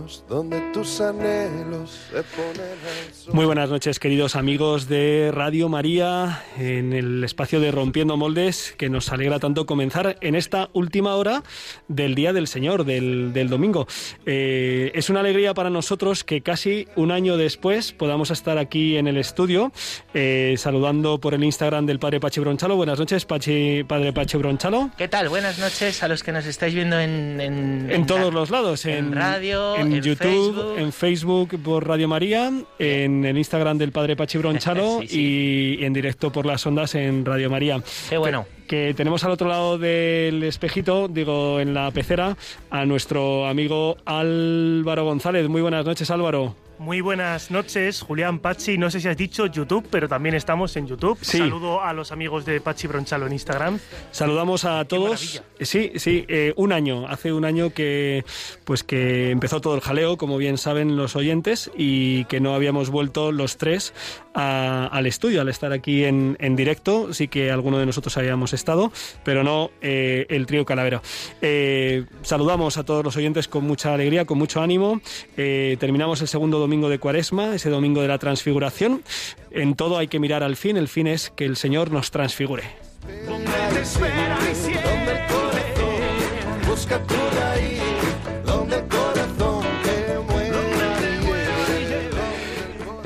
Sueños, 0.00 0.24
donde 0.28 0.60
tus 0.72 1.00
anhelos 1.00 2.08
se 2.10 2.22
ponen 2.22 3.34
Muy 3.34 3.44
buenas 3.44 3.70
noches, 3.70 3.98
queridos 3.98 4.36
amigos 4.36 4.88
de 4.88 5.30
Radio 5.32 5.68
María, 5.68 6.42
en 6.58 6.92
el 6.92 7.24
espacio 7.24 7.60
de 7.60 7.70
Rompiendo 7.70 8.16
Moldes, 8.16 8.74
que 8.76 8.88
nos 8.88 9.12
alegra 9.12 9.38
tanto 9.38 9.66
comenzar 9.66 10.16
en 10.20 10.34
esta 10.34 10.70
última 10.72 11.14
hora 11.16 11.42
del 11.88 12.14
Día 12.14 12.32
del 12.32 12.46
Señor, 12.46 12.84
del, 12.84 13.48
domingo. 13.48 13.86
Eh, 14.26 14.92
es 14.94 15.10
una 15.10 15.20
alegría 15.20 15.54
para 15.54 15.70
nosotros 15.70 16.24
que 16.24 16.42
casi 16.42 16.86
un 16.96 17.10
año 17.10 17.36
después 17.36 17.92
podamos 17.92 18.30
estar 18.30 18.58
aquí 18.58 18.96
en 18.96 19.08
el 19.08 19.16
estudio, 19.16 19.72
eh, 20.14 20.54
saludando 20.56 21.18
por 21.18 21.34
el 21.34 21.42
Instagram 21.44 21.86
del 21.86 21.98
Padre 21.98 22.20
Pachi 22.20 22.40
Bronchalo. 22.40 22.76
Buenas 22.76 22.98
noches, 22.98 23.24
Pachi, 23.24 23.84
Padre 23.84 24.12
Pachi 24.12 24.36
Bronchalo. 24.38 24.90
¿Qué 24.96 25.08
tal? 25.08 25.28
Buenas 25.28 25.58
noches 25.58 26.02
a 26.02 26.08
los 26.08 26.22
que 26.22 26.32
nos 26.32 26.46
estáis 26.46 26.74
viendo 26.74 26.98
en... 26.98 27.40
En, 27.40 28.06
todos 28.06 28.32
los 28.32 28.50
lados, 28.50 28.84
en, 28.86 29.12
radio, 29.12 29.76
en, 29.76 29.89
YouTube, 29.92 30.78
en 30.78 30.92
Facebook 30.92 31.58
por 31.62 31.86
Radio 31.86 32.08
María, 32.08 32.52
en 32.78 33.24
el 33.24 33.36
Instagram 33.38 33.78
del 33.78 33.92
Padre 33.92 34.16
Pachi 34.16 34.38
Bronchalo 34.38 35.02
y 35.08 35.82
en 35.84 35.92
directo 35.92 36.30
por 36.30 36.46
las 36.46 36.64
ondas 36.66 36.94
en 36.94 37.24
Radio 37.24 37.50
María. 37.50 37.82
Qué 38.08 38.18
bueno. 38.18 38.46
que 38.66 38.94
tenemos 38.96 39.24
al 39.24 39.32
otro 39.32 39.48
lado 39.48 39.78
del 39.78 40.42
espejito, 40.44 41.08
digo, 41.08 41.60
en 41.60 41.74
la 41.74 41.90
pecera, 41.90 42.36
a 42.70 42.84
nuestro 42.84 43.46
amigo 43.46 43.96
Álvaro 44.04 45.04
González. 45.04 45.48
Muy 45.48 45.62
buenas 45.62 45.84
noches, 45.84 46.10
Álvaro. 46.10 46.54
Muy 46.80 47.02
buenas 47.02 47.50
noches, 47.50 48.00
Julián 48.00 48.38
Pachi. 48.38 48.78
No 48.78 48.90
sé 48.90 49.00
si 49.00 49.08
has 49.08 49.16
dicho 49.18 49.44
YouTube, 49.44 49.86
pero 49.90 50.08
también 50.08 50.34
estamos 50.34 50.74
en 50.76 50.86
YouTube. 50.86 51.18
Saludo 51.20 51.82
a 51.82 51.92
los 51.92 52.10
amigos 52.10 52.46
de 52.46 52.58
Pachi 52.62 52.86
Bronchalo 52.86 53.26
en 53.26 53.34
Instagram. 53.34 53.78
Saludamos 54.12 54.64
a 54.64 54.82
todos. 54.86 55.42
Sí, 55.60 55.92
sí, 55.96 56.24
eh, 56.26 56.54
un 56.56 56.72
año. 56.72 57.06
Hace 57.06 57.34
un 57.34 57.44
año 57.44 57.74
que, 57.74 58.24
pues 58.64 58.82
que 58.82 59.30
empezó 59.30 59.60
todo 59.60 59.74
el 59.74 59.82
jaleo, 59.82 60.16
como 60.16 60.38
bien 60.38 60.56
saben 60.56 60.96
los 60.96 61.16
oyentes, 61.16 61.70
y 61.76 62.24
que 62.24 62.40
no 62.40 62.54
habíamos 62.54 62.88
vuelto 62.88 63.30
los 63.30 63.58
tres 63.58 63.92
al 64.32 65.06
estudio 65.06 65.42
al 65.42 65.50
estar 65.50 65.74
aquí 65.74 66.04
en, 66.04 66.56
directo. 66.56 67.12
Sí 67.12 67.28
que 67.28 67.50
alguno 67.50 67.76
de 67.76 67.84
nosotros 67.84 68.16
habíamos 68.16 68.54
estado, 68.54 68.90
pero 69.22 69.44
no 69.44 69.70
eh, 69.82 70.24
el 70.30 70.46
trío 70.46 70.64
Calavera. 70.64 71.02
Eh, 71.42 72.06
saludamos 72.22 72.78
a 72.78 72.84
todos 72.84 73.04
los 73.04 73.18
oyentes 73.18 73.48
con 73.48 73.64
mucha 73.64 73.92
alegría, 73.92 74.24
con 74.24 74.38
mucho 74.38 74.62
ánimo. 74.62 75.02
terminamos 75.36 76.22
el 76.22 76.28
segundo 76.28 76.58
domingo 76.58 76.69
domingo 76.70 76.88
de 76.88 77.00
Cuaresma, 77.00 77.56
ese 77.56 77.68
domingo 77.68 78.00
de 78.00 78.06
la 78.06 78.18
transfiguración. 78.18 79.02
En 79.50 79.74
todo 79.74 79.98
hay 79.98 80.06
que 80.06 80.20
mirar 80.20 80.44
al 80.44 80.54
fin, 80.54 80.76
el 80.76 80.86
fin 80.86 81.08
es 81.08 81.30
que 81.30 81.44
el 81.44 81.56
Señor 81.56 81.90
nos 81.90 82.12
transfigure. 82.12 82.62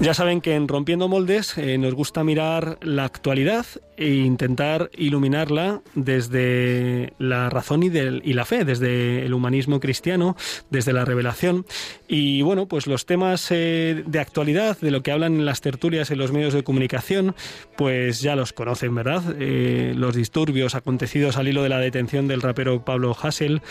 Ya 0.04 0.12
saben 0.12 0.42
que 0.42 0.54
en 0.54 0.68
Rompiendo 0.68 1.08
Moldes 1.08 1.56
eh, 1.56 1.78
nos 1.78 1.94
gusta 1.94 2.22
mirar 2.24 2.76
la 2.82 3.06
actualidad 3.06 3.64
e 3.96 4.10
intentar 4.10 4.90
iluminarla 4.98 5.80
desde 5.94 7.14
la 7.16 7.48
razón 7.48 7.82
y, 7.84 7.88
del, 7.88 8.20
y, 8.22 8.34
la 8.34 8.44
fe, 8.44 8.66
desde 8.66 9.24
el 9.24 9.32
humanismo 9.32 9.80
cristiano, 9.80 10.36
desde 10.68 10.92
la 10.92 11.06
revelación. 11.06 11.64
Y 12.06 12.42
bueno, 12.42 12.68
pues 12.68 12.86
los 12.86 13.06
temas 13.06 13.50
eh, 13.50 14.04
de 14.06 14.18
actualidad, 14.18 14.78
de 14.78 14.90
lo 14.90 15.02
que 15.02 15.10
hablan 15.10 15.36
en 15.36 15.46
las 15.46 15.62
tertulias 15.62 16.10
en 16.10 16.18
los 16.18 16.32
medios 16.32 16.52
de 16.52 16.64
comunicación, 16.64 17.34
pues 17.74 18.20
ya 18.20 18.36
los 18.36 18.52
conocen, 18.52 18.94
¿verdad? 18.94 19.22
Eh, 19.38 19.94
los 19.96 20.14
disturbios 20.14 20.74
acontecidos 20.74 21.38
al 21.38 21.48
hilo 21.48 21.62
de 21.62 21.70
la 21.70 21.78
detención 21.78 22.28
del 22.28 22.42
rapero 22.42 22.84
Pablo 22.84 23.16
Hassel, 23.18 23.62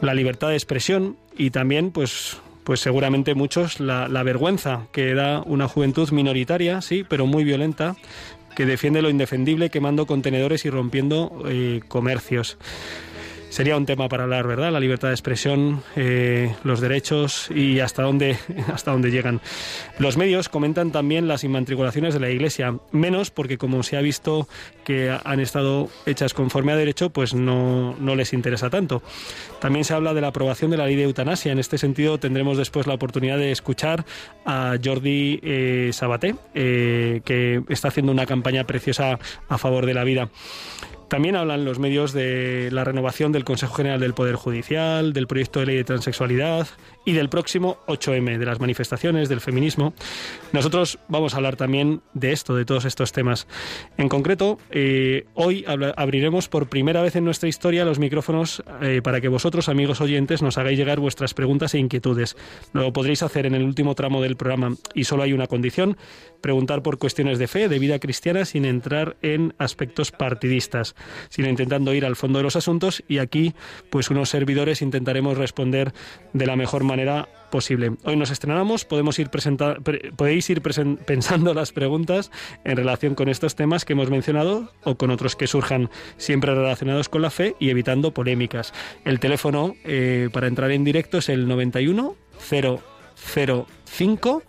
la 0.00 0.14
libertad 0.14 0.50
de 0.50 0.54
expresión 0.54 1.16
y 1.36 1.50
también 1.50 1.90
pues 1.90 2.38
pues 2.70 2.78
seguramente 2.78 3.34
muchos 3.34 3.80
la, 3.80 4.06
vergüenza 4.22 4.86
que 4.92 5.12
da 5.12 5.42
una 5.44 5.66
juventud 5.66 6.08
minoritaria, 6.12 6.80
sí, 6.82 7.02
pero 7.02 7.26
muy 7.26 7.42
violenta, 7.42 7.96
que 8.54 8.64
defiende 8.64 9.02
lo 9.02 9.10
indefendible 9.10 9.70
quemando 9.70 10.06
contenedores 10.06 10.64
y 10.64 10.70
rompiendo 10.70 11.42
eh, 11.48 11.80
comercios 11.88 12.58
sería 13.50 13.76
un 13.76 13.84
tema 13.84 14.08
para 14.08 14.22
hablar, 14.22 14.46
¿verdad? 14.46 14.72
La 14.72 14.80
libertad 14.80 15.08
de 15.08 15.14
expresión, 15.14 15.82
eh, 15.96 16.54
los 16.64 16.80
derechos 16.80 17.50
y 17.50 17.80
hasta 17.80 18.02
dónde, 18.02 18.38
hasta 18.72 18.92
dónde 18.92 19.10
llegan. 19.10 19.40
Los 19.98 20.16
medios 20.16 20.48
comentan 20.48 20.92
también 20.92 21.28
las 21.28 21.44
inmatriculaciones 21.44 22.14
de 22.14 22.20
la 22.20 22.30
Iglesia, 22.30 22.76
menos 22.92 23.30
porque 23.30 23.58
como 23.58 23.82
se 23.82 23.96
ha 23.96 24.00
visto 24.00 24.48
que 24.84 25.14
han 25.24 25.40
estado 25.40 25.88
hechas 26.06 26.32
conforme 26.32 26.72
a 26.72 26.76
derecho, 26.76 27.10
pues 27.10 27.34
no, 27.34 27.94
no 27.98 28.14
les 28.14 28.32
interesa 28.32 28.70
tanto. 28.70 29.02
También 29.60 29.84
se 29.84 29.94
habla 29.94 30.14
de 30.14 30.20
la 30.20 30.28
aprobación 30.28 30.70
de 30.70 30.76
la 30.78 30.86
ley 30.86 30.96
de 30.96 31.02
eutanasia. 31.02 31.52
En 31.52 31.58
este 31.58 31.76
sentido 31.76 32.18
tendremos 32.18 32.56
después 32.56 32.86
la 32.86 32.94
oportunidad 32.94 33.36
de 33.36 33.52
escuchar 33.52 34.04
a 34.46 34.76
Jordi 34.82 35.40
eh, 35.42 35.90
Sabaté, 35.92 36.36
eh, 36.54 37.20
que 37.24 37.62
está 37.68 37.88
haciendo 37.88 38.12
una 38.12 38.26
campaña 38.26 38.64
preciosa 38.64 39.18
a 39.48 39.58
favor 39.58 39.86
de 39.86 39.94
la 39.94 40.04
vida. 40.04 40.30
También 41.10 41.34
hablan 41.34 41.64
los 41.64 41.80
medios 41.80 42.12
de 42.12 42.68
la 42.70 42.84
renovación 42.84 43.32
del 43.32 43.42
Consejo 43.42 43.74
General 43.74 43.98
del 43.98 44.14
Poder 44.14 44.36
Judicial, 44.36 45.12
del 45.12 45.26
proyecto 45.26 45.58
de 45.58 45.66
ley 45.66 45.76
de 45.76 45.82
transexualidad 45.82 46.68
y 47.04 47.12
del 47.12 47.28
próximo 47.28 47.78
8M, 47.86 48.38
de 48.38 48.46
las 48.46 48.60
manifestaciones, 48.60 49.28
del 49.28 49.40
feminismo. 49.40 49.94
Nosotros 50.52 50.98
vamos 51.08 51.34
a 51.34 51.38
hablar 51.38 51.56
también 51.56 52.02
de 52.14 52.32
esto, 52.32 52.54
de 52.54 52.64
todos 52.64 52.84
estos 52.84 53.12
temas. 53.12 53.46
En 53.96 54.08
concreto, 54.08 54.58
eh, 54.70 55.26
hoy 55.34 55.64
abriremos 55.96 56.48
por 56.48 56.68
primera 56.68 57.02
vez 57.02 57.16
en 57.16 57.24
nuestra 57.24 57.48
historia 57.48 57.84
los 57.84 57.98
micrófonos 57.98 58.62
eh, 58.82 59.00
para 59.02 59.20
que 59.20 59.28
vosotros, 59.28 59.68
amigos 59.68 60.00
oyentes, 60.00 60.42
nos 60.42 60.58
hagáis 60.58 60.78
llegar 60.78 61.00
vuestras 61.00 61.34
preguntas 61.34 61.74
e 61.74 61.78
inquietudes. 61.78 62.36
Lo 62.72 62.92
podréis 62.92 63.22
hacer 63.22 63.46
en 63.46 63.54
el 63.54 63.62
último 63.62 63.94
tramo 63.94 64.20
del 64.20 64.36
programa 64.36 64.76
y 64.94 65.04
solo 65.04 65.22
hay 65.22 65.32
una 65.32 65.46
condición, 65.46 65.96
preguntar 66.40 66.82
por 66.82 66.98
cuestiones 66.98 67.38
de 67.38 67.48
fe, 67.48 67.68
de 67.68 67.78
vida 67.78 67.98
cristiana, 67.98 68.44
sin 68.44 68.64
entrar 68.64 69.16
en 69.22 69.54
aspectos 69.58 70.10
partidistas 70.10 70.94
sino 71.28 71.48
intentando 71.48 71.94
ir 71.94 72.04
al 72.04 72.16
fondo 72.16 72.38
de 72.38 72.42
los 72.42 72.56
asuntos 72.56 73.02
y 73.08 73.18
aquí 73.18 73.54
pues 73.90 74.10
unos 74.10 74.28
servidores 74.28 74.82
intentaremos 74.82 75.38
responder 75.38 75.92
de 76.32 76.46
la 76.46 76.56
mejor 76.56 76.84
manera 76.84 76.89
posible. 77.50 77.92
Hoy 78.04 78.16
nos 78.16 78.30
estrenamos, 78.30 78.84
podemos 78.84 79.18
ir 79.18 79.28
podéis 80.16 80.50
ir 80.50 80.62
pensando 80.62 81.54
las 81.54 81.72
preguntas 81.72 82.30
en 82.64 82.76
relación 82.76 83.14
con 83.14 83.28
estos 83.28 83.56
temas 83.56 83.84
que 83.84 83.92
hemos 83.92 84.10
mencionado 84.10 84.72
o 84.84 84.96
con 84.96 85.10
otros 85.10 85.36
que 85.36 85.46
surjan 85.46 85.90
siempre 86.16 86.54
relacionados 86.54 87.08
con 87.08 87.22
la 87.22 87.30
fe 87.30 87.56
y 87.58 87.70
evitando 87.70 88.12
polémicas. 88.12 88.72
El 89.04 89.20
teléfono 89.20 89.74
eh, 89.84 90.28
para 90.32 90.46
entrar 90.46 90.70
en 90.70 90.84
directo 90.84 91.18
es 91.18 91.28
el 91.28 91.48
91 91.48 92.16
005 93.20 94.42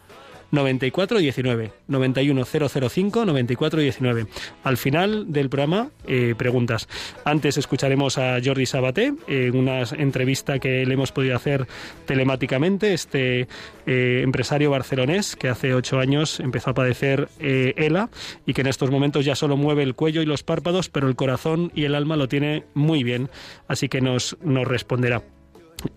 9419 0.52 1.72
91005 1.88 3.26
9419. 3.26 4.28
Al 4.64 4.78
final 4.78 5.32
del 5.32 5.50
programa, 5.50 5.90
eh, 6.08 6.36
preguntas. 6.38 6.88
Antes 7.26 7.58
escucharemos 7.58 8.18
a 8.18 8.40
Jordi 8.44 8.66
Sabaté 8.66 9.14
en 9.28 9.56
una 9.56 9.84
entrevista 9.98 10.60
que 10.60 10.86
le 10.86 10.94
hemos 10.94 11.12
podido 11.12 11.36
hacer 11.36 11.68
telemáticamente, 12.06 12.94
este 12.94 13.48
eh, 13.86 14.22
empresario 14.24 14.72
barcelonés 14.72 15.36
que 15.36 15.50
hace 15.50 15.74
ocho 15.74 16.00
años 16.00 16.40
empezó 16.40 16.72
a 16.72 16.74
padecer 16.74 17.30
eh, 17.40 17.74
ELA 17.78 18.10
y 18.46 18.54
que 18.54 18.62
en 18.62 18.68
estos 18.68 18.92
momentos 18.92 19.26
ya 19.26 19.36
solo 19.36 19.58
mueve 19.58 19.84
el 19.84 19.96
cuello 19.96 20.22
y 20.22 20.26
los 20.26 20.44
párpados, 20.44 20.90
pero 20.90 21.08
el 21.08 21.16
corazón 21.16 21.72
y 21.76 21.86
el 21.86 21.96
alma 21.96 22.16
lo 22.16 22.28
tiene 22.28 22.66
muy 22.74 23.04
bien, 23.04 23.30
así 23.68 23.90
que 23.90 24.02
nos, 24.02 24.38
nos 24.42 24.68
responderá. 24.68 25.22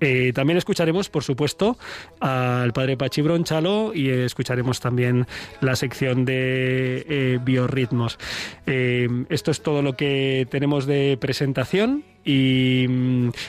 Eh, 0.00 0.32
también 0.34 0.56
escucharemos, 0.56 1.08
por 1.08 1.24
supuesto, 1.24 1.76
al 2.20 2.72
padre 2.72 2.96
Pachi 2.96 3.22
Bronchalo 3.22 3.92
y 3.94 4.08
escucharemos 4.10 4.80
también 4.80 5.26
la 5.60 5.76
sección 5.76 6.24
de 6.24 7.04
eh, 7.08 7.38
biorritmos. 7.42 8.18
Eh, 8.66 9.08
esto 9.28 9.50
es 9.50 9.62
todo 9.62 9.82
lo 9.82 9.94
que 9.94 10.46
tenemos 10.50 10.86
de 10.86 11.18
presentación 11.20 12.04
Y, 12.24 12.86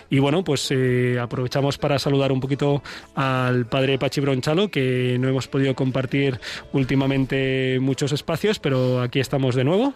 y 0.10 0.20
bueno, 0.20 0.44
pues 0.44 0.70
eh, 0.72 1.18
aprovechamos 1.20 1.78
para 1.78 2.00
saludar 2.00 2.32
un 2.32 2.40
poquito 2.40 2.84
al 3.16 3.66
padre 3.66 3.98
Pachi 3.98 4.22
Bronchalo, 4.22 4.70
que 4.70 5.18
no 5.20 5.30
hemos 5.30 5.48
podido 5.48 5.76
compartir 5.76 6.40
últimamente 6.74 7.80
muchos 7.80 8.12
espacios, 8.12 8.60
pero 8.60 9.02
aquí 9.02 9.20
estamos 9.20 9.56
de 9.56 9.64
nuevo. 9.64 9.94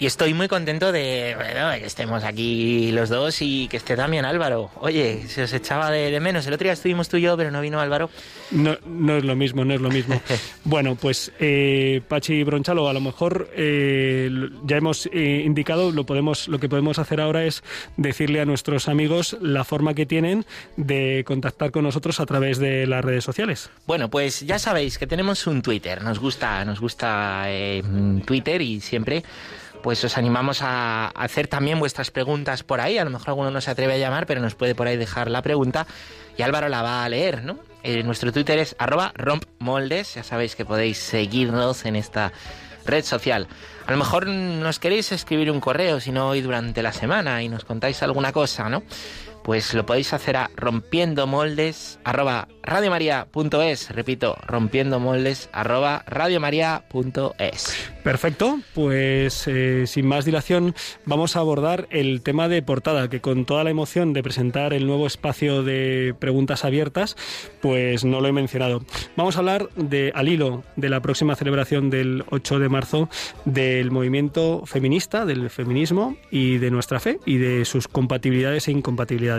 Y 0.00 0.06
estoy 0.06 0.32
muy 0.32 0.46
contento 0.46 0.92
de, 0.92 1.36
que 1.80 1.86
estemos 1.86 2.22
aquí 2.22 2.92
los 2.92 3.08
dos 3.08 3.42
y 3.42 3.66
que 3.66 3.78
esté 3.78 3.96
también 3.96 4.24
Álvaro. 4.24 4.70
Oye, 4.76 5.26
se 5.26 5.42
os 5.42 5.52
echaba 5.52 5.90
de, 5.90 6.20
menos. 6.20 6.46
El 6.46 6.54
otro 6.54 6.66
día 6.66 6.72
estuvimos 6.72 7.08
tú 7.08 7.16
y 7.16 7.22
yo, 7.22 7.36
pero 7.36 7.50
no 7.50 7.60
vino 7.60 7.80
Álvaro. 7.80 8.08
No, 8.52 8.76
no 8.86 9.16
es 9.16 9.24
lo 9.24 9.34
mismo, 9.34 9.64
no 9.64 9.74
es 9.74 9.80
lo 9.80 9.90
mismo. 9.90 10.20
bueno, 10.64 10.94
pues 10.94 11.32
eh, 11.40 12.00
Pachi 12.06 12.44
Bronchalo, 12.44 12.88
a 12.88 12.92
lo 12.92 13.00
mejor 13.00 13.50
eh, 13.56 14.30
ya 14.64 14.76
hemos 14.76 15.06
eh, 15.06 15.42
indicado, 15.44 15.90
lo, 15.90 16.04
podemos, 16.04 16.46
lo 16.46 16.60
que 16.60 16.68
podemos 16.68 17.00
hacer 17.00 17.20
ahora 17.20 17.44
es 17.44 17.64
decirle 18.18 18.40
a 18.40 18.44
nuestros 18.44 18.88
amigos 18.88 19.36
la 19.40 19.62
forma 19.62 19.94
que 19.94 20.04
tienen 20.04 20.44
de 20.76 21.22
contactar 21.24 21.70
con 21.70 21.84
nosotros 21.84 22.18
a 22.18 22.26
través 22.26 22.58
de 22.58 22.84
las 22.88 23.04
redes 23.04 23.22
sociales. 23.22 23.70
Bueno, 23.86 24.10
pues 24.10 24.40
ya 24.40 24.58
sabéis 24.58 24.98
que 24.98 25.06
tenemos 25.06 25.46
un 25.46 25.62
Twitter. 25.62 26.02
Nos 26.02 26.18
gusta, 26.18 26.64
nos 26.64 26.80
gusta 26.80 27.46
Twitter 28.26 28.60
y 28.60 28.80
siempre 28.80 29.22
pues 29.84 30.02
os 30.02 30.18
animamos 30.18 30.62
a 30.62 31.06
hacer 31.10 31.46
también 31.46 31.78
vuestras 31.78 32.10
preguntas 32.10 32.64
por 32.64 32.80
ahí. 32.80 32.98
A 32.98 33.04
lo 33.04 33.10
mejor 33.10 33.28
alguno 33.28 33.52
no 33.52 33.60
se 33.60 33.70
atreve 33.70 33.92
a 33.92 33.98
llamar, 33.98 34.26
pero 34.26 34.40
nos 34.40 34.56
puede 34.56 34.74
por 34.74 34.88
ahí 34.88 34.96
dejar 34.96 35.30
la 35.30 35.42
pregunta 35.42 35.86
y 36.36 36.42
Álvaro 36.42 36.68
la 36.68 36.82
va 36.82 37.04
a 37.04 37.08
leer, 37.08 37.44
¿no? 37.44 37.60
Eh, 37.84 38.02
nuestro 38.02 38.32
Twitter 38.32 38.58
es 38.58 38.74
arroba 38.80 39.12
rompmoldes. 39.14 40.16
Ya 40.16 40.24
sabéis 40.24 40.56
que 40.56 40.64
podéis 40.64 40.98
seguirnos 40.98 41.84
en 41.84 41.94
esta 41.94 42.32
red 42.88 43.04
social. 43.04 43.46
A 43.86 43.92
lo 43.92 43.96
mejor 43.96 44.26
nos 44.26 44.78
queréis 44.78 45.12
escribir 45.12 45.50
un 45.50 45.60
correo, 45.60 46.00
si 46.00 46.10
no 46.10 46.28
hoy 46.28 46.40
durante 46.40 46.82
la 46.82 46.92
semana, 46.92 47.42
y 47.42 47.48
nos 47.48 47.64
contáis 47.64 48.02
alguna 48.02 48.32
cosa, 48.32 48.68
¿no? 48.68 48.82
Pues 49.48 49.72
lo 49.72 49.86
podéis 49.86 50.12
hacer 50.12 50.36
a 50.36 50.50
rompiendo 50.56 51.26
moldes 51.26 51.98
arroba 52.04 52.48
radiomaria.es. 52.62 53.88
Repito, 53.92 54.36
rompiendo 54.46 55.00
moldes 55.00 55.48
arroba 55.54 56.04
radiomaria.es. 56.06 57.88
Perfecto, 58.04 58.60
pues 58.74 59.48
eh, 59.48 59.84
sin 59.86 60.06
más 60.06 60.26
dilación 60.26 60.74
vamos 61.06 61.34
a 61.34 61.40
abordar 61.40 61.88
el 61.90 62.20
tema 62.20 62.48
de 62.48 62.60
portada, 62.60 63.08
que 63.08 63.22
con 63.22 63.46
toda 63.46 63.64
la 63.64 63.70
emoción 63.70 64.12
de 64.12 64.22
presentar 64.22 64.74
el 64.74 64.86
nuevo 64.86 65.06
espacio 65.06 65.62
de 65.62 66.14
preguntas 66.18 66.66
abiertas, 66.66 67.16
pues 67.62 68.04
no 68.04 68.20
lo 68.20 68.28
he 68.28 68.32
mencionado. 68.32 68.82
Vamos 69.16 69.36
a 69.36 69.38
hablar 69.38 69.70
de, 69.76 70.12
al 70.14 70.28
hilo 70.28 70.62
de 70.76 70.90
la 70.90 71.00
próxima 71.00 71.36
celebración 71.36 71.88
del 71.88 72.22
8 72.30 72.58
de 72.58 72.68
marzo 72.68 73.08
del 73.46 73.90
movimiento 73.90 74.64
feminista, 74.66 75.24
del 75.24 75.48
feminismo 75.48 76.18
y 76.30 76.58
de 76.58 76.70
nuestra 76.70 77.00
fe 77.00 77.18
y 77.24 77.38
de 77.38 77.64
sus 77.64 77.88
compatibilidades 77.88 78.68
e 78.68 78.72
incompatibilidades. 78.72 79.37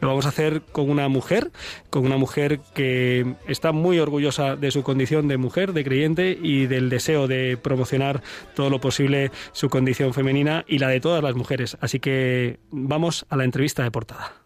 Lo 0.00 0.08
vamos 0.08 0.26
a 0.26 0.30
hacer 0.30 0.62
con 0.72 0.90
una 0.90 1.08
mujer, 1.08 1.50
con 1.90 2.04
una 2.04 2.16
mujer 2.16 2.60
que 2.74 3.34
está 3.46 3.72
muy 3.72 3.98
orgullosa 3.98 4.56
de 4.56 4.70
su 4.70 4.82
condición 4.82 5.28
de 5.28 5.36
mujer, 5.36 5.72
de 5.72 5.84
creyente 5.84 6.38
y 6.40 6.66
del 6.66 6.90
deseo 6.90 7.26
de 7.26 7.56
promocionar 7.56 8.22
todo 8.54 8.70
lo 8.70 8.80
posible 8.80 9.30
su 9.52 9.68
condición 9.68 10.14
femenina 10.14 10.64
y 10.66 10.78
la 10.78 10.88
de 10.88 11.00
todas 11.00 11.22
las 11.22 11.34
mujeres. 11.34 11.76
Así 11.80 12.00
que 12.00 12.58
vamos 12.70 13.26
a 13.28 13.36
la 13.36 13.44
entrevista 13.44 13.82
de 13.82 13.90
portada. 13.90 14.43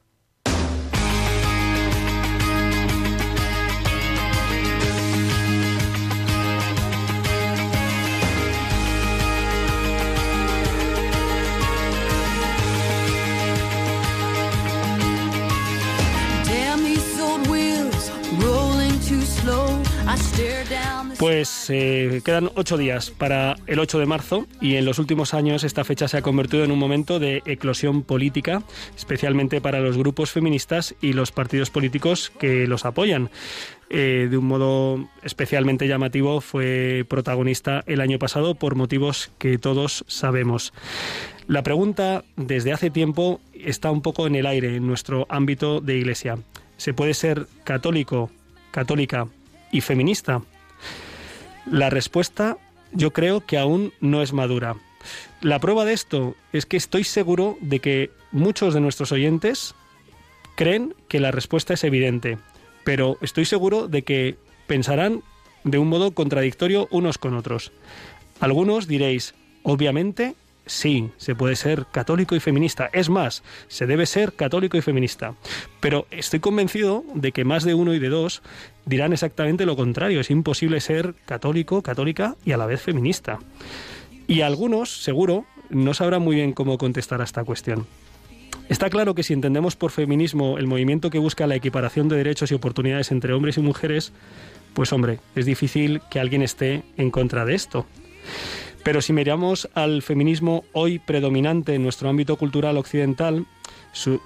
Pues 21.18 21.66
eh, 21.68 22.22
quedan 22.24 22.50
ocho 22.54 22.76
días 22.76 23.10
para 23.10 23.56
el 23.66 23.80
8 23.80 23.98
de 23.98 24.06
marzo 24.06 24.46
y 24.60 24.76
en 24.76 24.84
los 24.84 25.00
últimos 25.00 25.34
años 25.34 25.64
esta 25.64 25.82
fecha 25.84 26.06
se 26.06 26.16
ha 26.16 26.22
convertido 26.22 26.62
en 26.62 26.70
un 26.70 26.78
momento 26.78 27.18
de 27.18 27.42
eclosión 27.44 28.02
política, 28.02 28.62
especialmente 28.96 29.60
para 29.60 29.80
los 29.80 29.98
grupos 29.98 30.30
feministas 30.30 30.94
y 31.00 31.14
los 31.14 31.32
partidos 31.32 31.70
políticos 31.70 32.30
que 32.38 32.68
los 32.68 32.84
apoyan. 32.84 33.30
Eh, 33.90 34.28
de 34.30 34.36
un 34.36 34.44
modo 34.44 35.08
especialmente 35.22 35.88
llamativo 35.88 36.40
fue 36.40 37.04
protagonista 37.08 37.82
el 37.86 38.00
año 38.00 38.20
pasado 38.20 38.54
por 38.54 38.76
motivos 38.76 39.30
que 39.38 39.58
todos 39.58 40.04
sabemos. 40.06 40.72
La 41.48 41.64
pregunta 41.64 42.22
desde 42.36 42.72
hace 42.72 42.90
tiempo 42.90 43.40
está 43.54 43.90
un 43.90 44.02
poco 44.02 44.28
en 44.28 44.36
el 44.36 44.46
aire 44.46 44.76
en 44.76 44.86
nuestro 44.86 45.26
ámbito 45.30 45.80
de 45.80 45.96
iglesia. 45.96 46.38
¿Se 46.76 46.94
puede 46.94 47.14
ser 47.14 47.46
católico, 47.64 48.30
católica 48.70 49.26
y 49.72 49.80
feminista? 49.80 50.42
La 51.66 51.90
respuesta 51.90 52.58
yo 52.92 53.12
creo 53.12 53.44
que 53.44 53.58
aún 53.58 53.92
no 54.00 54.22
es 54.22 54.32
madura. 54.32 54.76
La 55.40 55.58
prueba 55.58 55.84
de 55.84 55.92
esto 55.92 56.34
es 56.52 56.66
que 56.66 56.76
estoy 56.76 57.04
seguro 57.04 57.56
de 57.60 57.80
que 57.80 58.10
muchos 58.32 58.74
de 58.74 58.80
nuestros 58.80 59.12
oyentes 59.12 59.74
creen 60.56 60.94
que 61.08 61.20
la 61.20 61.30
respuesta 61.30 61.74
es 61.74 61.84
evidente, 61.84 62.38
pero 62.84 63.16
estoy 63.20 63.44
seguro 63.44 63.86
de 63.86 64.02
que 64.02 64.36
pensarán 64.66 65.22
de 65.64 65.78
un 65.78 65.88
modo 65.88 66.12
contradictorio 66.12 66.88
unos 66.90 67.18
con 67.18 67.34
otros. 67.34 67.72
Algunos 68.40 68.88
diréis, 68.88 69.34
obviamente, 69.62 70.34
sí, 70.66 71.10
se 71.16 71.34
puede 71.34 71.56
ser 71.56 71.86
católico 71.90 72.34
y 72.34 72.40
feminista. 72.40 72.90
Es 72.92 73.08
más, 73.08 73.42
se 73.68 73.86
debe 73.86 74.06
ser 74.06 74.34
católico 74.34 74.76
y 74.76 74.82
feminista. 74.82 75.34
Pero 75.80 76.06
estoy 76.10 76.40
convencido 76.40 77.04
de 77.14 77.32
que 77.32 77.44
más 77.44 77.64
de 77.64 77.74
uno 77.74 77.94
y 77.94 77.98
de 77.98 78.08
dos 78.08 78.42
dirán 78.88 79.12
exactamente 79.12 79.66
lo 79.66 79.76
contrario. 79.76 80.20
Es 80.20 80.30
imposible 80.30 80.80
ser 80.80 81.14
católico, 81.26 81.82
católica 81.82 82.36
y 82.44 82.52
a 82.52 82.56
la 82.56 82.66
vez 82.66 82.80
feminista. 82.80 83.38
Y 84.26 84.40
algunos, 84.40 85.02
seguro, 85.02 85.44
no 85.70 85.94
sabrán 85.94 86.22
muy 86.22 86.36
bien 86.36 86.52
cómo 86.52 86.78
contestar 86.78 87.20
a 87.20 87.24
esta 87.24 87.44
cuestión. 87.44 87.86
Está 88.68 88.90
claro 88.90 89.14
que 89.14 89.22
si 89.22 89.32
entendemos 89.32 89.76
por 89.76 89.90
feminismo 89.90 90.58
el 90.58 90.66
movimiento 90.66 91.10
que 91.10 91.18
busca 91.18 91.46
la 91.46 91.56
equiparación 91.56 92.08
de 92.08 92.16
derechos 92.16 92.50
y 92.50 92.54
oportunidades 92.54 93.10
entre 93.10 93.32
hombres 93.32 93.56
y 93.56 93.62
mujeres, 93.62 94.12
pues 94.74 94.92
hombre, 94.92 95.20
es 95.34 95.46
difícil 95.46 96.02
que 96.10 96.20
alguien 96.20 96.42
esté 96.42 96.82
en 96.96 97.10
contra 97.10 97.44
de 97.44 97.54
esto. 97.54 97.86
Pero 98.84 99.02
si 99.02 99.12
miramos 99.12 99.68
al 99.74 100.02
feminismo 100.02 100.64
hoy 100.72 100.98
predominante 100.98 101.74
en 101.74 101.82
nuestro 101.82 102.08
ámbito 102.08 102.36
cultural 102.36 102.76
occidental, 102.76 103.46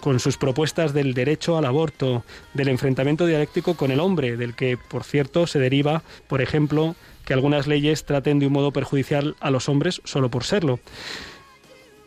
con 0.01 0.21
sus 0.21 0.37
propuestas 0.37 0.93
del 0.93 1.15
derecho 1.15 1.57
al 1.57 1.65
aborto, 1.65 2.25
del 2.55 2.69
enfrentamiento 2.69 3.27
dialéctico 3.27 3.75
con 3.75 3.91
el 3.91 4.01
hombre, 4.01 4.37
del 4.37 4.55
que, 4.55 4.77
por 4.77 5.05
cierto, 5.05 5.47
se 5.47 5.59
deriva, 5.59 6.03
por 6.29 6.43
ejemplo, 6.43 6.95
que 7.25 7.35
algunas 7.35 7.67
leyes 7.67 8.05
traten 8.05 8.39
de 8.39 8.47
un 8.47 8.53
modo 8.53 8.73
perjudicial 8.73 9.37
a 9.41 9.51
los 9.51 9.69
hombres 9.69 10.01
solo 10.05 10.31
por 10.31 10.45
serlo. 10.45 10.81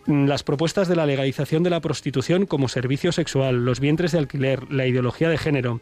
Las 0.05 0.43
propuestas 0.43 0.87
de 0.87 0.95
la 0.95 1.05
legalización 1.05 1.63
de 1.63 1.71
la 1.71 1.79
prostitución 1.81 2.45
como 2.45 2.67
servicio 2.67 3.11
sexual, 3.11 3.65
los 3.65 3.79
vientres 3.79 4.11
de 4.11 4.19
alquiler, 4.19 4.71
la 4.71 4.85
ideología 4.85 5.29
de 5.29 5.37
género, 5.37 5.81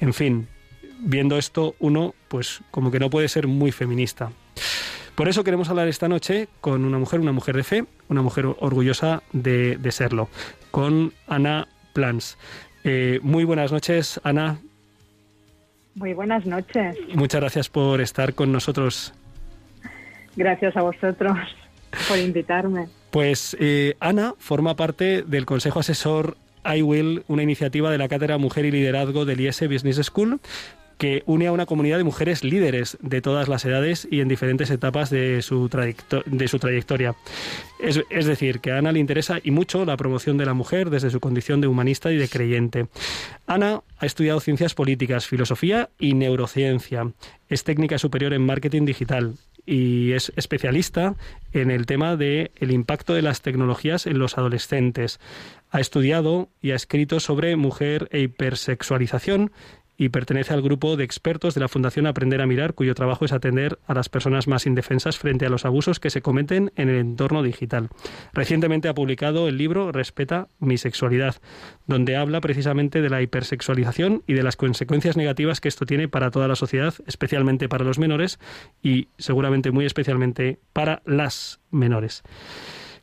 en 0.00 0.12
fin, 0.12 0.48
viendo 1.00 1.38
esto 1.38 1.74
uno, 1.78 2.14
pues 2.28 2.60
como 2.70 2.90
que 2.90 3.00
no 3.00 3.10
puede 3.10 3.28
ser 3.28 3.46
muy 3.46 3.72
feminista. 3.72 4.32
Por 5.14 5.28
eso 5.28 5.44
queremos 5.44 5.68
hablar 5.68 5.86
esta 5.86 6.08
noche 6.08 6.48
con 6.60 6.84
una 6.84 6.98
mujer, 6.98 7.20
una 7.20 7.32
mujer 7.32 7.56
de 7.56 7.62
fe, 7.62 7.84
una 8.08 8.22
mujer 8.22 8.46
orgullosa 8.46 9.22
de, 9.32 9.78
serlo, 9.90 10.28
con 10.72 11.12
Ana 11.28 11.68
Plans. 11.92 12.36
Eh, 12.82 13.20
muy 13.22 13.44
buenas 13.44 13.70
noches, 13.70 14.20
Ana. 14.24 14.58
Muy 15.94 16.14
buenas 16.14 16.44
noches. 16.46 16.96
Muchas 17.14 17.40
gracias 17.40 17.68
por 17.68 18.00
estar 18.00 18.34
con 18.34 18.50
nosotros. 18.50 19.14
Gracias 20.34 20.76
a 20.76 20.82
vosotros 20.82 21.38
por 22.08 22.18
invitarme. 22.18 22.88
Pues 23.12 23.56
eh, 23.60 23.94
Ana 24.00 24.34
forma 24.38 24.74
parte 24.74 25.22
del 25.22 25.46
Consejo 25.46 25.78
Asesor 25.78 26.36
I 26.64 26.82
Will, 26.82 27.22
una 27.28 27.44
iniciativa 27.44 27.90
de 27.92 27.98
la 27.98 28.08
Cátedra 28.08 28.38
Mujer 28.38 28.64
y 28.64 28.72
Liderazgo 28.72 29.24
del 29.24 29.40
IES 29.40 29.68
Business 29.68 30.04
School, 30.04 30.40
que 30.98 31.22
une 31.26 31.46
a 31.46 31.52
una 31.52 31.66
comunidad 31.66 31.98
de 31.98 32.04
mujeres 32.04 32.44
líderes 32.44 32.98
de 33.00 33.20
todas 33.20 33.48
las 33.48 33.64
edades 33.64 34.06
y 34.10 34.20
en 34.20 34.28
diferentes 34.28 34.70
etapas 34.70 35.10
de 35.10 35.42
su, 35.42 35.68
de 36.26 36.48
su 36.48 36.58
trayectoria. 36.58 37.14
Es, 37.80 38.00
es, 38.10 38.26
decir, 38.26 38.60
que 38.60 38.72
a 38.72 38.78
Ana 38.78 38.92
le 38.92 39.00
interesa 39.00 39.38
y 39.42 39.50
mucho 39.50 39.84
la 39.84 39.96
promoción 39.96 40.38
de 40.38 40.46
la 40.46 40.54
mujer 40.54 40.90
desde 40.90 41.10
su 41.10 41.20
condición 41.20 41.60
de 41.60 41.66
humanista 41.66 42.12
y 42.12 42.16
de 42.16 42.28
creyente. 42.28 42.86
Ana 43.46 43.82
ha 43.98 44.06
estudiado 44.06 44.40
ciencias 44.40 44.74
políticas, 44.74 45.26
filosofía 45.26 45.90
y 45.98 46.14
neurociencia. 46.14 47.12
Es 47.48 47.64
técnica 47.64 47.98
superior 47.98 48.32
en 48.32 48.46
marketing 48.46 48.84
digital 48.84 49.34
y 49.66 50.12
es 50.12 50.32
especialista 50.36 51.14
en 51.52 51.70
el 51.70 51.86
tema 51.86 52.16
de 52.16 52.50
el 52.56 52.70
impacto 52.70 53.14
de 53.14 53.22
las 53.22 53.40
tecnologías 53.42 54.06
en 54.06 54.18
los 54.18 54.36
adolescentes. 54.36 55.20
Ha 55.70 55.80
estudiado 55.80 56.48
y 56.60 56.72
ha 56.72 56.76
escrito 56.76 57.20
sobre 57.20 57.56
mujer 57.56 58.08
e 58.12 58.20
hipersexualización 58.20 59.52
y 59.96 60.08
pertenece 60.08 60.52
al 60.52 60.62
grupo 60.62 60.96
de 60.96 61.04
expertos 61.04 61.54
de 61.54 61.60
la 61.60 61.68
Fundación 61.68 62.06
Aprender 62.06 62.40
a 62.40 62.46
Mirar, 62.46 62.74
cuyo 62.74 62.94
trabajo 62.94 63.24
es 63.24 63.32
atender 63.32 63.78
a 63.86 63.94
las 63.94 64.08
personas 64.08 64.48
más 64.48 64.66
indefensas 64.66 65.18
frente 65.18 65.46
a 65.46 65.50
los 65.50 65.64
abusos 65.64 66.00
que 66.00 66.10
se 66.10 66.22
cometen 66.22 66.72
en 66.76 66.88
el 66.88 66.96
entorno 66.96 67.42
digital. 67.42 67.88
Recientemente 68.32 68.88
ha 68.88 68.94
publicado 68.94 69.48
el 69.48 69.56
libro 69.56 69.92
Respeta 69.92 70.48
mi 70.58 70.78
sexualidad, 70.78 71.36
donde 71.86 72.16
habla 72.16 72.40
precisamente 72.40 73.02
de 73.02 73.10
la 73.10 73.22
hipersexualización 73.22 74.22
y 74.26 74.34
de 74.34 74.42
las 74.42 74.56
consecuencias 74.56 75.16
negativas 75.16 75.60
que 75.60 75.68
esto 75.68 75.86
tiene 75.86 76.08
para 76.08 76.30
toda 76.30 76.48
la 76.48 76.56
sociedad, 76.56 76.94
especialmente 77.06 77.68
para 77.68 77.84
los 77.84 77.98
menores 77.98 78.38
y 78.82 79.08
seguramente 79.18 79.70
muy 79.70 79.84
especialmente 79.84 80.58
para 80.72 81.02
las 81.04 81.60
menores. 81.70 82.22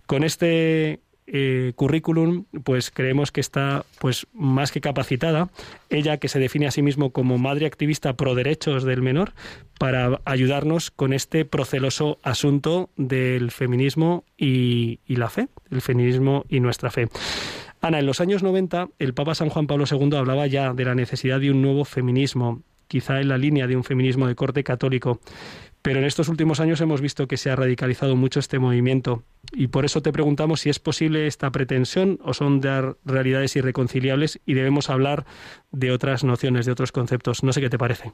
Con 0.06 0.24
este 0.24 1.00
eh, 1.34 1.72
currículum, 1.76 2.44
pues 2.66 2.92
creemos 2.92 3.32
que 3.32 3.40
está 3.40 3.86
pues 4.00 4.28
más 4.34 4.72
que 4.72 4.82
capacitada, 4.82 5.50
ella 5.90 6.18
que 6.18 6.28
se 6.28 6.40
define 6.40 6.68
a 6.68 6.72
sí 6.72 6.82
mismo 6.82 7.12
como 7.12 7.38
madre 7.38 7.66
activista 7.66 8.18
pro 8.18 8.36
derechos 8.36 8.84
del 8.84 9.02
menor, 9.02 9.32
para 9.80 10.20
ayudarnos 10.26 10.92
con 10.92 11.14
este 11.14 11.46
proceloso 11.46 12.20
asunto 12.22 12.90
del 12.98 13.52
feminismo 13.52 14.26
y, 14.38 15.00
y 15.08 15.16
la 15.16 15.30
fe, 15.30 15.48
el 15.70 15.82
feminismo 15.82 16.44
y 16.50 16.60
nuestra 16.60 16.92
fe. 16.92 17.08
Ana, 17.80 18.00
en 18.00 18.06
los 18.06 18.20
años 18.20 18.44
90 18.44 18.90
el 19.00 19.14
Papa 19.14 19.34
San 19.34 19.50
Juan 19.50 19.68
Pablo 19.68 19.86
II 19.90 20.16
hablaba 20.18 20.48
ya 20.48 20.74
de 20.74 20.84
la 20.84 20.96
necesidad 20.96 21.40
de 21.40 21.50
un 21.50 21.62
nuevo 21.62 21.86
feminismo, 21.86 22.62
quizá 22.88 23.22
en 23.22 23.30
la 23.30 23.38
línea 23.38 23.68
de 23.68 23.78
un 23.78 23.86
feminismo 23.86 24.28
de 24.28 24.36
corte 24.36 24.66
católico. 24.66 25.22
Pero 25.82 26.00
en 26.00 26.06
estos 26.06 26.30
últimos 26.30 26.60
años 26.60 26.80
hemos 26.82 27.02
visto 27.02 27.28
que 27.28 27.38
se 27.38 27.50
ha 27.50 27.56
radicalizado 27.56 28.16
mucho 28.16 28.40
este 28.40 28.60
movimiento 28.60 29.24
y 29.52 29.68
por 29.68 29.84
eso 29.84 30.02
te 30.02 30.12
preguntamos 30.12 30.62
si 30.62 30.70
es 30.70 30.80
posible 30.80 31.26
esta 31.26 31.52
pretensión 31.52 32.20
o 32.24 32.34
son 32.34 32.62
de 32.62 32.94
realidades 33.04 33.56
irreconciliables 33.56 34.40
y 34.46 34.54
debemos 34.54 34.90
hablar 34.90 35.26
de 35.72 35.92
otras 35.92 36.24
nociones, 36.24 36.66
de 36.66 36.72
otros 36.72 36.92
conceptos. 36.92 37.44
No 37.44 37.52
sé 37.52 37.62
qué 37.62 37.70
te 37.70 37.80
parece. 37.80 38.12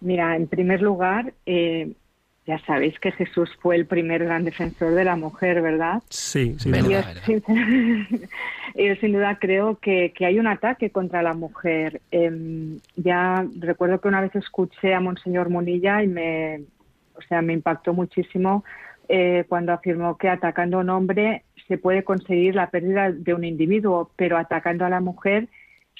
Mira, 0.00 0.36
en 0.36 0.46
primer 0.46 0.80
lugar, 0.80 1.34
eh, 1.46 1.92
ya 2.50 2.58
sabéis 2.66 2.98
que 2.98 3.12
Jesús 3.12 3.48
fue 3.60 3.76
el 3.76 3.86
primer 3.86 4.24
gran 4.24 4.44
defensor 4.44 4.92
de 4.92 5.04
la 5.04 5.14
mujer, 5.14 5.62
¿verdad? 5.62 6.02
Sí, 6.08 6.56
sí. 6.58 6.70
Yo, 8.74 8.94
sin, 9.00 9.12
duda 9.12 9.38
creo 9.38 9.78
que, 9.78 10.12
hay 10.20 10.38
un 10.40 10.48
ataque 10.48 10.90
contra 10.90 11.22
la 11.22 11.32
mujer. 11.32 12.00
Em, 12.10 12.80
ya 12.96 13.46
recuerdo 13.60 14.00
que 14.00 14.08
una 14.08 14.20
vez 14.20 14.34
escuché 14.34 14.94
a 14.94 15.00
Monseñor 15.00 15.48
Monilla 15.48 16.02
y 16.02 16.08
me, 16.08 16.62
o 17.14 17.22
sea, 17.28 17.40
me 17.40 17.52
impactó 17.52 17.94
muchísimo 17.94 18.64
eh, 19.08 19.44
cuando 19.48 19.72
afirmó 19.72 20.18
que 20.18 20.28
atacando 20.28 20.78
a 20.78 20.80
un 20.80 20.90
hombre 20.90 21.44
se 21.68 21.78
puede 21.78 22.02
conseguir 22.02 22.56
la 22.56 22.70
pérdida 22.70 23.12
de 23.12 23.32
un 23.32 23.44
individuo, 23.44 24.10
pero 24.16 24.38
atacando 24.38 24.84
a 24.84 24.90
la 24.90 25.00
mujer 25.00 25.46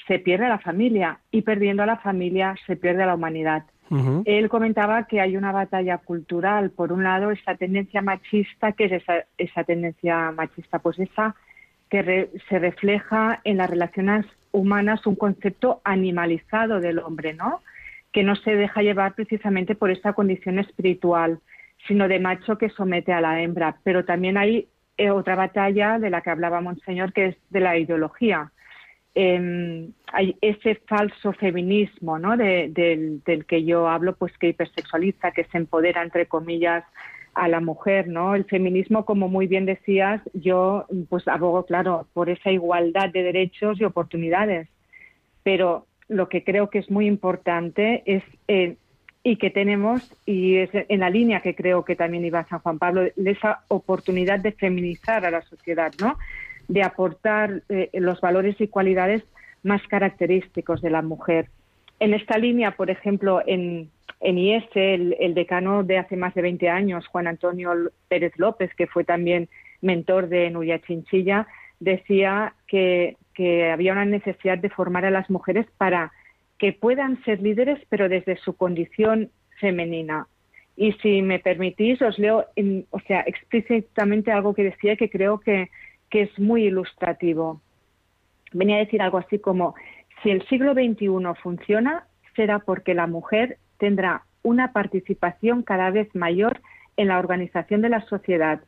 se 0.09 0.19
pierde 0.19 0.49
la 0.49 0.59
familia 0.59 1.21
y 1.31 1.43
perdiendo 1.43 1.85
a 1.85 1.87
la 1.87 1.99
familia 1.99 2.57
se 2.67 2.75
pierde 2.75 3.07
la 3.07 3.15
humanidad. 3.15 3.63
Él 4.25 4.49
comentaba 4.49 5.05
que 5.09 5.21
hay 5.21 5.37
una 5.37 5.51
batalla 5.51 5.99
cultural. 5.99 6.71
Por 6.71 6.93
un 6.93 7.03
lado, 7.03 7.33
esa 7.33 7.57
tendencia 7.57 8.03
machista, 8.03 8.73
que 8.73 8.85
es 8.85 8.93
esa, 8.93 9.25
esa 9.37 9.65
tendencia 9.65 10.31
machista? 10.31 10.79
Pues 10.79 10.99
esa 11.01 11.35
que 11.89 12.31
se 12.49 12.59
refleja 12.61 13.41
en 13.43 13.57
las 13.57 13.69
relaciones 13.69 14.25
humanas, 14.53 15.05
un 15.07 15.17
concepto 15.17 15.81
animalizado 15.83 16.81
del 16.81 17.01
hombre, 17.01 17.35
¿no? 17.35 17.63
Que 18.13 18.23
no 18.23 18.37
se 18.37 18.55
deja 18.55 18.83
llevar 18.83 19.15
precisamente 19.15 19.75
por 19.75 19.91
esta 19.91 20.13
condición 20.13 20.61
espiritual, 20.61 21.41
sino 21.89 22.07
de 22.07 22.21
macho 22.21 22.59
que 22.59 22.71
somete 22.71 23.13
a 23.13 23.21
la 23.21 23.43
hembra. 23.43 23.77
Pero 23.83 24.05
también 24.05 24.37
hay 24.37 24.69
eh, 24.99 25.11
otra 25.11 25.35
batalla 25.35 25.99
de 25.99 26.11
la 26.11 26.21
que 26.21 26.31
hablaba 26.31 26.61
Monseñor, 26.61 27.13
que 27.13 27.27
es 27.27 27.37
de 27.51 27.61
la 27.61 27.77
ideología 27.77 28.53
eh, 29.15 29.89
hay 30.13 30.37
ese 30.41 30.77
falso 30.87 31.33
feminismo 31.33 32.19
¿no? 32.19 32.37
del, 32.37 33.23
que 33.47 33.65
yo 33.65 33.89
hablo, 33.89 34.15
pues 34.15 34.37
que 34.39 34.49
hipersexualiza, 34.49 35.33
que 35.33 35.45
se 35.45 35.59
empodera, 35.59 36.03
entre 36.03 36.27
comillas, 36.27 36.85
a 37.35 37.49
la 37.49 37.61
mujer, 37.61 38.09
¿no? 38.09 38.35
El 38.35 38.45
feminismo, 38.45 39.05
como 39.05 39.29
muy 39.29 39.47
bien 39.47 39.65
decías, 39.65 40.21
yo 40.35 40.87
pues 41.09 41.29
abogo, 41.29 41.65
claro, 41.65 42.09
por 42.13 42.29
esa 42.29 42.51
igualdad 42.51 43.11
de 43.11 43.23
derechos 43.23 43.81
y 43.81 43.85
oportunidades. 43.85 44.69
Pero 45.45 45.87
lo 46.09 46.29
que 46.29 46.43
creo 46.43 46.71
que 46.71 46.81
es 46.81 46.91
muy 46.91 47.07
importante 47.07 48.03
es 48.05 48.25
eh, 48.49 48.77
y 49.23 49.37
que 49.37 49.51
tenemos, 49.51 50.11
y 50.25 50.57
es 50.57 50.71
en 50.73 51.01
la 51.01 51.11
línea 51.11 51.41
que 51.41 51.55
creo 51.55 51.85
que 51.85 51.95
también 51.95 52.25
iba 52.25 52.45
San 52.49 52.61
Juan 52.61 52.79
Pablo, 52.79 53.03
esa 53.17 53.65
oportunidad 53.69 54.41
de 54.41 54.53
feminizar 54.53 55.25
a 55.25 55.31
la 55.31 55.43
sociedad, 55.43 55.93
¿no? 56.01 56.17
De 56.71 56.85
aportar 56.85 57.63
eh, 57.69 57.91
los 57.95 58.21
valores 58.21 58.55
y 58.61 58.69
cualidades 58.69 59.25
más 59.65 59.83
característicos 59.89 60.81
de 60.81 60.91
la 60.91 61.03
mujer. 61.03 61.49
En 61.99 62.15
esta 62.15 62.39
línea, 62.39 62.77
por 62.77 62.91
ejemplo, 62.91 63.43
en, 63.45 63.91
en 64.21 64.39
IES, 64.39 64.65
el, 64.75 65.35
decano 65.35 65.83
de 65.83 65.99
hace 65.99 66.17
más 66.17 66.33
de 66.35 66.43
20 66.43 66.69
años, 66.69 67.09
Juan 67.09 67.27
Antonio 67.27 67.73
Pérez 68.09 68.33
López, 68.37 68.71
que 68.77 68.87
fue 68.87 69.03
también 69.03 69.49
mentor 69.83 70.29
de 70.29 70.49
Nuria 70.51 70.81
Chinchilla, 70.81 71.49
decía 71.81 72.55
que, 72.69 73.17
que 73.35 73.71
había 73.73 73.93
una 73.93 74.05
necesidad 74.05 74.59
de 74.59 74.71
formar 74.71 75.05
a 75.05 75.11
las 75.11 75.29
mujeres 75.29 75.67
para 75.77 76.13
que 76.57 76.73
puedan 76.73 77.21
ser 77.25 77.43
líderes, 77.43 77.81
pero 77.89 78.09
desde 78.09 78.37
su 78.37 78.55
condición 78.55 79.31
femenina. 79.59 80.29
Y 80.77 80.93
si 81.03 81.21
me 81.21 81.41
permitís, 81.41 82.01
os 82.01 82.17
leo, 82.19 82.47
o 82.91 83.01
sea, 83.01 83.23
explícitamente 83.27 84.31
algo 84.31 84.55
que 84.55 84.63
decía 84.63 84.95
que 84.95 85.11
creo 85.11 85.41
que, 85.41 85.69
que 86.11 86.23
es 86.23 86.39
muy 86.39 86.65
ilustrativo. 86.65 87.61
Venía 88.53 88.77
a 88.77 88.81
decir 88.81 89.01
algo 89.01 89.19
así 89.19 89.39
como, 89.39 89.75
si 90.23 90.31
el 90.31 90.47
siglo 90.49 90.75
XXI 90.75 91.09
funciona, 91.43 92.07
será 92.37 92.59
porque 92.59 92.95
la 92.95 93.07
mujer 93.07 93.59
tendrá 93.79 94.25
una 94.43 94.73
participación 94.73 95.63
cada 95.63 95.91
vez 95.91 96.15
mayor 96.15 96.61
en 96.97 97.09
la 97.09 97.19
organización 97.19 97.81
de 97.81 97.89
la 97.89 98.03
sociedad, 98.03 98.61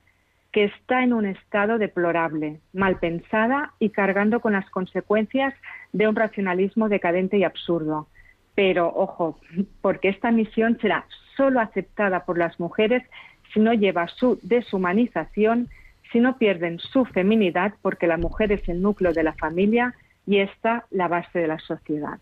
que 0.52 0.64
está 0.64 1.02
en 1.02 1.12
un 1.12 1.26
estado 1.26 1.78
deplorable, 1.78 2.60
mal 2.72 2.98
pensada 2.98 3.72
y 3.78 3.90
cargando 3.90 4.40
con 4.40 4.52
las 4.52 4.68
consecuencias 4.70 5.54
de 5.92 6.08
un 6.08 6.14
racionalismo 6.14 6.88
decadente 6.88 7.38
y 7.38 7.44
absurdo. 7.44 8.08
Pero, 8.54 8.92
ojo, 8.94 9.38
porque 9.80 10.10
esta 10.10 10.30
misión 10.30 10.78
será 10.80 11.06
solo 11.36 11.60
aceptada 11.60 12.24
por 12.26 12.36
las 12.36 12.60
mujeres 12.60 13.02
si 13.52 13.60
no 13.60 13.72
lleva 13.72 14.08
su 14.08 14.38
deshumanización 14.42 15.68
si 16.12 16.20
no 16.20 16.38
pierden 16.38 16.78
su 16.78 17.04
feminidad 17.04 17.74
porque 17.82 18.06
la 18.06 18.16
mujer 18.16 18.52
es 18.52 18.68
el 18.68 18.82
núcleo 18.82 19.12
de 19.12 19.22
la 19.22 19.32
familia 19.32 19.94
y 20.26 20.38
esta 20.38 20.86
la 20.90 21.08
base 21.08 21.38
de 21.40 21.48
la 21.48 21.58
sociedad. 21.58 22.18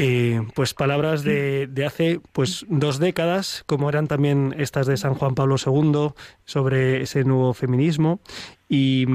Eh, 0.00 0.42
pues 0.54 0.74
palabras 0.74 1.24
de, 1.24 1.68
hace 1.84 2.20
pues 2.32 2.64
dos 2.68 3.00
décadas, 3.00 3.64
como 3.66 3.88
eran 3.88 4.06
también 4.06 4.54
estas 4.56 4.86
de 4.86 4.96
San 4.96 5.14
Juan 5.14 5.34
Pablo 5.34 5.56
II, 5.56 6.10
sobre 6.44 7.02
ese 7.02 7.24
nuevo 7.24 7.52
feminismo. 7.52 8.20
Y, 8.68 9.06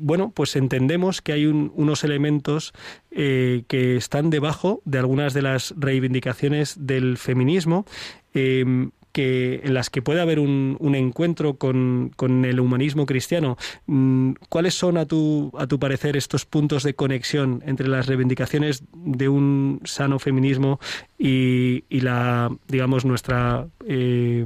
bueno, 0.00 0.30
pues 0.34 0.54
entendemos 0.56 1.22
que 1.22 1.32
hay 1.32 1.46
unos 1.46 2.04
elementos 2.04 2.74
eh, 3.10 3.62
que 3.68 3.96
están 3.96 4.28
debajo 4.28 4.82
de 4.84 4.98
algunas 4.98 5.32
de 5.32 5.42
las 5.42 5.72
reivindicaciones 5.78 6.76
del 6.84 7.16
feminismo. 7.16 7.86
Eh, 8.34 8.90
que, 9.12 9.60
en 9.62 9.74
las 9.74 9.90
que 9.90 10.02
puede 10.02 10.20
haber 10.20 10.38
un, 10.38 10.76
un 10.80 10.94
encuentro 10.94 11.54
con, 11.54 12.10
con, 12.16 12.44
el 12.44 12.58
humanismo 12.58 13.06
cristiano. 13.06 13.56
Mm, 13.86 14.32
¿Cuáles 14.48 14.74
son, 14.74 14.96
a 14.96 15.06
tu, 15.06 15.52
a 15.58 15.66
tu 15.66 15.78
parecer, 15.78 16.16
estos 16.16 16.46
puntos 16.46 16.82
de 16.82 16.94
conexión 16.94 17.62
entre 17.66 17.88
las 17.88 18.06
reivindicaciones 18.06 18.84
de 18.92 19.28
un 19.28 19.80
sano 19.84 20.18
feminismo 20.18 20.80
y, 21.18 21.84
y 21.88 22.00
la, 22.00 22.50
digamos, 22.68 23.04
nuestra 23.04 23.66
eh, 23.86 24.44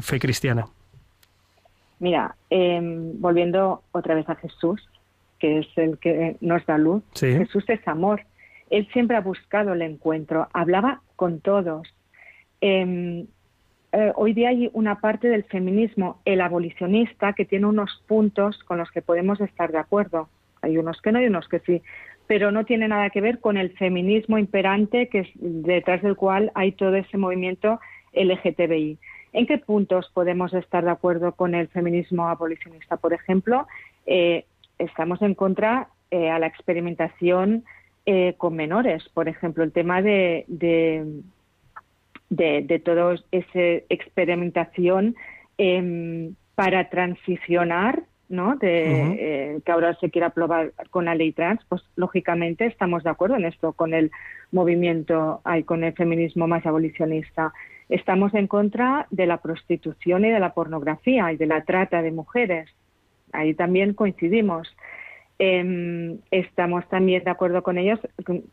fe 0.00 0.18
cristiana? 0.18 0.66
Mira, 2.00 2.36
em, 2.50 3.20
volviendo 3.20 3.82
otra 3.92 4.14
vez 4.14 4.28
a 4.28 4.34
Jesús, 4.36 4.88
que 5.38 5.60
es 5.60 5.66
el 5.76 5.98
que 5.98 6.36
nos 6.40 6.64
da 6.66 6.78
luz, 6.78 7.02
Jesús 7.14 7.64
es 7.68 7.86
amor. 7.86 8.22
Él 8.70 8.88
siempre 8.92 9.16
ha 9.16 9.20
buscado 9.20 9.72
el 9.72 9.82
encuentro, 9.82 10.48
hablaba 10.52 11.00
con 11.16 11.40
todos. 11.40 11.88
Eh, 12.60 13.24
eh, 13.92 14.12
hoy 14.16 14.34
día 14.34 14.50
hay 14.50 14.70
una 14.74 15.00
parte 15.00 15.28
del 15.28 15.44
feminismo, 15.44 16.20
el 16.24 16.40
abolicionista, 16.40 17.32
que 17.32 17.46
tiene 17.46 17.66
unos 17.66 18.02
puntos 18.06 18.62
con 18.64 18.78
los 18.78 18.90
que 18.90 19.00
podemos 19.00 19.40
estar 19.40 19.72
de 19.72 19.78
acuerdo. 19.78 20.28
Hay 20.60 20.76
unos 20.76 21.00
que 21.00 21.12
no 21.12 21.22
y 21.22 21.26
unos 21.26 21.48
que 21.48 21.60
sí, 21.60 21.82
pero 22.26 22.50
no 22.50 22.64
tiene 22.64 22.88
nada 22.88 23.08
que 23.10 23.22
ver 23.22 23.38
con 23.38 23.56
el 23.56 23.70
feminismo 23.70 24.36
imperante 24.36 25.08
que 25.08 25.20
es 25.20 25.28
detrás 25.34 26.02
del 26.02 26.16
cual 26.16 26.52
hay 26.54 26.72
todo 26.72 26.96
ese 26.96 27.16
movimiento 27.16 27.80
LGTBI. 28.12 28.98
¿En 29.32 29.46
qué 29.46 29.58
puntos 29.58 30.10
podemos 30.12 30.52
estar 30.52 30.84
de 30.84 30.90
acuerdo 30.90 31.32
con 31.32 31.54
el 31.54 31.68
feminismo 31.68 32.28
abolicionista? 32.28 32.96
Por 32.96 33.14
ejemplo, 33.14 33.66
eh, 34.06 34.44
estamos 34.78 35.22
en 35.22 35.34
contra 35.34 35.88
eh, 36.10 36.30
a 36.30 36.38
la 36.38 36.46
experimentación 36.46 37.64
con 38.38 38.56
menores. 38.56 39.06
Por 39.12 39.28
ejemplo, 39.28 39.62
el 39.62 39.70
tema 39.70 40.00
de, 40.00 40.46
de 42.30 42.82
toda 42.84 43.16
esa 43.32 43.84
experimentación 43.88 45.16
em, 45.56 46.34
para 46.54 46.90
transicionar 46.90 48.04
¿no? 48.28 48.56
De, 48.56 49.16
eh, 49.18 49.60
que 49.64 49.72
ahora 49.72 49.94
se 50.00 50.10
quiera 50.10 50.28
aprobar 50.28 50.72
con 50.90 51.06
la 51.06 51.14
ley 51.14 51.32
trans, 51.32 51.60
pues 51.68 51.82
lógicamente 51.96 52.66
estamos 52.66 53.02
de 53.02 53.10
acuerdo 53.10 53.36
en 53.36 53.46
esto 53.46 53.72
con 53.72 53.94
el 53.94 54.10
movimiento, 54.52 55.40
hay 55.44 55.62
con 55.64 55.82
el 55.84 55.94
feminismo 55.94 56.46
más 56.46 56.64
abolicionista. 56.66 57.52
Estamos 57.88 58.34
en 58.34 58.46
contra 58.46 59.06
de 59.10 59.26
la 59.26 59.38
prostitución 59.38 60.24
y 60.24 60.30
de 60.30 60.40
la 60.40 60.52
pornografía 60.52 61.32
y 61.32 61.36
de 61.36 61.46
la 61.46 61.64
trata 61.64 62.02
de 62.02 62.12
mujeres. 62.12 62.68
Ahí 63.32 63.54
también 63.54 63.94
coincidimos. 63.94 64.68
Em, 65.38 66.18
estamos 66.30 66.86
también 66.88 67.24
de 67.24 67.30
acuerdo 67.30 67.62
con 67.62 67.78
ellos 67.78 68.00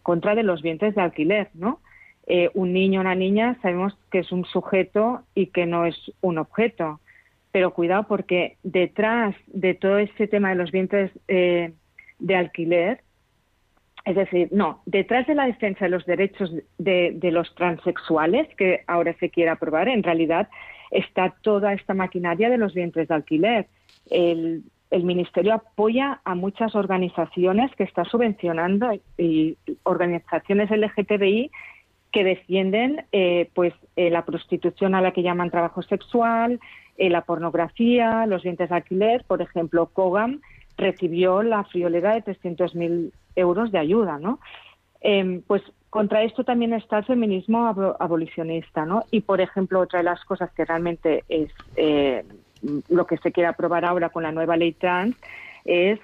contra 0.03 0.35
de 0.35 0.43
los 0.43 0.61
vientres 0.61 0.95
de 0.95 1.01
alquiler, 1.01 1.49
¿no? 1.53 1.79
Eh, 2.27 2.49
un 2.53 2.73
niño 2.73 2.99
o 2.99 3.01
una 3.01 3.15
niña 3.15 3.57
sabemos 3.61 3.95
que 4.11 4.19
es 4.19 4.31
un 4.31 4.45
sujeto 4.45 5.21
y 5.35 5.47
que 5.47 5.65
no 5.65 5.85
es 5.85 5.95
un 6.21 6.37
objeto. 6.37 6.99
Pero 7.51 7.73
cuidado 7.73 8.03
porque 8.07 8.57
detrás 8.63 9.35
de 9.47 9.75
todo 9.75 9.97
este 9.99 10.27
tema 10.27 10.49
de 10.49 10.55
los 10.55 10.71
vientres 10.71 11.11
eh, 11.27 11.73
de 12.19 12.35
alquiler, 12.35 13.01
es 14.05 14.15
decir, 14.15 14.49
no, 14.51 14.81
detrás 14.85 15.25
de 15.25 15.35
la 15.35 15.47
defensa 15.47 15.85
de 15.85 15.91
los 15.91 16.05
derechos 16.05 16.51
de, 16.77 17.17
los 17.31 17.53
transexuales, 17.55 18.47
que 18.55 18.83
ahora 18.87 19.15
se 19.19 19.29
quiere 19.29 19.49
aprobar, 19.49 19.87
en 19.87 20.03
realidad 20.03 20.47
está 20.91 21.33
toda 21.41 21.73
esta 21.73 21.93
maquinaria 21.95 22.49
de 22.49 22.57
los 22.57 22.73
vientres 22.73 23.07
de 23.07 23.15
alquiler. 23.15 23.67
El, 24.09 24.63
Ministerio 24.91 25.55
apoya 25.55 26.21
a 26.23 26.35
muchas 26.35 26.73
organizaciones 26.73 27.69
que 27.75 27.83
está 27.83 28.05
subvencionando 28.05 28.91
y 29.17 29.57
organizaciones 29.83 30.71
LGTBI 30.71 31.51
que 32.15 32.23
defienden 32.23 33.05
eh, 33.11 33.49
pues 33.53 33.73
eh, 33.97 34.09
la 34.09 34.23
prostitución 34.23 34.95
a 34.95 35.01
la 35.01 35.11
que 35.11 35.21
llaman 35.21 35.51
trabajo 35.51 35.81
sexual, 35.81 36.61
eh, 36.95 37.09
la 37.09 37.25
pornografía, 37.25 38.25
los 38.25 38.41
dientes 38.41 38.69
de 38.69 38.75
alquiler. 38.75 39.25
Por 39.27 39.41
ejemplo, 39.41 39.87
Kogam 39.87 40.39
recibió 40.77 41.43
la 41.43 41.65
friolera 41.65 42.13
de 42.13 42.23
300.000 42.23 43.11
euros 43.35 43.69
de 43.73 43.79
ayuda, 43.79 44.17
¿no? 44.17 44.39
Em, 45.01 45.41
pues 45.41 45.61
contra 45.89 46.23
esto 46.23 46.45
también 46.45 46.71
está 46.71 46.99
el 46.99 47.05
feminismo 47.05 47.67
abolicionista, 47.99 48.85
¿no? 48.85 49.03
Y, 49.11 49.19
por 49.19 49.41
ejemplo, 49.41 49.81
otra 49.81 49.99
de 49.99 50.05
las 50.05 50.23
cosas 50.23 50.49
que 50.53 50.63
realmente 50.63 51.25
es 51.27 51.51
lo 52.87 53.05
que 53.05 53.17
se 53.17 53.33
quiere 53.33 53.49
aprobar 53.49 53.83
ahora 53.83 54.07
con 54.07 54.23
la 54.23 54.31
nueva 54.31 54.55
ley 54.55 54.71
trans 54.71 55.17
es 55.65 55.99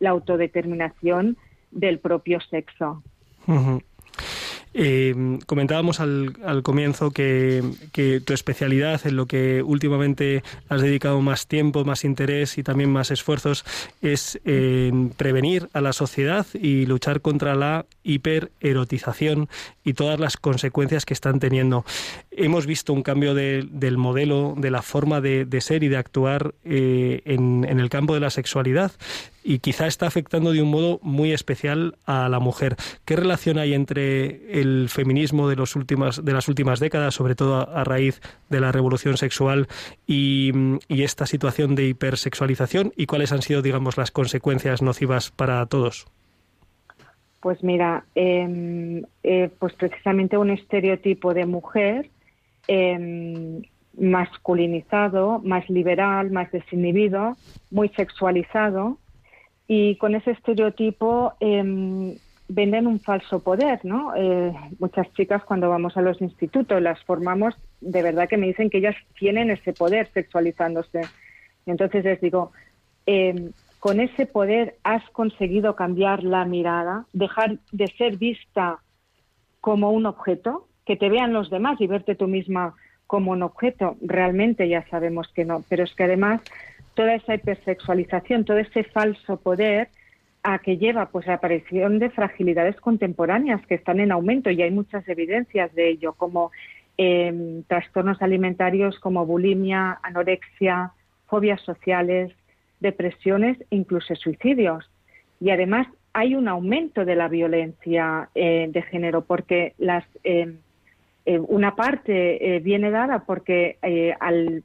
la 0.00 0.10
autodeterminación 0.10 1.36
del 1.70 2.00
propio 2.00 2.40
sexo. 2.40 3.04
Eh, 4.78 5.38
comentábamos 5.46 6.00
al, 6.00 6.36
al 6.44 6.62
comienzo 6.62 7.10
que, 7.10 7.62
tu 8.26 8.34
especialidad, 8.34 9.00
en 9.06 9.16
lo 9.16 9.24
que 9.24 9.62
últimamente 9.62 10.42
has 10.68 10.82
dedicado 10.82 11.22
más 11.22 11.46
tiempo, 11.46 11.86
más 11.86 12.04
interés 12.04 12.58
y 12.58 12.62
también 12.62 12.92
más 12.92 13.10
esfuerzos, 13.10 13.64
es 14.02 14.38
en 14.44 15.08
prevenir 15.16 15.70
a 15.72 15.80
la 15.80 15.94
sociedad 15.94 16.46
y 16.52 16.84
luchar 16.84 17.22
contra 17.22 17.54
la 17.54 17.86
hipererotización 18.04 19.48
y 19.82 19.94
todas 19.94 20.20
las 20.20 20.36
consecuencias 20.36 21.06
que 21.06 21.14
están 21.14 21.40
teniendo. 21.40 21.86
Hemos 22.30 22.66
visto 22.66 22.92
un 22.92 23.02
cambio 23.02 23.34
del 23.34 23.96
modelo, 23.96 24.54
de 24.58 24.70
la 24.70 24.82
forma 24.82 25.22
de, 25.22 25.60
ser 25.62 25.84
y 25.84 25.88
de 25.88 25.96
actuar 25.96 26.54
eh, 26.64 27.22
en 27.24 27.64
el 27.64 27.88
campo 27.88 28.12
de 28.12 28.20
la 28.20 28.28
sexualidad 28.28 28.92
y 29.46 29.60
quizá 29.60 29.86
está 29.86 30.08
afectando 30.08 30.52
de 30.52 30.60
un 30.60 30.70
modo 30.70 30.98
muy 31.02 31.32
especial 31.32 31.94
a 32.04 32.28
la 32.28 32.40
mujer. 32.40 32.74
¿Qué 33.04 33.14
relación 33.14 33.58
hay 33.58 33.74
entre 33.74 34.60
el 34.60 34.88
feminismo 34.88 35.48
de, 35.48 35.54
los 35.54 35.76
últimas, 35.76 36.24
de 36.24 36.32
las 36.32 36.48
últimas 36.48 36.80
décadas, 36.80 37.14
sobre 37.14 37.36
todo 37.36 37.60
a, 37.70 37.84
raíz 37.84 38.20
de 38.50 38.60
la 38.60 38.72
revolución 38.72 39.16
sexual, 39.16 39.68
y, 40.04 40.52
esta 40.88 41.26
situación 41.26 41.76
de 41.76 41.86
hipersexualización? 41.86 42.92
¿Y 42.96 43.06
cuáles 43.06 43.30
han 43.30 43.42
sido, 43.42 43.62
digamos, 43.62 43.96
las 43.96 44.10
consecuencias 44.10 44.82
nocivas 44.82 45.30
para 45.30 45.64
todos? 45.66 46.06
Pues 47.38 47.62
mira, 47.62 48.04
em, 48.16 49.04
eh, 49.22 49.48
pues 49.60 49.74
precisamente 49.74 50.36
un 50.36 50.50
estereotipo 50.50 51.34
de 51.34 51.46
mujer 51.46 52.10
em, 52.66 53.62
masculinizado, 53.96 55.40
más 55.44 55.70
liberal, 55.70 56.32
más 56.32 56.50
desinhibido, 56.50 57.36
muy 57.70 57.90
sexualizado, 57.90 58.98
y 59.68 59.96
con 59.96 60.14
ese 60.14 60.32
estereotipo 60.32 61.34
eh, 61.40 62.16
venden 62.48 62.86
un 62.86 63.00
falso 63.00 63.40
poder, 63.40 63.84
¿no? 63.84 64.14
Eh, 64.14 64.52
muchas 64.78 65.12
chicas 65.14 65.42
cuando 65.44 65.68
vamos 65.68 65.96
a 65.96 66.02
los 66.02 66.20
institutos 66.20 66.80
las 66.80 67.02
formamos, 67.04 67.54
de 67.80 68.02
verdad 68.02 68.28
que 68.28 68.36
me 68.36 68.46
dicen 68.46 68.70
que 68.70 68.78
ellas 68.78 68.96
tienen 69.18 69.50
ese 69.50 69.72
poder 69.72 70.08
sexualizándose. 70.12 71.02
Entonces 71.66 72.04
les 72.04 72.20
digo, 72.20 72.52
em, 73.06 73.50
con 73.80 74.00
ese 74.00 74.26
poder 74.26 74.76
has 74.84 75.02
conseguido 75.10 75.74
cambiar 75.74 76.22
la 76.22 76.44
mirada, 76.44 77.06
dejar 77.12 77.58
de 77.72 77.88
ser 77.98 78.16
vista 78.16 78.78
como 79.60 79.90
un 79.90 80.06
objeto, 80.06 80.68
que 80.84 80.96
te 80.96 81.08
vean 81.08 81.32
los 81.32 81.50
demás 81.50 81.80
y 81.80 81.88
verte 81.88 82.14
tú 82.14 82.28
misma 82.28 82.74
como 83.08 83.32
un 83.32 83.42
objeto. 83.42 83.96
Realmente 84.00 84.68
ya 84.68 84.86
sabemos 84.88 85.28
que 85.34 85.44
no, 85.44 85.64
pero 85.68 85.82
es 85.82 85.92
que 85.94 86.04
además 86.04 86.40
toda 86.96 87.14
esa 87.14 87.34
hipersexualización, 87.34 88.44
todo 88.44 88.58
ese 88.58 88.82
falso 88.82 89.36
poder 89.36 89.88
a 90.42 90.58
que 90.58 90.78
lleva 90.78 91.10
pues 91.10 91.26
la 91.26 91.34
aparición 91.34 91.98
de 91.98 92.08
fragilidades 92.10 92.76
contemporáneas 92.76 93.64
que 93.66 93.74
están 93.74 94.00
en 94.00 94.12
aumento 94.12 94.50
y 94.50 94.62
hay 94.62 94.70
muchas 94.70 95.06
evidencias 95.08 95.72
de 95.74 95.90
ello, 95.90 96.14
como 96.14 96.50
em, 96.96 97.62
trastornos 97.64 98.22
alimentarios 98.22 98.98
como 98.98 99.26
bulimia, 99.26 99.98
anorexia, 100.02 100.92
fobias 101.26 101.60
sociales, 101.62 102.32
depresiones, 102.80 103.58
incluso 103.70 104.14
suicidios. 104.14 104.90
Y 105.38 105.50
además 105.50 105.86
hay 106.14 106.34
un 106.34 106.48
aumento 106.48 107.04
de 107.04 107.16
la 107.16 107.28
violencia 107.28 108.30
eh, 108.34 108.68
de 108.70 108.82
género 108.82 109.22
porque 109.24 109.74
las 109.76 110.04
em, 110.24 110.58
eh, 111.26 111.38
una 111.40 111.74
parte 111.74 112.56
eh, 112.56 112.60
viene 112.60 112.90
dada 112.90 113.24
porque 113.26 113.76
al 114.20 114.62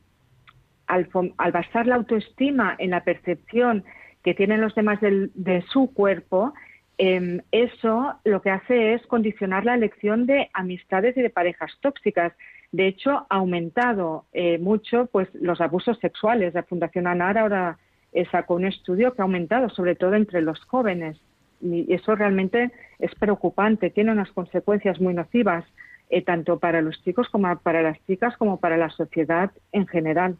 al, 0.91 1.51
basar 1.51 1.88
la 1.88 1.95
autoestima 1.95 2.75
en 2.77 2.91
la 2.91 3.04
percepción 3.04 3.84
que 4.23 4.34
tienen 4.34 4.62
los 4.62 4.75
demás 4.75 4.99
de 5.01 5.63
su 5.69 5.93
cuerpo, 5.93 6.54
em, 6.97 7.41
eso 7.51 8.13
lo 8.25 8.41
que 8.41 8.51
hace 8.51 8.93
es 8.93 9.08
condicionar 9.08 9.65
la 9.65 9.73
elección 9.73 10.25
de 10.25 10.49
amistades 10.54 11.15
y 11.17 11.21
de 11.21 11.30
parejas 11.30 11.71
tóxicas. 11.82 12.34
De 12.71 12.88
hecho, 12.88 13.25
ha 13.30 13.36
aumentado 13.36 14.25
eh, 14.34 14.58
mucho 14.60 15.08
pues, 15.08 15.27
los 15.34 15.60
abusos 15.62 15.97
sexuales. 15.99 16.54
La 16.54 16.63
Fundación 16.63 17.08
ANAR 17.08 17.38
ahora 17.38 17.77
eh, 18.12 18.25
sacó 18.32 18.56
un 18.56 18.65
estudio 18.65 19.13
que 19.13 19.21
ha 19.21 19.25
aumentado, 19.25 19.69
sobre 19.69 19.95
todo 19.95 20.13
entre 20.15 20.41
los 20.41 20.60
jóvenes. 20.65 21.17
Y 21.62 21.93
eso 21.93 22.15
realmente 22.15 22.71
es 22.99 23.13
preocupante, 23.15 23.89
tiene 23.89 24.12
unas 24.12 24.32
consecuencias 24.32 24.99
muy 24.99 25.13
nocivas, 25.13 25.63
eh, 26.10 26.21
tanto 26.21 26.60
para 26.60 26.82
los 26.82 27.01
chicos 27.04 27.30
como 27.30 27.56
para 27.60 27.82
las 27.82 27.97
chicas, 28.06 28.36
como 28.38 28.60
para 28.60 28.77
la 28.77 28.89
sociedad 28.89 29.51
en 29.71 29.88
general. 29.88 30.38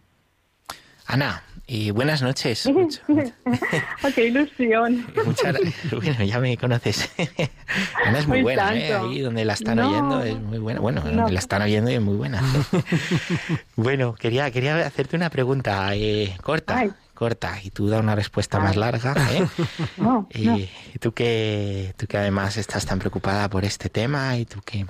Ana, 1.06 1.44
y 1.68 1.92
buenas 1.92 2.22
noches. 2.22 2.70
¡Qué 4.16 4.26
ilusión! 4.28 5.06
bueno, 5.92 6.24
ya 6.24 6.40
me 6.40 6.58
conoces. 6.58 7.10
Ana 8.06 8.20
es 8.20 8.28
muy 8.28 8.42
buena, 8.42 8.76
¿eh? 8.76 8.94
Ahí 8.94 9.22
donde 9.22 9.46
la 9.46 9.54
están 9.54 9.80
oyendo 9.80 10.22
es 10.22 10.38
muy 10.40 10.60
buena. 10.60 10.80
Bueno, 10.82 11.02
donde 11.02 11.32
la 11.32 11.40
están 11.40 11.62
oyendo 11.62 11.90
es 11.90 12.02
muy 12.02 12.16
buena. 12.16 12.42
bueno, 13.76 14.14
quería, 14.16 14.52
quería 14.52 14.86
hacerte 14.86 15.16
una 15.16 15.30
pregunta 15.30 15.96
eh, 15.96 16.36
corta. 16.44 16.84
Corta, 17.14 17.60
y 17.64 17.70
tú 17.70 17.88
da 17.88 18.00
una 18.00 18.16
respuesta 18.16 18.60
más 18.60 18.76
larga. 18.76 19.16
¿eh? 19.32 19.48
y, 20.34 20.98
tú 20.98 21.14
que 21.14 21.94
tú 21.96 22.08
que 22.08 22.18
además 22.18 22.58
estás 22.58 22.86
tan 22.86 23.00
preocupada 23.00 23.48
por 23.48 23.64
este 23.64 23.90
tema, 23.90 24.36
y 24.38 24.46
tú 24.46 24.60
que. 24.66 24.86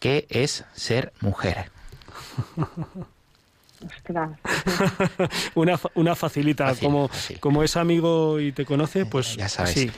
¿Qué 0.00 0.26
es 0.28 0.64
ser 0.74 1.12
mujer? 1.20 1.70
una, 5.54 5.78
una 5.94 6.14
facilita, 6.14 6.74
como, 6.76 7.10
como 7.40 7.62
es 7.62 7.76
amigo 7.76 8.40
y 8.40 8.52
te 8.52 8.64
conoce, 8.64 9.06
pues 9.06 9.36
ya 9.36 9.48
sabes. 9.48 9.72
Sí. 9.72 9.90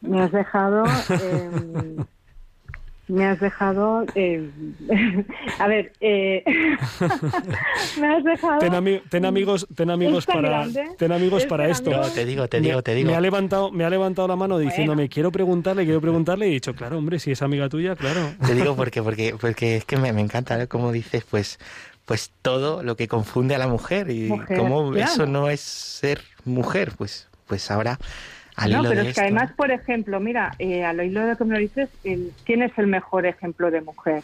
Me 0.00 0.22
has 0.22 0.32
dejado 0.32 0.84
eh, 1.10 1.96
me 3.08 3.26
has 3.26 3.40
dejado. 3.40 4.04
Eh, 4.14 4.50
a 5.58 5.66
ver, 5.68 5.92
eh, 6.00 6.42
me 8.00 8.14
has 8.14 8.24
dejado. 8.24 8.58
Ten, 8.58 8.74
amigos, 9.24 9.66
ten 9.74 9.90
amigos 9.90 10.26
para, 10.26 10.66
ten 10.98 11.12
amigos 11.12 11.46
para 11.46 11.68
esto. 11.68 11.90
te 12.14 12.24
digo, 12.24 12.48
te 12.48 12.60
digo, 12.60 12.82
te 12.82 12.94
digo. 12.94 13.10
Me 13.10 13.16
ha 13.16 13.20
levantado, 13.20 13.70
me 13.70 13.84
ha 13.84 13.90
levantado 13.90 14.28
la 14.28 14.36
mano 14.36 14.58
diciéndome 14.58 15.08
quiero 15.08 15.30
preguntarle, 15.30 15.84
quiero 15.84 16.00
preguntarle 16.00 16.46
y 16.46 16.50
he 16.50 16.54
dicho 16.54 16.74
claro, 16.74 16.98
hombre, 16.98 17.18
si 17.18 17.30
es 17.30 17.42
amiga 17.42 17.68
tuya, 17.68 17.96
claro. 17.96 18.32
Te 18.46 18.54
digo 18.54 18.76
porque, 18.76 19.02
porque, 19.02 19.34
porque 19.40 19.76
es 19.76 19.84
que 19.84 19.96
me, 19.96 20.08
encanta 20.08 20.66
como 20.66 20.92
dices, 20.92 21.24
pues, 21.28 21.58
pues 22.04 22.32
todo 22.42 22.82
lo 22.82 22.96
que 22.96 23.08
confunde 23.08 23.54
a 23.54 23.58
la 23.58 23.68
mujer 23.68 24.10
y 24.10 24.28
cómo 24.56 24.94
eso 24.94 25.26
no 25.26 25.48
es 25.48 25.60
ser 25.60 26.22
mujer, 26.44 26.92
pues, 26.96 27.28
pues 27.46 27.70
ahora 27.70 27.98
no, 28.68 28.82
pero 28.82 29.02
es 29.02 29.14
que 29.14 29.20
además, 29.20 29.52
por 29.52 29.70
ejemplo, 29.70 30.18
mira, 30.20 30.54
eh, 30.58 30.90
lo 30.94 31.02
hilo 31.02 31.26
de 31.26 31.36
que 31.36 31.44
me 31.44 31.54
lo 31.54 31.60
dices, 31.60 31.90
¿quién 32.44 32.62
es 32.62 32.72
el 32.78 32.86
mejor 32.86 33.26
ejemplo 33.26 33.70
de 33.70 33.82
mujer? 33.82 34.22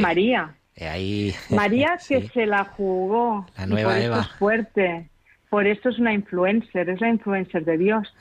María. 0.00 0.54
ahí... 0.80 1.34
María 1.50 1.98
que 2.06 2.28
se 2.28 2.46
la 2.46 2.64
jugó. 2.64 3.46
La 3.56 3.66
nueva 3.66 3.92
por 3.92 4.00
Eva. 4.00 4.16
Eso 4.20 4.28
es 4.28 4.36
fuerte. 4.38 5.08
Por 5.50 5.66
eso 5.66 5.88
es 5.88 5.98
una 5.98 6.12
influencer, 6.12 6.88
es 6.88 7.00
la 7.00 7.08
influencer 7.08 7.64
de 7.64 7.78
Dios. 7.78 8.12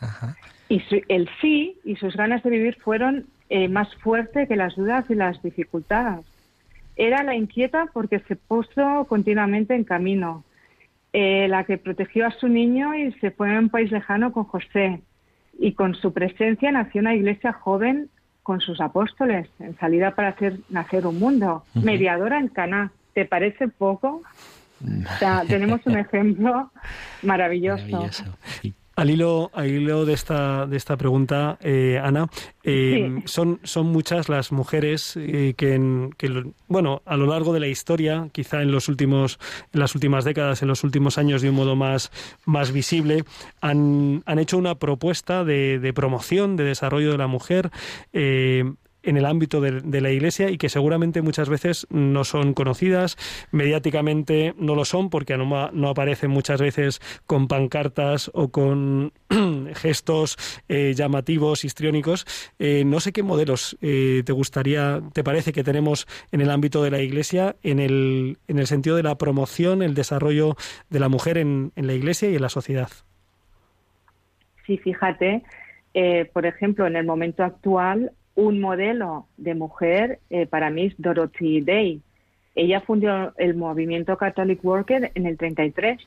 Y 0.69 0.79
su, 0.81 1.01
el 1.07 1.29
sí 1.41 1.77
y 1.83 1.95
sus 1.95 2.15
ganas 2.15 2.43
de 2.43 2.49
vivir 2.49 2.77
fueron 2.79 3.25
eh, 3.49 3.67
más 3.67 3.93
fuertes 3.95 4.47
que 4.47 4.55
las 4.55 4.75
dudas 4.75 5.05
y 5.09 5.15
las 5.15 5.41
dificultades. 5.41 6.25
Era 6.95 7.23
la 7.23 7.35
inquieta 7.35 7.87
porque 7.91 8.19
se 8.19 8.35
puso 8.35 9.05
continuamente 9.07 9.75
en 9.75 9.83
camino. 9.83 10.43
Eh, 11.15 11.47
la 11.47 11.63
que 11.63 11.77
protegió 11.77 12.25
a 12.25 12.31
su 12.31 12.47
niño 12.47 12.95
y 12.95 13.11
se 13.13 13.29
fue 13.29 13.55
a 13.55 13.59
un 13.59 13.69
país 13.69 13.91
lejano 13.91 14.31
con 14.31 14.45
José. 14.45 15.01
Y 15.59 15.73
con 15.73 15.93
su 15.93 16.11
presencia 16.11 16.71
nació 16.71 17.01
una 17.01 17.13
iglesia 17.13 17.53
joven 17.53 18.09
con 18.41 18.59
sus 18.59 18.81
apóstoles 18.81 19.47
en 19.59 19.77
salida 19.77 20.15
para 20.15 20.29
hacer 20.29 20.59
nacer 20.69 21.05
un 21.05 21.19
mundo. 21.19 21.63
Mediadora 21.75 22.39
en 22.39 22.47
Caná. 22.47 22.91
¿Te 23.13 23.25
parece 23.25 23.67
poco? 23.67 24.23
O 24.83 25.17
sea, 25.19 25.43
tenemos 25.47 25.81
un 25.85 25.97
ejemplo 25.99 26.71
maravilloso. 27.21 27.85
Maravilloso. 27.85 28.25
Sí. 28.61 28.73
Al 28.95 29.09
hilo, 29.09 29.49
al 29.55 29.69
hilo 29.71 30.05
de 30.05 30.13
esta 30.13 30.67
de 30.67 30.77
esta 30.77 30.97
pregunta, 30.97 31.57
eh, 31.61 31.99
Ana, 32.03 32.27
eh, 32.63 33.09
Sí. 33.17 33.23
son 33.25 33.59
son 33.63 33.87
muchas 33.87 34.29
las 34.29 34.51
mujeres 34.51 35.17
eh, 35.17 35.55
que, 35.57 35.73
en- 35.73 36.11
que 36.15 36.29
lo- 36.29 36.51
bueno 36.67 37.01
a 37.05 37.17
lo 37.17 37.25
largo 37.25 37.53
de 37.53 37.59
la 37.59 37.67
historia, 37.67 38.29
quizá 38.31 38.61
en 38.61 38.71
los 38.71 38.89
últimos 38.89 39.39
en 39.73 39.79
las 39.79 39.95
últimas 39.95 40.25
décadas, 40.25 40.61
en 40.61 40.67
los 40.67 40.83
últimos 40.83 41.17
años 41.17 41.41
de 41.41 41.49
un 41.49 41.55
modo 41.55 41.75
más 41.75 42.11
más 42.45 42.71
visible, 42.71 43.23
han, 43.61 44.21
han 44.27 44.37
hecho 44.37 44.57
una 44.59 44.75
propuesta 44.75 45.43
de, 45.43 45.79
de 45.79 45.91
promoción, 45.93 46.55
de 46.55 46.63
desarrollo 46.65 47.11
de 47.13 47.17
la 47.17 47.27
mujer. 47.27 47.71
En 49.03 49.17
el 49.17 49.25
ámbito 49.25 49.61
de, 49.61 50.01
la 50.01 50.11
Iglesia 50.11 50.49
y 50.49 50.57
que 50.57 50.69
seguramente 50.69 51.21
muchas 51.21 51.49
veces 51.49 51.85
no 51.89 52.23
son 52.23 52.53
conocidas, 52.53 53.17
mediáticamente 53.51 54.53
no 54.57 54.75
lo 54.75 54.85
son 54.85 55.09
porque 55.09 55.37
no, 55.37 55.89
aparecen 55.89 56.31
muchas 56.31 56.59
veces 56.61 56.99
con 57.27 57.47
pancartas 57.47 58.31
o 58.33 58.49
con 58.49 59.11
gestos 59.75 60.37
eh, 60.69 60.93
llamativos, 60.95 61.65
histriónicos. 61.65 62.25
Eh, 62.59 62.83
no 62.85 62.99
sé 62.99 63.11
qué 63.11 63.23
modelos 63.23 63.77
eh, 63.81 64.23
te 64.25 64.31
gustaría, 64.31 65.01
te 65.13 65.23
parece 65.23 65.51
que 65.51 65.63
tenemos 65.63 66.07
en 66.31 66.41
el 66.41 66.49
ámbito 66.49 66.81
de 66.83 66.91
la 66.91 67.01
Iglesia 67.01 67.55
en 67.61 67.79
el, 67.79 68.37
en 68.47 68.59
el 68.59 68.67
sentido 68.67 68.95
de 68.95 69.03
la 69.03 69.17
promoción, 69.17 69.83
el 69.83 69.93
desarrollo 69.93 70.55
de 70.89 70.99
la 70.99 71.09
mujer 71.09 71.37
en, 71.37 71.71
en 71.75 71.87
la 71.87 71.93
Iglesia 71.93 72.29
y 72.29 72.35
en 72.35 72.41
la 72.41 72.49
sociedad. 72.49 72.89
Sí, 74.65 74.77
fíjate, 74.77 75.43
por 76.33 76.45
ejemplo, 76.45 76.87
en 76.87 76.95
el 76.95 77.05
momento 77.05 77.43
actual, 77.43 78.13
un 78.35 78.59
modelo 78.59 79.27
de 79.37 79.55
mujer 79.55 80.19
eh, 80.29 80.45
para 80.45 80.69
mí 80.69 80.87
es 80.87 80.95
Dorothy 80.97 81.61
Day. 81.61 82.01
Ella 82.55 82.81
fundó 82.81 83.33
el 83.37 83.55
movimiento 83.55 84.17
Catholic 84.17 84.63
Worker 84.63 85.11
en 85.15 85.25
el 85.25 85.37
33 85.37 85.99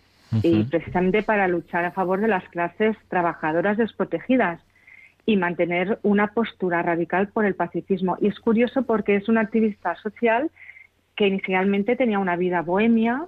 y 0.42 0.60
Ujú. 0.60 0.70
precisamente 0.70 1.22
para 1.22 1.48
luchar 1.48 1.84
a 1.84 1.92
favor 1.92 2.20
de 2.20 2.28
las 2.28 2.48
clases 2.48 2.96
trabajadoras 3.08 3.76
desprotegidas 3.76 4.60
y 5.24 5.36
mantener 5.36 5.98
una 6.02 6.28
postura 6.28 6.82
radical 6.82 7.28
por 7.28 7.44
el 7.44 7.54
pacifismo. 7.54 8.16
Y 8.20 8.28
es 8.28 8.38
curioso 8.40 8.82
porque 8.82 9.16
es 9.16 9.28
una 9.28 9.42
activista 9.42 9.94
social 9.96 10.50
que 11.16 11.26
inicialmente 11.26 11.96
tenía 11.96 12.18
una 12.18 12.36
vida 12.36 12.62
bohemia, 12.62 13.26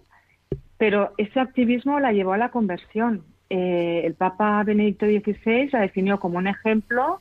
pero 0.76 1.12
ese 1.18 1.40
activismo 1.40 1.98
la 1.98 2.12
llevó 2.12 2.34
a 2.34 2.38
la 2.38 2.50
conversión. 2.50 3.24
Eh, 3.50 4.02
el 4.04 4.14
Papa 4.14 4.62
Benedicto 4.62 5.06
XVI 5.06 5.70
la 5.72 5.80
definió 5.80 6.20
como 6.20 6.38
un 6.38 6.46
ejemplo 6.46 7.20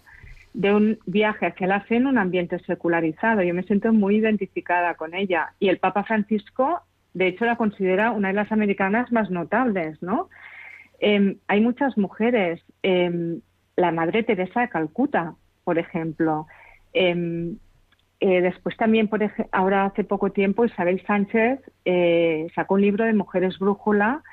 de 0.58 0.74
un 0.74 1.00
viaje 1.06 1.46
hacia 1.46 1.68
la 1.68 1.82
fe 1.82 1.98
en 1.98 2.08
un 2.08 2.18
ambiente 2.18 2.58
secularizado. 2.66 3.44
Yo 3.44 3.54
me 3.54 3.64
siento 3.64 3.94
muy 3.94 4.16
identificada 4.18 4.96
con 4.96 5.14
ella. 5.14 5.54
Y 5.60 5.70
el 5.70 5.78
Papa 5.78 6.04
Francisco, 6.04 6.82
de 7.14 7.28
hecho, 7.28 7.46
la 7.46 7.58
considera 7.58 8.12
una 8.12 8.30
de 8.30 8.34
las 8.34 8.52
americanas 8.52 9.12
más 9.12 9.30
notables, 9.30 10.02
¿no? 10.02 10.30
Eh, 11.00 11.38
hay 11.48 11.62
muchas 11.62 11.96
mujeres. 11.98 12.60
eh, 12.82 13.40
la 13.78 13.92
Madre 13.92 14.24
Teresa 14.24 14.62
de 14.62 14.70
Calcuta, 14.70 15.36
por 15.64 15.78
ejemplo. 15.78 16.48
Eh, 16.94 17.54
eh, 18.20 18.42
después 18.42 18.76
también, 18.76 19.08
por 19.08 19.22
ahora 19.52 19.86
hace 19.86 20.04
poco 20.04 20.32
tiempo, 20.32 20.66
Isabel 20.66 21.04
Sánchez 21.06 21.60
eh, 21.86 22.48
sacó 22.56 22.74
un 22.74 22.82
libro 22.82 23.06
de 23.06 23.14
Mujeres 23.14 23.60
Brújula, 23.60 24.24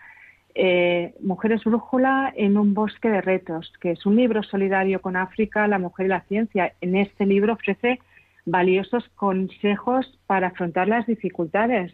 eh, 0.55 1.15
Mujeres 1.21 1.65
Brújula 1.65 2.33
en 2.37 2.57
un 2.57 2.75
bosque 2.75 3.09
de 3.09 3.21
retos, 3.21 3.73
que 3.81 3.91
es 3.93 4.07
un 4.07 4.17
libro 4.17 4.43
solidario 4.43 5.01
con 5.01 5.17
África, 5.17 5.67
la 5.67 5.79
mujer 5.79 6.07
y 6.07 6.11
la 6.11 6.21
ciencia. 6.23 6.75
En 6.81 6.97
este 6.97 7.27
libro 7.27 7.55
ofrece 7.55 7.99
valiosos 8.47 9.09
consejos 9.17 10.19
para 10.27 10.49
afrontar 10.49 10.87
las 10.87 11.07
dificultades 11.07 11.93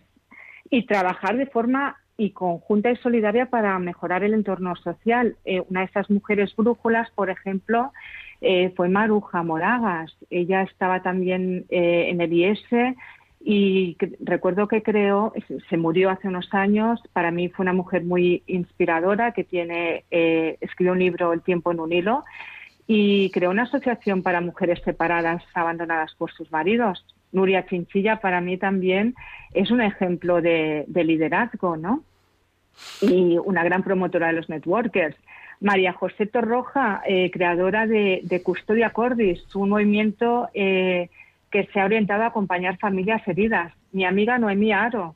y 0.69 0.85
trabajar 0.87 1.37
de 1.37 1.47
forma 1.47 1.97
y 2.19 2.33
conjunta 2.33 2.91
y 2.91 2.97
solidaria 2.97 3.47
para 3.47 3.79
mejorar 3.79 4.25
el 4.25 4.35
entorno 4.35 4.77
social. 4.77 5.37
Eh, 5.47 5.63
una 5.71 5.81
de 5.81 5.87
esas 5.87 6.11
mujeres 6.11 6.55
brújulas, 6.55 7.11
por 7.13 7.31
ejemplo, 7.31 7.93
eh, 8.43 8.75
fue 8.77 8.91
Maruja 8.91 9.43
Moragas. 9.43 10.15
Ella 10.29 10.63
estaba 10.63 11.03
también 11.03 11.65
en 11.71 12.21
el 12.21 12.33
IES 12.33 12.61
y 13.43 13.97
recuerdo 14.21 14.69
que 14.69 14.83
creó, 14.83 15.33
se- 15.69 15.77
murió 15.77 16.11
hace 16.11 16.29
unos 16.29 16.53
años. 16.53 17.01
Para 17.13 17.31
mí 17.31 17.49
fue 17.49 17.63
una 17.65 17.73
mujer 17.73 18.05
muy 18.05 18.43
inspiradora 18.47 19.33
que 19.33 19.45
tiene, 19.45 20.05
eh, 20.11 20.59
escribió 20.61 20.93
un 20.93 20.99
libro 20.99 21.33
El 21.33 21.41
tiempo 21.41 21.73
en 21.73 21.81
un 21.81 21.93
hilo 21.93 22.25
y 22.87 23.31
creó 23.31 23.51
una 23.51 23.63
asociación 23.63 24.23
para 24.23 24.41
mujeres 24.41 24.81
separadas 24.85 25.43
abandonadas 25.55 26.15
por 26.17 26.31
sus 26.33 26.53
maridos. 26.53 27.05
Nuria 27.33 27.65
Chinchilla 27.67 28.17
para 28.17 28.41
mí 28.41 28.59
también 28.59 29.15
es 29.55 29.71
un 29.71 29.81
ejemplo 29.81 30.43
de, 30.43 30.85
de 30.89 31.05
liderazgo, 31.05 31.77
¿no? 31.77 32.03
Y 33.01 33.39
una 33.39 33.65
gran 33.65 33.83
promotora 33.83 34.29
de 34.29 34.33
los 34.35 34.49
networkers. 34.49 35.17
María 35.61 35.93
José 35.93 36.27
Torroja, 36.27 37.03
eh, 37.07 37.31
creadora 37.31 37.87
de, 37.87 38.21
de 38.25 38.43
Custodia 38.43 38.91
Cordis, 38.91 39.43
un 39.55 39.69
movimiento 39.71 40.49
eh, 40.55 41.09
que 41.51 41.67
se 41.73 41.81
ha 41.81 41.85
orientado 41.85 42.23
a 42.23 42.27
acompañar 42.27 42.79
familias 42.79 43.27
heridas. 43.27 43.73
Mi 43.93 44.05
amiga 44.05 44.39
Noemí 44.39 44.73
Aro, 44.73 45.15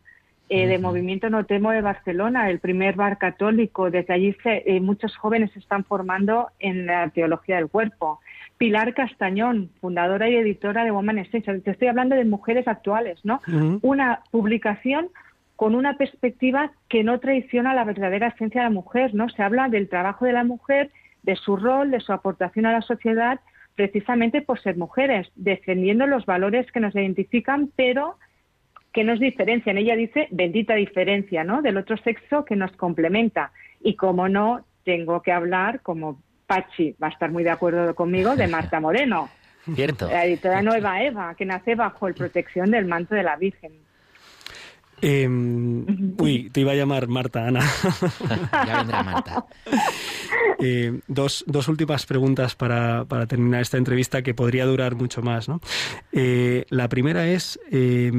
eh, 0.48 0.66
de 0.66 0.78
Movimiento 0.78 1.30
No 1.30 1.44
Temo 1.46 1.70
de 1.70 1.80
Barcelona, 1.80 2.50
el 2.50 2.58
primer 2.58 2.96
bar 2.96 3.16
católico. 3.18 3.90
Desde 3.90 4.12
allí 4.12 4.36
se- 4.42 4.62
eh, 4.66 4.80
muchos 4.80 5.16
jóvenes 5.16 5.50
se 5.52 5.58
están 5.58 5.84
formando 5.84 6.48
en 6.58 6.86
la 6.86 7.08
teología 7.10 7.56
del 7.56 7.68
cuerpo. 7.68 8.20
Pilar 8.58 8.94
Castañón, 8.94 9.70
fundadora 9.80 10.28
y 10.28 10.36
editora 10.36 10.84
de 10.84 10.90
Woman 10.90 11.18
Essential. 11.18 11.62
Te 11.62 11.70
estoy 11.70 11.88
hablando 11.88 12.14
de 12.14 12.24
mujeres 12.24 12.68
actuales, 12.68 13.18
¿no? 13.24 13.40
Una 13.82 14.20
publicación 14.30 15.08
con 15.56 15.74
una 15.74 15.96
perspectiva 15.96 16.72
que 16.88 17.04
no 17.04 17.20
traiciona 17.20 17.74
la 17.74 17.84
verdadera 17.84 18.28
esencia 18.28 18.62
de 18.62 18.68
la 18.68 18.74
mujer, 18.74 19.14
¿no? 19.14 19.28
Se 19.28 19.42
habla 19.42 19.68
del 19.68 19.88
trabajo 19.88 20.24
de 20.24 20.32
la 20.32 20.44
mujer, 20.44 20.90
de 21.22 21.36
su 21.36 21.56
rol, 21.56 21.90
de 21.90 22.00
su 22.00 22.12
aportación 22.12 22.66
a 22.66 22.72
la 22.72 22.82
sociedad, 22.82 23.40
precisamente 23.74 24.42
por 24.42 24.60
ser 24.60 24.76
mujeres, 24.76 25.28
defendiendo 25.34 26.06
los 26.06 26.26
valores 26.26 26.70
que 26.72 26.80
nos 26.80 26.94
identifican, 26.94 27.70
pero 27.74 28.18
que 28.92 29.04
nos 29.04 29.18
diferencian. 29.18 29.76
Ella 29.76 29.96
dice, 29.96 30.28
bendita 30.30 30.74
diferencia, 30.74 31.42
¿no? 31.44 31.62
Del 31.62 31.76
otro 31.76 31.96
sexo 31.98 32.44
que 32.44 32.56
nos 32.56 32.72
complementa. 32.72 33.50
Y 33.82 33.96
como 33.96 34.28
no, 34.28 34.64
tengo 34.84 35.20
que 35.22 35.32
hablar, 35.32 35.80
como 35.80 36.22
Pachi 36.46 36.94
va 37.02 37.08
a 37.08 37.10
estar 37.10 37.30
muy 37.30 37.42
de 37.42 37.50
acuerdo 37.50 37.94
conmigo, 37.94 38.36
de 38.36 38.46
Marta 38.46 38.78
Moreno, 38.80 39.28
Cierto. 39.74 40.08
la 40.08 40.26
editora 40.26 40.62
Nueva 40.62 41.02
Eva, 41.02 41.34
que 41.34 41.44
nace 41.44 41.74
bajo 41.74 42.06
el 42.06 42.14
protección 42.14 42.70
del 42.70 42.86
manto 42.86 43.14
de 43.14 43.22
la 43.24 43.36
Virgen. 43.36 43.72
Eh, 45.02 45.28
uy, 45.28 46.50
te 46.50 46.60
iba 46.60 46.72
a 46.72 46.76
llamar 46.76 47.08
Marta, 47.08 47.46
Ana. 47.46 47.60
ya 48.66 48.78
vendrá 48.78 49.02
Marta. 49.02 49.44
Eh, 50.58 51.00
dos, 51.08 51.44
dos 51.46 51.68
últimas 51.68 52.06
preguntas 52.06 52.54
para, 52.54 53.04
para 53.04 53.26
terminar 53.26 53.62
esta 53.62 53.76
entrevista 53.76 54.22
que 54.22 54.34
podría 54.34 54.66
durar 54.66 54.94
mucho 54.94 55.22
más. 55.22 55.48
¿no? 55.48 55.60
Eh, 56.12 56.64
la 56.70 56.88
primera 56.88 57.26
es, 57.26 57.58
eh, 57.70 58.10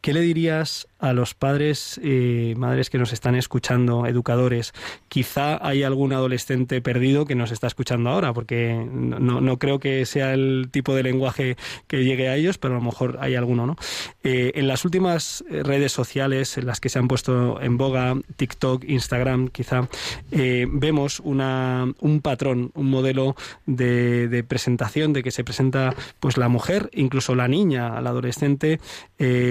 ¿qué 0.00 0.12
le 0.12 0.20
dirías 0.20 0.86
a 1.00 1.12
los 1.12 1.34
padres, 1.34 2.00
eh, 2.02 2.54
madres 2.56 2.90
que 2.90 2.98
nos 2.98 3.12
están 3.12 3.34
escuchando, 3.34 4.06
educadores? 4.06 4.72
Quizá 5.08 5.64
hay 5.66 5.82
algún 5.82 6.12
adolescente 6.12 6.80
perdido 6.80 7.24
que 7.24 7.34
nos 7.34 7.50
está 7.52 7.66
escuchando 7.66 8.10
ahora, 8.10 8.32
porque 8.32 8.74
no, 8.90 9.40
no- 9.40 9.58
creo 9.58 9.78
que 9.80 10.04
sea 10.06 10.34
el 10.34 10.68
tipo 10.70 10.94
de 10.94 11.02
lenguaje 11.02 11.56
que 11.86 12.04
llegue 12.04 12.28
a 12.28 12.36
ellos, 12.36 12.58
pero 12.58 12.74
a 12.74 12.78
lo 12.78 12.84
mejor 12.84 13.18
hay 13.20 13.34
alguno, 13.34 13.66
¿no? 13.66 13.76
Eh, 14.24 14.52
en 14.54 14.68
las 14.68 14.84
últimas 14.84 15.44
redes 15.48 15.92
sociales 15.92 16.56
en 16.58 16.66
las 16.66 16.80
que 16.80 16.88
se 16.88 16.98
han 16.98 17.08
puesto 17.08 17.60
en 17.60 17.76
boga, 17.76 18.14
TikTok, 18.36 18.84
Instagram, 18.88 19.48
quizá, 19.48 19.88
eh, 20.30 20.66
vemos 20.70 21.20
una, 21.20 21.92
un 22.00 22.20
patrón, 22.20 22.70
un 22.74 22.90
modelo 22.90 23.36
de, 23.66 24.28
de 24.28 24.44
presentación, 24.44 25.12
de 25.12 25.22
que 25.22 25.30
se 25.30 25.44
presenta 25.44 25.94
pues 26.20 26.36
la 26.36 26.48
mujer, 26.48 26.90
incluso 26.92 27.34
la 27.34 27.48
niña, 27.48 28.00
la 28.00 28.10
adolescente, 28.10 28.80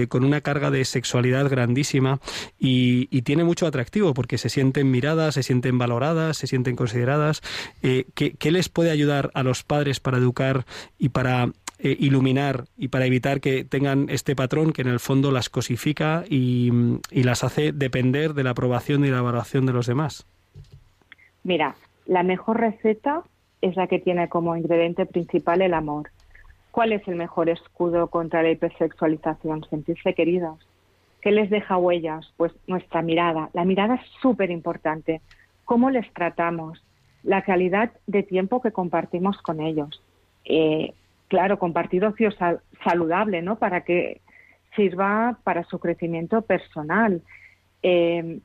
con 0.09 0.23
una 0.23 0.36
carga 0.41 0.71
de 0.71 0.85
sexualidad 0.85 1.49
grandísima 1.49 2.19
y, 2.59 3.07
tiene 3.27 3.43
mucho 3.43 3.67
atractivo 3.67 4.13
porque 4.13 4.37
se 4.37 4.47
sienten 4.47 4.89
miradas, 4.89 5.35
se 5.35 5.43
sienten 5.43 5.77
valoradas, 5.77 6.37
se 6.37 6.47
sienten 6.47 6.77
consideradas. 6.77 7.41
Eh, 7.83 8.05
¿qué, 8.15 8.33
qué 8.33 8.51
les 8.51 8.69
puede 8.69 8.89
ayudar 8.89 9.31
a 9.33 9.43
los 9.43 9.63
padres 9.63 9.99
para 9.99 10.17
educar 10.17 10.65
y 10.97 11.09
para 11.09 11.49
eh, 11.79 11.95
iluminar 11.99 12.65
y 12.75 12.87
para 12.87 13.05
evitar 13.05 13.39
que 13.39 13.63
tengan 13.63 14.09
este 14.09 14.35
patrón 14.35 14.73
que 14.73 14.81
en 14.81 14.87
el 14.87 14.99
fondo 14.99 15.29
las 15.29 15.49
cosifica 15.49 16.23
y, 16.27 16.71
y 17.11 17.23
las 17.23 17.43
hace 17.43 17.71
depender 17.71 18.33
de 18.33 18.43
la 18.43 18.51
aprobación 18.51 19.05
y 19.05 19.09
la 19.09 19.21
valoración 19.21 19.65
de 19.65 19.73
los 19.73 19.85
demás? 19.85 20.25
Mira, 21.43 21.75
la 22.07 22.23
mejor 22.23 22.59
receta 22.59 23.23
es 23.61 23.75
la 23.75 23.85
que 23.87 23.99
tiene 23.99 24.27
como 24.27 24.55
ingrediente 24.55 25.05
principal 25.05 25.61
el 25.61 25.73
amor. 25.73 26.09
¿Cuál 26.77 26.93
es 26.93 27.07
el 27.07 27.15
mejor 27.15 27.49
escudo 27.49 28.05
contra 28.05 28.43
la 28.43 28.51
hipersexualización? 28.51 29.63
Sentirse 29.67 30.13
queridos. 30.13 30.59
¿Qué 31.21 31.31
les 31.31 31.49
deja 31.49 31.75
huellas? 31.75 32.31
Pues 32.37 32.53
nuestra 32.67 33.01
mirada. 33.01 33.49
La 33.53 33.65
mirada 33.65 33.95
es 33.95 34.01
súper 34.21 34.51
importante. 34.51 35.21
¿Cómo 35.65 35.89
les 35.89 36.07
tratamos? 36.13 36.85
La 37.23 37.41
calidad 37.41 37.93
de 38.05 38.21
tiempo 38.21 38.61
que 38.61 38.71
compartimos 38.71 39.41
con 39.41 39.59
ellos. 39.59 40.03
Eh, 40.45 40.93
claro, 41.29 41.57
compartir 41.57 42.05
ocio 42.05 42.29
saludable, 42.83 43.41
¿no? 43.41 43.55
Para 43.55 43.81
que 43.81 44.21
sirva 44.75 45.39
para 45.43 45.63
su 45.63 45.79
crecimiento 45.79 46.43
personal. 46.43 47.23
Eh, 47.81 48.39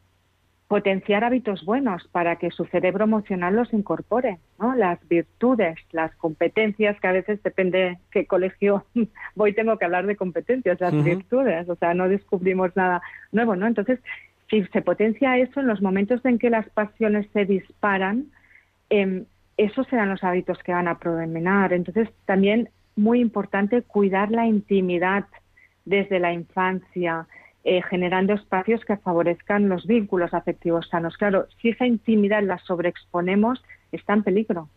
potenciar 0.73 1.23
hábitos 1.23 1.67
buenos 1.67 2.09
para 2.13 2.37
que 2.37 2.51
su 2.51 2.65
cerebro 2.65 3.05
emocional 3.05 3.55
los 3.55 3.71
incorpore, 3.75 4.39
¿no? 4.59 4.75
Las 4.75 5.07
virtudes, 5.07 5.77
las 5.91 6.17
competencias, 6.17 6.99
que 6.99 7.09
a 7.09 7.13
veces 7.13 7.43
depende 7.43 7.99
qué 8.11 8.25
colegio 8.25 8.87
voy, 9.35 9.53
tengo 9.53 9.77
que 9.77 9.85
hablar 9.85 10.07
de 10.07 10.17
competencias, 10.17 10.81
las 10.81 10.95
virtudes, 11.05 11.69
o 11.69 11.77
sea, 11.77 11.93
no 11.93 12.09
descubrimos 12.09 12.75
nada 12.75 13.03
nuevo, 13.33 13.55
¿no? 13.55 13.67
Entonces, 13.67 14.01
si 14.49 14.65
se 14.65 14.81
potencia 14.81 15.37
eso 15.37 15.61
en 15.61 15.67
los 15.67 15.83
momentos 15.83 16.25
en 16.25 16.39
que 16.39 16.49
las 16.49 16.67
pasiones 16.71 17.27
se 17.35 17.45
disparan, 17.45 18.29
eh, 18.89 19.25
esos 19.59 19.87
serán 19.89 20.09
los 20.09 20.25
hábitos 20.25 20.59
que 20.63 20.73
van 20.73 20.89
a 20.89 20.99
predominar. 20.99 21.75
Entonces, 21.75 22.09
también 22.25 22.71
muy 22.97 23.21
importante 23.21 23.83
cuidar 23.83 24.31
la 24.31 24.47
intimidad 24.47 25.27
desde 25.85 26.19
la 26.19 26.33
infancia, 26.33 27.27
eh, 27.65 27.83
generando 27.83 28.35
espacios 28.35 28.85
que 28.85 28.97
favorezcan 28.97 29.69
los 29.69 29.87
vínculos 29.87 30.35
afectivos 30.35 30.89
sanos. 30.89 31.17
Claro, 31.17 31.47
si 31.61 31.71
esa 31.71 31.87
intimidad 31.87 32.43
la 32.43 32.59
sobreexponemos, 32.59 33.63
está 33.93 34.15
en 34.15 34.23
peligro. 34.25 34.69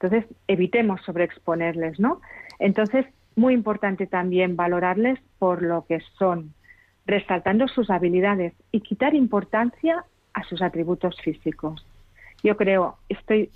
Entonces, 0.00 0.24
evitemos 0.48 1.00
sobreexponerles, 1.02 2.00
¿no? 2.00 2.20
Entonces, 2.58 3.06
muy 3.36 3.54
importante 3.54 4.06
también 4.06 4.56
valorarles 4.56 5.18
por 5.38 5.62
lo 5.62 5.86
que 5.86 6.00
son, 6.18 6.52
resaltando 7.06 7.68
sus 7.68 7.90
habilidades 7.90 8.52
y 8.72 8.80
quitar 8.80 9.14
importancia 9.14 10.04
a 10.34 10.42
sus 10.44 10.62
atributos 10.62 11.16
físicos. 11.22 11.86
Yo 12.42 12.56
creo, 12.56 12.96
estoy, 13.08 13.50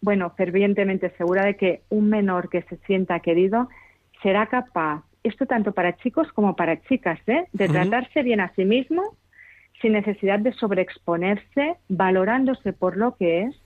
bueno, 0.00 0.30
fervientemente 0.30 1.10
segura 1.16 1.44
de 1.44 1.56
que 1.56 1.82
un 1.88 2.08
menor 2.08 2.48
que 2.48 2.62
se 2.62 2.76
sienta 2.86 3.20
querido 3.20 3.68
será 4.22 4.46
capaz 4.46 5.02
esto 5.22 5.46
tanto 5.46 5.72
para 5.72 5.96
chicos 5.96 6.28
como 6.32 6.56
para 6.56 6.80
chicas, 6.82 7.20
¿eh? 7.26 7.46
de 7.52 7.68
tratarse 7.68 8.22
bien 8.22 8.40
a 8.40 8.52
sí 8.54 8.64
mismo 8.64 9.16
sin 9.80 9.92
necesidad 9.92 10.38
de 10.38 10.52
sobreexponerse, 10.52 11.76
valorándose 11.88 12.72
por 12.72 12.96
lo 12.96 13.16
que 13.16 13.42
es 13.42 13.56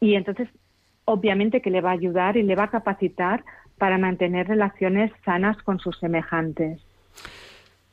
y 0.00 0.14
entonces 0.14 0.48
obviamente 1.04 1.60
que 1.62 1.70
le 1.70 1.80
va 1.80 1.90
a 1.90 1.94
ayudar 1.94 2.36
y 2.36 2.42
le 2.42 2.54
va 2.54 2.64
a 2.64 2.70
capacitar 2.70 3.44
para 3.78 3.98
mantener 3.98 4.46
relaciones 4.48 5.10
sanas 5.24 5.56
con 5.62 5.78
sus 5.78 5.98
semejantes. 5.98 6.80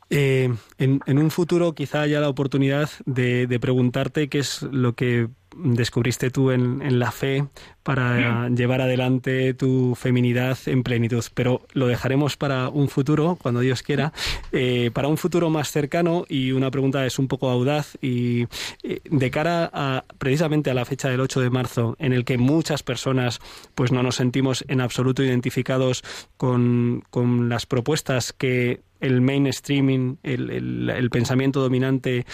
Eh, 0.10 0.54
en, 0.78 1.18
un 1.18 1.32
futuro 1.32 1.74
quizá 1.74 2.02
haya 2.02 2.20
la 2.20 2.30
oportunidad 2.30 2.89
de, 3.06 3.48
de 3.48 3.60
preguntarte 3.60 4.30
qué 4.30 4.39
es 4.39 4.62
lo 4.62 4.94
que 4.94 5.30
descubriste 5.56 6.30
tú 6.30 6.52
en, 6.52 7.00
la 7.00 7.12
fe 7.12 7.46
para 7.84 8.50
llevar 8.50 8.82
adelante 8.82 9.54
tu 9.54 9.96
feminidad 9.96 10.58
en 10.65 10.84
plenitud. 10.84 11.24
Pero 11.34 11.62
lo 11.74 11.88
dejaremos 11.88 12.38
para 12.38 12.70
un 12.70 12.89
futuro, 12.89 13.38
cuando 13.41 13.60
Dios 13.60 13.84
quiera, 13.84 14.12
eh, 14.52 14.91
para 14.94 15.08
un 15.08 15.18
futuro 15.18 15.50
más 15.50 15.72
cercano 15.72 16.26
y 16.28 16.52
una 16.52 16.72
pregunta 16.72 17.06
es 17.06 17.20
un 17.20 17.28
poco 17.28 17.50
audaz 17.50 17.98
y 18.02 18.48
eh, 18.84 19.00
de 19.04 19.32
cara 19.32 19.70
a 19.74 20.04
precisamente 20.18 20.72
a 20.72 20.74
la 20.74 20.86
fecha 20.86 21.10
del 21.10 21.22
8 21.22 21.41
de 21.41 21.50
marzo, 21.50 21.96
en 22.00 22.13
el 22.13 22.26
que 22.26 22.38
muchas 22.38 22.84
personas 22.84 23.39
pues 23.76 23.91
no 23.91 24.04
nos 24.04 24.15
sentimos 24.15 24.65
en 24.68 24.82
absoluto 24.82 25.24
identificados 25.24 26.04
con, 26.38 27.04
las 27.50 27.65
propuestas 27.65 28.34
que 28.34 28.82
el 29.00 29.22
mainstreaming, 29.22 30.20
el, 30.24 30.89
el, 30.89 31.10
pensamiento 31.10 31.62
dominante 31.62 32.26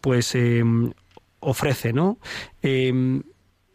pues 0.00 0.34
eh, 0.34 0.62
ofrece, 1.40 1.92
¿no? 1.92 2.18
Em, 2.62 3.22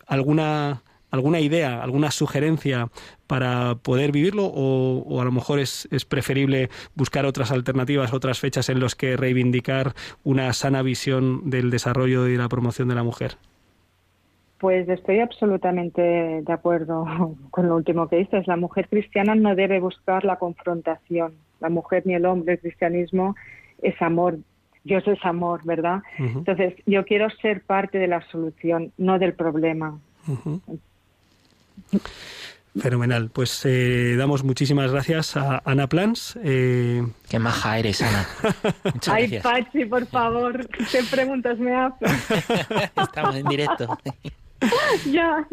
¿Alguna 0.08 0.84
alguna 1.12 1.39
idea, 1.39 1.82
alguna 1.82 2.12
sugerencia 2.12 2.89
para 3.25 3.75
poder 3.75 4.12
vivirlo 4.12 4.45
o, 4.45 5.21
a 5.21 5.25
lo 5.25 5.32
mejor 5.32 5.60
es, 5.60 5.88
es, 5.91 6.06
preferible 6.06 6.69
buscar 6.93 7.25
otras 7.25 7.51
alternativas, 7.51 8.13
otras 8.13 8.39
fechas 8.39 8.69
en 8.69 8.80
las 8.80 8.95
que 8.95 9.17
reivindicar 9.17 9.93
una 10.23 10.51
sana 10.54 10.82
visión 10.82 11.49
del 11.49 11.71
desarrollo 11.71 12.28
y 12.28 12.38
la 12.38 12.49
promoción 12.49 12.89
de 12.89 12.95
la 12.95 13.04
mujer? 13.04 13.38
Pues 14.60 14.88
estoy 14.88 15.19
absolutamente 15.19 16.01
de 16.01 16.54
acuerdo 16.54 17.06
con 17.51 17.67
lo 17.67 17.75
último 17.75 18.08
que 18.08 18.17
dices. 18.17 18.47
La 18.47 18.58
mujer 18.58 18.88
cristiana 18.89 19.36
no 19.36 19.56
debe 19.56 19.80
buscar 19.80 20.23
la 20.23 20.38
confrontación. 20.38 21.34
La 21.60 21.69
mujer 21.69 22.04
ni 22.06 22.13
el 22.13 22.25
hombre, 22.25 22.54
el 22.54 22.60
cristianismo 22.60 23.36
es 23.82 23.99
amor, 24.01 24.38
Dios 24.86 25.04
es 25.08 25.19
amor, 25.26 25.62
¿verdad? 25.65 26.04
Entonces, 26.17 26.76
yo 26.86 27.04
quiero 27.06 27.28
ser 27.41 27.62
parte 27.63 27.98
de 27.98 28.08
la 28.08 28.21
solución, 28.30 28.93
no 28.98 29.19
del 29.19 29.34
problema. 29.34 30.00
Fenomenal. 32.80 33.30
Pues 33.32 33.65
eh, 33.65 34.15
damos 34.17 34.43
muchísimas 34.43 34.91
gracias 34.91 35.38
a 35.38 35.62
Ana 35.65 35.88
Plans. 35.88 36.38
Eh... 36.43 37.04
Qué 37.30 37.39
maja 37.39 37.80
eres, 37.80 38.02
Ana. 38.02 38.28
Muchas 38.93 39.13
Ay, 39.13 39.39
Pachi, 39.41 39.86
por 39.86 40.06
favor, 40.06 40.67
¿qué 40.67 41.00
preguntas 41.10 41.58
me 41.58 41.74
haces? 41.74 42.12
Estamos 42.95 43.36
en 43.36 43.45
directo. 43.45 43.98
ya. 45.12 45.48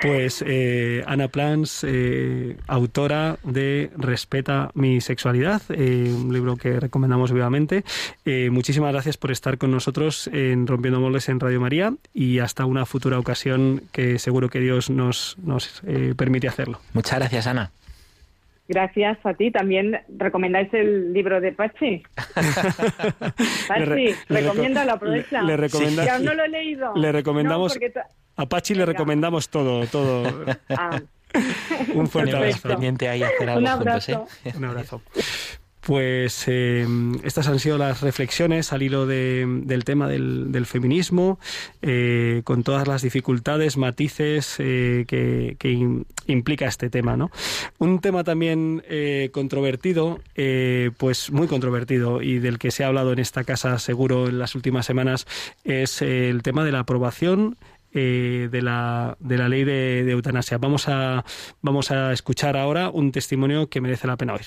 Pues 0.00 0.42
eh, 0.46 1.04
Ana 1.06 1.28
Plans, 1.28 1.84
eh, 1.86 2.56
autora 2.66 3.38
de 3.42 3.90
Respeta 3.96 4.70
mi 4.74 5.00
sexualidad, 5.00 5.62
eh, 5.68 6.12
un 6.14 6.32
libro 6.32 6.56
que 6.56 6.80
recomendamos 6.80 7.32
vivamente. 7.32 7.84
muchísimas 8.50 8.92
gracias 8.92 9.16
por 9.16 9.30
estar 9.30 9.58
con 9.58 9.70
nosotros 9.70 10.28
en 10.32 10.66
Rompiendo 10.66 11.00
Moldes 11.00 11.28
en 11.28 11.40
Radio 11.40 11.60
María 11.60 11.94
y 12.12 12.38
hasta 12.38 12.64
una 12.64 12.86
futura 12.86 13.18
ocasión 13.18 13.82
que 13.92 14.18
seguro 14.18 14.48
que 14.48 14.60
Dios 14.60 14.90
nos, 14.90 15.36
nos 15.42 15.82
permite 16.16 16.48
hacerlo. 16.48 16.80
Muchas 16.94 17.18
gracias, 17.18 17.46
Ana. 17.46 17.70
Gracias 18.72 19.18
a 19.24 19.34
ti. 19.34 19.50
También 19.50 20.00
recomendáis 20.16 20.72
el 20.72 21.12
libro 21.12 21.42
de 21.42 21.52
Pachi. 21.52 22.02
Pachi, 23.68 24.14
recomiéndalo, 24.30 24.92
aprovecha. 24.92 25.42
Le, 25.42 25.68
ya 25.68 26.18
no 26.18 26.32
lo 26.32 26.44
he 26.44 26.48
leído. 26.48 26.94
Le 26.96 27.12
recomendamos. 27.12 27.78
A 28.36 28.46
Pachi 28.46 28.74
le 28.74 28.86
recomendamos 28.86 29.50
todo, 29.50 29.86
todo. 29.86 30.46
Ah. 30.70 30.98
Un 31.94 32.08
fuerte 32.08 32.34
abrazo. 32.34 32.68
Un 32.78 33.66
abrazo. 33.66 34.26
Un 34.56 34.64
abrazo. 34.64 35.02
Pues 35.84 36.44
eh, 36.46 36.86
estas 37.24 37.48
han 37.48 37.58
sido 37.58 37.76
las 37.76 38.02
reflexiones 38.02 38.72
al 38.72 38.82
hilo 38.82 39.04
del 39.04 39.82
tema 39.84 40.06
del, 40.06 40.64
feminismo, 40.64 41.40
eh, 41.82 42.42
con 42.44 42.62
todas 42.62 42.86
las 42.86 43.02
dificultades, 43.02 43.76
matices 43.76 44.56
eh, 44.60 45.04
que, 45.08 45.56
implica 46.28 46.66
este 46.66 46.88
tema. 46.88 47.16
¿no? 47.16 47.32
Un 47.78 48.00
tema 48.00 48.22
también 48.22 48.84
controvertido, 49.32 50.20
pues 50.98 51.32
muy 51.32 51.48
controvertido 51.48 52.22
y 52.22 52.38
del 52.38 52.60
que 52.60 52.70
se 52.70 52.84
ha 52.84 52.86
hablado 52.86 53.12
en 53.12 53.18
esta 53.18 53.42
casa 53.42 53.76
seguro 53.80 54.28
en 54.28 54.38
las 54.38 54.54
últimas 54.54 54.86
semanas, 54.86 55.26
es 55.64 56.00
el 56.00 56.42
tema 56.42 56.64
de 56.64 56.70
la 56.70 56.80
aprobación 56.80 57.56
de, 57.92 58.60
la, 58.62 59.16
de 59.18 59.36
la 59.36 59.48
ley 59.48 59.64
de, 59.64 60.04
de, 60.04 60.12
eutanasia. 60.12 60.58
Vamos 60.58 60.88
a, 60.88 61.24
vamos 61.60 61.90
a 61.90 62.12
escuchar 62.12 62.56
ahora 62.56 62.88
un 62.88 63.10
testimonio 63.10 63.68
que 63.68 63.80
merece 63.80 64.06
la 64.06 64.16
pena 64.16 64.34
oír. 64.34 64.46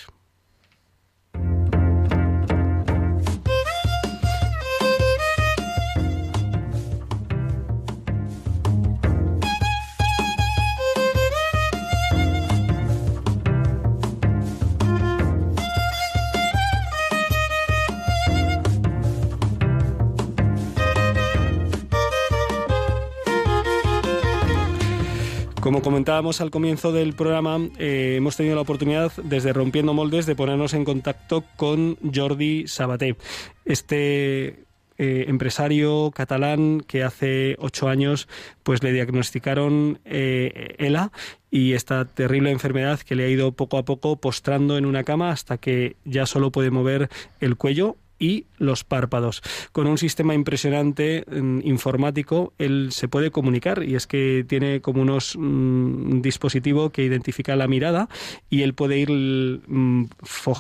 Como 25.76 25.84
comentábamos 25.84 26.40
al 26.40 26.52
comienzo 26.52 26.94
del 26.94 27.12
programa, 27.16 27.60
eh, 27.78 28.14
hemos 28.16 28.38
tenido 28.38 28.56
la 28.56 28.62
oportunidad, 28.62 29.12
desde 29.22 29.52
Rompiendo 29.52 29.94
Moldes, 29.94 30.26
de 30.26 30.34
ponernos 30.34 30.74
en 30.74 30.86
contacto 30.86 31.44
con 31.58 31.98
Jordi 32.16 32.66
Sabaté. 32.66 33.18
Este 33.66 34.64
eh, 34.98 35.26
empresario 35.28 36.12
catalán 36.16 36.80
que 36.80 37.04
hace 37.04 37.58
ocho 37.60 37.90
años 37.90 38.30
pues 38.64 38.84
le 38.84 38.94
diagnosticaron 38.94 40.00
eh, 40.06 40.76
ELA 40.78 41.12
y 41.52 41.74
esta 41.74 42.06
terrible 42.06 42.52
enfermedad 42.52 43.02
que 43.02 43.16
le 43.16 43.26
ha 43.26 43.28
ido 43.28 43.52
poco 43.52 43.78
a 43.78 43.84
poco 43.84 44.16
postrando 44.16 44.78
en 44.78 44.86
una 44.86 45.04
cama 45.04 45.32
hasta 45.32 45.58
que 45.58 45.98
ya 46.06 46.26
solo 46.26 46.54
puede 46.54 46.72
mover 46.72 47.10
el 47.42 47.58
cuello 47.58 47.98
y 48.20 48.46
los 48.58 48.84
párpados. 48.84 49.42
Con 49.72 49.88
un 49.88 49.98
sistema 49.98 50.34
impresionante 50.34 51.26
mm, 51.30 51.60
informático, 51.64 52.54
él 52.58 52.90
se 52.92 53.08
puede 53.08 53.32
comunicar 53.32 53.84
y 53.84 53.96
es 53.96 54.08
que 54.08 54.46
tiene 54.48 54.82
como 54.82 55.02
unos 55.02 55.36
un 55.36 56.18
mm, 56.18 56.22
dispositivo 56.22 56.90
que 56.90 57.04
identifica 57.04 57.56
la 57.56 57.68
mirada 57.68 58.10
y 58.50 58.62
él 58.62 58.74
puede 58.74 58.98
ir 58.98 59.10
mm, 59.12 60.06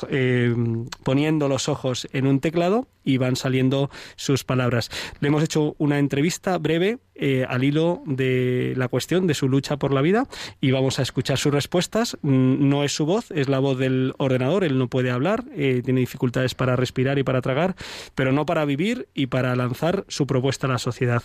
eh, 0.09 0.55
poniendo 1.03 1.47
los 1.47 1.69
ojos 1.69 2.07
en 2.11 2.27
un 2.27 2.39
teclado 2.39 2.87
y 3.05 3.17
van 3.17 3.35
saliendo 3.35 3.89
sus 4.15 4.43
palabras. 4.43 4.89
Le 5.19 5.29
hemos 5.29 5.43
hecho 5.43 5.75
una 5.77 5.99
entrevista 5.99 6.57
breve 6.57 6.97
eh, 7.13 7.45
al 7.47 7.63
hilo 7.63 8.01
de 8.05 8.73
la 8.75 8.89
cuestión 8.89 9.27
de 9.27 9.35
su 9.35 9.47
lucha 9.47 9.77
por 9.77 9.93
la 9.93 10.01
vida 10.01 10.27
y 10.59 10.71
vamos 10.71 10.99
a 10.99 11.03
escuchar 11.03 11.37
sus 11.37 11.53
respuestas. 11.53 12.17
No 12.23 12.83
es 12.83 12.93
su 12.93 13.05
voz, 13.05 13.31
es 13.31 13.47
la 13.47 13.59
voz 13.59 13.77
del 13.77 14.13
ordenador, 14.17 14.63
él 14.63 14.77
no 14.77 14.89
puede 14.89 15.11
hablar, 15.11 15.45
eh, 15.55 15.81
tiene 15.85 16.01
dificultades 16.01 16.55
para 16.55 16.75
respirar 16.75 17.17
y 17.19 17.23
para 17.23 17.41
tragar, 17.45 17.75
pero 18.15 18.31
no 18.31 18.45
para 18.45 18.65
vivir 18.65 19.07
y 19.13 19.27
para 19.27 19.55
lanzar 19.55 20.03
su 20.07 20.25
propuesta 20.25 20.65
a 20.65 20.71
la 20.71 20.79
sociedad. 20.79 21.21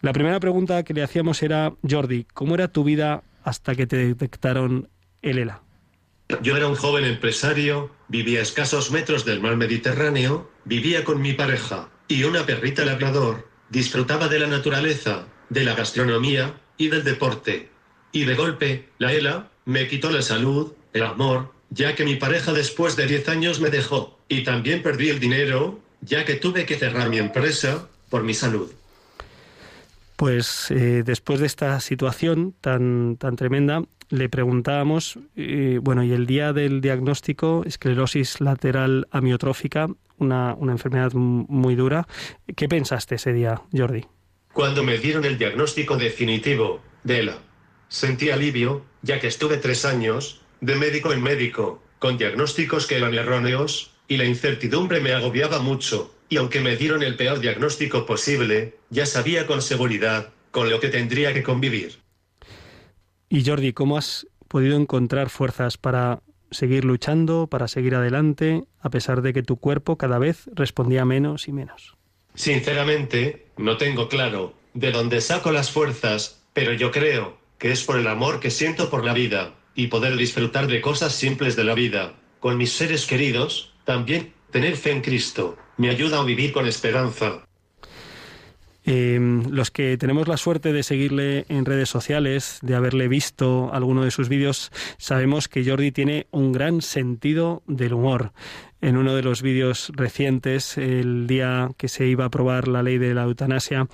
La 0.00 0.12
primera 0.12 0.40
pregunta 0.40 0.82
que 0.82 0.94
le 0.94 1.02
hacíamos 1.02 1.42
era, 1.42 1.74
Jordi, 1.88 2.26
¿cómo 2.32 2.54
era 2.54 2.68
tu 2.68 2.82
vida 2.84 3.22
hasta 3.44 3.74
que 3.74 3.86
te 3.86 3.96
detectaron 3.96 4.88
el 5.20 5.38
ELA? 5.38 5.62
Yo 6.40 6.56
era 6.56 6.66
un 6.66 6.74
joven 6.74 7.04
empresario, 7.04 7.90
vivía 8.08 8.40
a 8.40 8.42
escasos 8.42 8.90
metros 8.90 9.26
del 9.26 9.40
mar 9.40 9.56
Mediterráneo, 9.56 10.50
vivía 10.64 11.04
con 11.04 11.20
mi 11.20 11.34
pareja 11.34 11.90
y 12.08 12.24
una 12.24 12.46
perrita 12.46 12.84
labrador, 12.84 13.48
disfrutaba 13.68 14.28
de 14.28 14.38
la 14.38 14.46
naturaleza, 14.46 15.26
de 15.50 15.64
la 15.64 15.74
gastronomía 15.74 16.54
y 16.78 16.88
del 16.88 17.04
deporte. 17.04 17.68
Y 18.10 18.24
de 18.24 18.34
golpe, 18.34 18.88
la 18.98 19.12
ELA 19.12 19.50
me 19.66 19.86
quitó 19.86 20.10
la 20.10 20.22
salud, 20.22 20.72
el 20.94 21.02
amor, 21.02 21.52
ya 21.70 21.94
que 21.94 22.04
mi 22.04 22.16
pareja 22.16 22.52
después 22.52 22.96
de 22.96 23.06
10 23.06 23.28
años 23.28 23.60
me 23.60 23.70
dejó, 23.70 24.18
y 24.32 24.44
también 24.44 24.82
perdí 24.82 25.10
el 25.10 25.20
dinero, 25.20 25.78
ya 26.00 26.24
que 26.24 26.36
tuve 26.36 26.64
que 26.64 26.76
cerrar 26.76 27.10
mi 27.10 27.18
empresa 27.18 27.86
por 28.08 28.22
mi 28.22 28.32
salud. 28.32 28.72
Pues 30.16 30.70
eh, 30.70 31.02
después 31.04 31.40
de 31.40 31.46
esta 31.46 31.78
situación 31.80 32.54
tan, 32.62 33.18
tan 33.18 33.36
tremenda, 33.36 33.82
le 34.08 34.30
preguntábamos, 34.30 35.18
eh, 35.36 35.80
bueno, 35.82 36.02
y 36.02 36.12
el 36.12 36.26
día 36.26 36.54
del 36.54 36.80
diagnóstico, 36.80 37.62
esclerosis 37.66 38.40
lateral 38.40 39.06
amiotrófica, 39.10 39.88
una, 40.16 40.54
una 40.54 40.72
enfermedad 40.72 41.12
muy 41.12 41.74
dura, 41.74 42.06
¿qué 42.56 42.68
pensaste 42.68 43.16
ese 43.16 43.34
día, 43.34 43.60
Jordi? 43.76 44.06
Cuando 44.54 44.82
me 44.82 44.96
dieron 44.96 45.26
el 45.26 45.36
diagnóstico 45.36 45.96
definitivo 45.96 46.80
de 47.04 47.20
ELA, 47.20 47.38
sentí 47.88 48.30
alivio, 48.30 48.82
ya 49.02 49.20
que 49.20 49.26
estuve 49.26 49.58
tres 49.58 49.84
años, 49.84 50.40
de 50.62 50.76
médico 50.76 51.12
en 51.12 51.22
médico, 51.22 51.82
con 51.98 52.16
diagnósticos 52.16 52.86
que 52.86 52.96
eran 52.96 53.14
erróneos, 53.14 53.91
y 54.12 54.18
la 54.18 54.26
incertidumbre 54.26 55.00
me 55.00 55.12
agobiaba 55.12 55.58
mucho, 55.60 56.14
y 56.28 56.36
aunque 56.36 56.60
me 56.60 56.76
dieron 56.76 57.02
el 57.02 57.16
peor 57.16 57.40
diagnóstico 57.40 58.04
posible, 58.04 58.76
ya 58.90 59.06
sabía 59.06 59.46
con 59.46 59.62
seguridad 59.62 60.28
con 60.50 60.68
lo 60.68 60.80
que 60.80 60.88
tendría 60.88 61.32
que 61.32 61.42
convivir. 61.42 61.94
Y 63.30 63.42
Jordi, 63.42 63.72
¿cómo 63.72 63.96
has 63.96 64.26
podido 64.48 64.76
encontrar 64.76 65.30
fuerzas 65.30 65.78
para 65.78 66.20
seguir 66.50 66.84
luchando, 66.84 67.46
para 67.46 67.68
seguir 67.68 67.94
adelante, 67.94 68.64
a 68.80 68.90
pesar 68.90 69.22
de 69.22 69.32
que 69.32 69.42
tu 69.42 69.56
cuerpo 69.56 69.96
cada 69.96 70.18
vez 70.18 70.44
respondía 70.52 71.06
menos 71.06 71.48
y 71.48 71.52
menos? 71.52 71.96
Sinceramente, 72.34 73.46
no 73.56 73.78
tengo 73.78 74.10
claro 74.10 74.52
de 74.74 74.92
dónde 74.92 75.22
saco 75.22 75.52
las 75.52 75.70
fuerzas, 75.70 76.42
pero 76.52 76.74
yo 76.74 76.90
creo 76.90 77.38
que 77.56 77.72
es 77.72 77.82
por 77.82 77.98
el 77.98 78.08
amor 78.08 78.40
que 78.40 78.50
siento 78.50 78.90
por 78.90 79.06
la 79.06 79.14
vida 79.14 79.54
y 79.74 79.86
poder 79.86 80.16
disfrutar 80.18 80.66
de 80.66 80.82
cosas 80.82 81.14
simples 81.14 81.56
de 81.56 81.64
la 81.64 81.74
vida, 81.74 82.12
con 82.40 82.58
mis 82.58 82.72
seres 82.72 83.06
queridos, 83.06 83.71
también 83.84 84.32
tener 84.50 84.76
fe 84.76 84.92
en 84.92 85.00
Cristo, 85.00 85.56
me 85.76 85.88
ayuda 85.88 86.20
a 86.20 86.24
vivir 86.24 86.52
con 86.52 86.66
esperanza. 86.66 87.42
Em, 88.84 89.48
los 89.48 89.70
que 89.70 89.96
tenemos 89.96 90.26
la 90.26 90.36
suerte 90.36 90.72
de 90.72 90.82
seguirle 90.82 91.46
en 91.48 91.64
redes 91.64 91.88
sociales, 91.88 92.58
de 92.62 92.74
haberle 92.74 93.06
visto 93.06 93.72
alguno 93.72 94.02
de 94.02 94.10
sus 94.10 94.28
vídeos, 94.28 94.72
sabemos 94.98 95.48
que 95.48 95.64
Jordi 95.64 95.92
tiene 95.92 96.26
un 96.32 96.52
gran 96.52 96.82
sentido 96.82 97.62
del 97.66 97.94
humor. 97.94 98.32
En 98.80 98.96
uno 98.96 99.14
de 99.14 99.22
los 99.22 99.42
vídeos 99.42 99.92
recientes, 99.94 100.76
el 100.78 101.28
día 101.28 101.70
que 101.76 101.86
se 101.86 102.06
iba 102.06 102.24
a 102.24 102.26
aprobar 102.26 102.66
la 102.66 102.82
ley 102.82 102.98
de 102.98 103.14
la 103.14 103.22
eutanasia, 103.22 103.86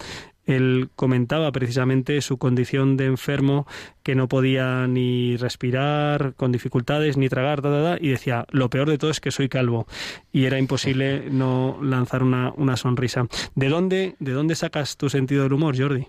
él 0.48 0.88
comentaba 0.96 1.52
precisamente 1.52 2.20
su 2.22 2.38
condición 2.38 2.96
de 2.96 3.04
enfermo, 3.04 3.66
que 4.02 4.14
no 4.14 4.28
podía 4.28 4.86
ni 4.86 5.36
respirar, 5.36 6.34
con 6.36 6.52
dificultades, 6.52 7.16
ni 7.18 7.28
tragar, 7.28 7.60
y 8.00 8.08
decía, 8.08 8.46
lo 8.50 8.70
peor 8.70 8.88
de 8.88 8.96
todo 8.96 9.10
es 9.10 9.20
que 9.20 9.30
soy 9.30 9.48
calvo. 9.48 9.86
Y 10.32 10.46
era 10.46 10.58
imposible 10.58 11.28
no 11.30 11.78
lanzar 11.82 12.22
una, 12.22 12.52
una 12.56 12.76
sonrisa. 12.76 13.26
¿De 13.54 13.68
dónde, 13.68 14.16
¿De 14.20 14.32
dónde 14.32 14.54
sacas 14.54 14.96
tu 14.96 15.10
sentido 15.10 15.42
del 15.42 15.52
humor, 15.52 15.78
Jordi? 15.78 16.06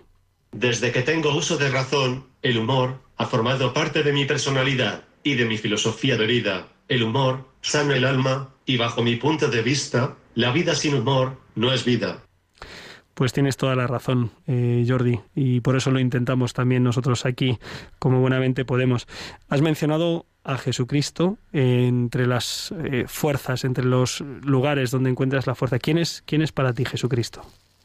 Desde 0.52 0.90
que 0.90 1.02
tengo 1.02 1.34
uso 1.36 1.58
de 1.58 1.68
razón, 1.68 2.24
el 2.42 2.56
humor 2.56 3.00
ha 3.18 3.26
formado 3.26 3.74
parte 3.74 4.02
de 4.02 4.12
mi 4.12 4.24
personalidad 4.24 5.04
y 5.22 5.34
de 5.34 5.44
mi 5.44 5.58
filosofía 5.58 6.16
de 6.16 6.26
vida. 6.26 6.68
El 6.88 7.02
humor 7.02 7.46
sana 7.60 7.94
el 7.94 8.04
alma 8.04 8.54
y 8.64 8.78
bajo 8.78 9.02
mi 9.02 9.16
punto 9.16 9.48
de 9.48 9.62
vista, 9.62 10.16
la 10.34 10.50
vida 10.50 10.74
sin 10.74 10.94
humor 10.94 11.38
no 11.54 11.72
es 11.72 11.84
vida. 11.84 12.22
Pues 13.20 13.34
tienes 13.34 13.58
toda 13.58 13.76
la 13.76 13.86
razón, 13.86 14.30
eh, 14.46 14.82
Jordi, 14.88 15.20
y 15.34 15.60
por 15.60 15.76
eso 15.76 15.90
lo 15.90 16.00
intentamos 16.00 16.54
también 16.54 16.82
nosotros 16.82 17.26
aquí, 17.26 17.58
como 17.98 18.18
buenamente 18.18 18.64
podemos. 18.64 19.06
Has 19.50 19.60
mencionado 19.60 20.24
a 20.42 20.56
Jesucristo 20.56 21.36
entre 21.52 22.26
las 22.26 22.72
eh, 22.82 23.04
fuerzas, 23.06 23.64
entre 23.64 23.84
los 23.84 24.22
lugares 24.22 24.90
donde 24.90 25.10
encuentras 25.10 25.46
la 25.46 25.54
fuerza. 25.54 25.78
¿Quién 25.78 25.98
es, 25.98 26.22
¿Quién 26.24 26.40
es 26.40 26.50
para 26.50 26.72
ti 26.72 26.86
Jesucristo? 26.86 27.44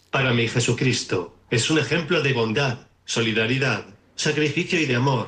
Para 0.09 0.31
mí 0.31 0.47
Jesucristo 0.47 1.35
es 1.49 1.69
un 1.69 1.79
ejemplo 1.79 2.21
de 2.21 2.31
bondad, 2.31 2.87
solidaridad, 3.03 3.87
sacrificio 4.15 4.79
y 4.79 4.85
de 4.85 4.95
amor. 4.95 5.27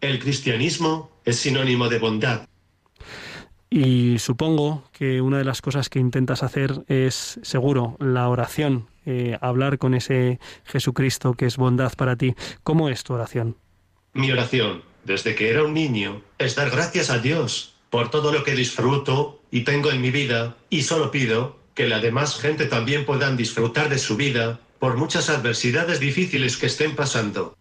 El 0.00 0.20
cristianismo 0.20 1.10
es 1.24 1.40
sinónimo 1.40 1.88
de 1.88 1.98
bondad. 1.98 2.46
Y 3.72 4.18
supongo 4.18 4.82
que 4.92 5.20
una 5.20 5.38
de 5.38 5.44
las 5.44 5.62
cosas 5.62 5.88
que 5.88 6.00
intentas 6.00 6.42
hacer 6.42 6.82
es, 6.88 7.38
seguro, 7.42 7.96
la 8.00 8.28
oración, 8.28 8.88
eh, 9.06 9.38
hablar 9.40 9.78
con 9.78 9.94
ese 9.94 10.40
Jesucristo 10.64 11.34
que 11.34 11.46
es 11.46 11.56
bondad 11.56 11.92
para 11.94 12.16
ti. 12.16 12.34
¿Cómo 12.64 12.88
es 12.88 13.04
tu 13.04 13.14
oración? 13.14 13.56
Mi 14.12 14.32
oración, 14.32 14.82
desde 15.04 15.36
que 15.36 15.50
era 15.50 15.62
un 15.62 15.72
niño, 15.72 16.20
es 16.38 16.56
dar 16.56 16.70
gracias 16.70 17.10
a 17.10 17.20
Dios 17.20 17.76
por 17.90 18.10
todo 18.10 18.32
lo 18.32 18.42
que 18.42 18.56
disfruto 18.56 19.40
y 19.52 19.60
tengo 19.62 19.92
en 19.92 20.00
mi 20.00 20.10
vida, 20.10 20.56
y 20.68 20.82
solo 20.82 21.12
pido 21.12 21.56
que 21.74 21.88
la 21.88 22.00
demás 22.00 22.40
gente 22.40 22.66
también 22.66 23.06
puedan 23.06 23.36
disfrutar 23.36 23.88
de 23.88 23.98
su 23.98 24.16
vida 24.16 24.60
por 24.80 24.96
muchas 24.96 25.30
adversidades 25.30 26.00
difíciles 26.00 26.56
que 26.56 26.66
estén 26.66 26.96
pasando. 26.96 27.56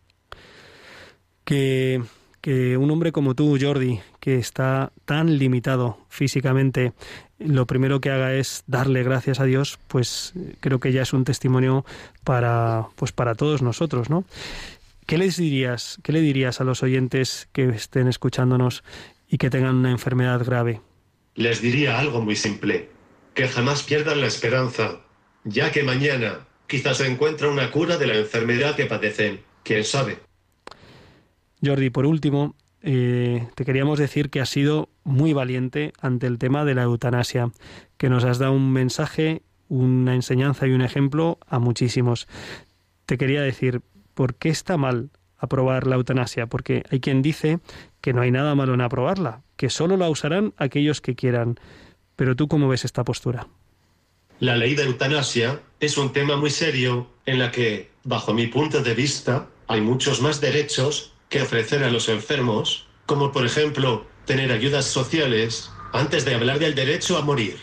Que 1.45 2.01
que 2.41 2.77
un 2.77 2.89
hombre 2.91 3.11
como 3.11 3.35
tú, 3.35 3.57
Jordi, 3.59 3.99
que 4.19 4.37
está 4.37 4.91
tan 5.05 5.37
limitado 5.37 5.99
físicamente, 6.09 6.93
lo 7.39 7.65
primero 7.65 8.01
que 8.01 8.11
haga 8.11 8.33
es 8.33 8.63
darle 8.67 9.03
gracias 9.03 9.39
a 9.39 9.45
Dios, 9.45 9.79
pues 9.87 10.33
creo 10.59 10.79
que 10.79 10.91
ya 10.91 11.01
es 11.01 11.13
un 11.13 11.23
testimonio 11.23 11.85
para, 12.23 12.87
pues 12.95 13.11
para 13.11 13.35
todos 13.35 13.61
nosotros, 13.61 14.09
¿no? 14.09 14.25
¿Qué 15.05 15.17
les 15.17 15.37
dirías, 15.37 15.99
qué 16.03 16.11
le 16.11 16.21
dirías 16.21 16.61
a 16.61 16.63
los 16.63 16.83
oyentes 16.83 17.49
que 17.51 17.67
estén 17.69 18.07
escuchándonos 18.07 18.83
y 19.27 19.37
que 19.37 19.49
tengan 19.49 19.77
una 19.77 19.91
enfermedad 19.91 20.45
grave? 20.45 20.81
Les 21.35 21.61
diría 21.61 21.97
algo 21.97 22.21
muy 22.21 22.35
simple, 22.35 22.89
que 23.33 23.47
jamás 23.47 23.83
pierdan 23.83 24.21
la 24.21 24.27
esperanza, 24.27 24.99
ya 25.45 25.71
que 25.71 25.83
mañana 25.83 26.47
quizás 26.67 26.97
se 26.97 27.07
encuentre 27.07 27.47
una 27.47 27.71
cura 27.71 27.97
de 27.97 28.07
la 28.07 28.17
enfermedad 28.17 28.75
que 28.75 28.85
padecen, 28.85 29.41
quién 29.63 29.83
sabe. 29.83 30.19
Jordi, 31.63 31.89
por 31.89 32.05
último, 32.05 32.55
eh, 32.81 33.47
te 33.55 33.65
queríamos 33.65 33.99
decir 33.99 34.29
que 34.29 34.41
has 34.41 34.49
sido 34.49 34.89
muy 35.03 35.33
valiente 35.33 35.93
ante 35.99 36.27
el 36.27 36.37
tema 36.37 36.65
de 36.65 36.75
la 36.75 36.83
eutanasia, 36.83 37.51
que 37.97 38.09
nos 38.09 38.23
has 38.23 38.39
dado 38.39 38.53
un 38.53 38.71
mensaje, 38.71 39.41
una 39.67 40.15
enseñanza 40.15 40.67
y 40.67 40.71
un 40.71 40.81
ejemplo 40.81 41.39
a 41.47 41.59
muchísimos. 41.59 42.27
Te 43.05 43.17
quería 43.17 43.41
decir, 43.41 43.81
¿por 44.13 44.35
qué 44.35 44.49
está 44.49 44.77
mal 44.77 45.09
aprobar 45.37 45.87
la 45.87 45.95
eutanasia? 45.95 46.47
Porque 46.47 46.83
hay 46.89 46.99
quien 46.99 47.21
dice 47.21 47.59
que 48.01 48.13
no 48.13 48.21
hay 48.21 48.31
nada 48.31 48.55
malo 48.55 48.73
en 48.73 48.81
aprobarla, 48.81 49.41
que 49.57 49.69
solo 49.69 49.97
la 49.97 50.09
usarán 50.09 50.53
aquellos 50.57 51.01
que 51.01 51.15
quieran. 51.15 51.59
Pero 52.15 52.35
tú 52.35 52.47
cómo 52.47 52.67
ves 52.67 52.85
esta 52.85 53.03
postura? 53.03 53.47
La 54.39 54.55
ley 54.55 54.75
de 54.75 54.83
eutanasia 54.83 55.59
es 55.81 55.97
un 55.97 56.13
tema 56.13 56.37
muy 56.37 56.49
serio 56.49 57.09
en 57.25 57.39
la 57.39 57.51
que, 57.51 57.91
bajo 58.05 58.33
mi 58.33 58.47
punto 58.47 58.81
de 58.81 58.93
vista, 58.93 59.47
hay 59.67 59.81
muchos 59.81 60.21
más 60.21 60.39
derechos 60.39 61.13
que 61.29 61.43
ofrecer 61.43 61.83
a 61.83 61.91
los 61.91 62.09
enfermos, 62.09 62.87
como 63.05 63.31
por 63.31 63.45
ejemplo 63.45 64.05
tener 64.25 64.51
ayudas 64.51 64.85
sociales, 64.85 65.71
antes 65.93 66.25
de 66.25 66.35
hablar 66.35 66.59
del 66.59 66.75
derecho 66.75 67.17
a 67.17 67.21
morir. 67.21 67.57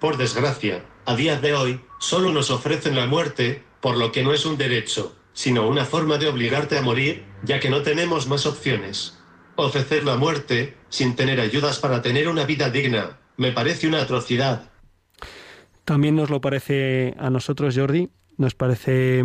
Por 0.00 0.16
desgracia, 0.16 0.84
a 1.06 1.14
día 1.14 1.38
de 1.38 1.54
hoy, 1.54 1.80
solo 2.00 2.32
nos 2.32 2.50
ofrecen 2.50 2.96
la 2.96 3.06
muerte, 3.06 3.62
por 3.80 3.96
lo 3.96 4.12
que 4.12 4.22
no 4.22 4.32
es 4.32 4.44
un 4.46 4.56
derecho, 4.56 5.14
sino 5.32 5.68
una 5.68 5.84
forma 5.84 6.18
de 6.18 6.28
obligarte 6.28 6.76
a 6.76 6.82
morir, 6.82 7.24
ya 7.42 7.60
que 7.60 7.70
no 7.70 7.82
tenemos 7.82 8.26
más 8.26 8.46
opciones. 8.46 9.18
Ofrecer 9.56 10.04
la 10.04 10.16
muerte, 10.16 10.76
sin 10.88 11.14
tener 11.14 11.40
ayudas 11.40 11.78
para 11.78 12.02
tener 12.02 12.28
una 12.28 12.44
vida 12.44 12.70
digna, 12.70 13.18
me 13.36 13.52
parece 13.52 13.86
una 13.86 14.02
atrocidad. 14.02 14.70
También 15.84 16.16
nos 16.16 16.30
lo 16.30 16.40
parece 16.40 17.14
a 17.18 17.28
nosotros, 17.28 17.76
Jordi, 17.76 18.08
nos 18.36 18.54
parece 18.54 19.24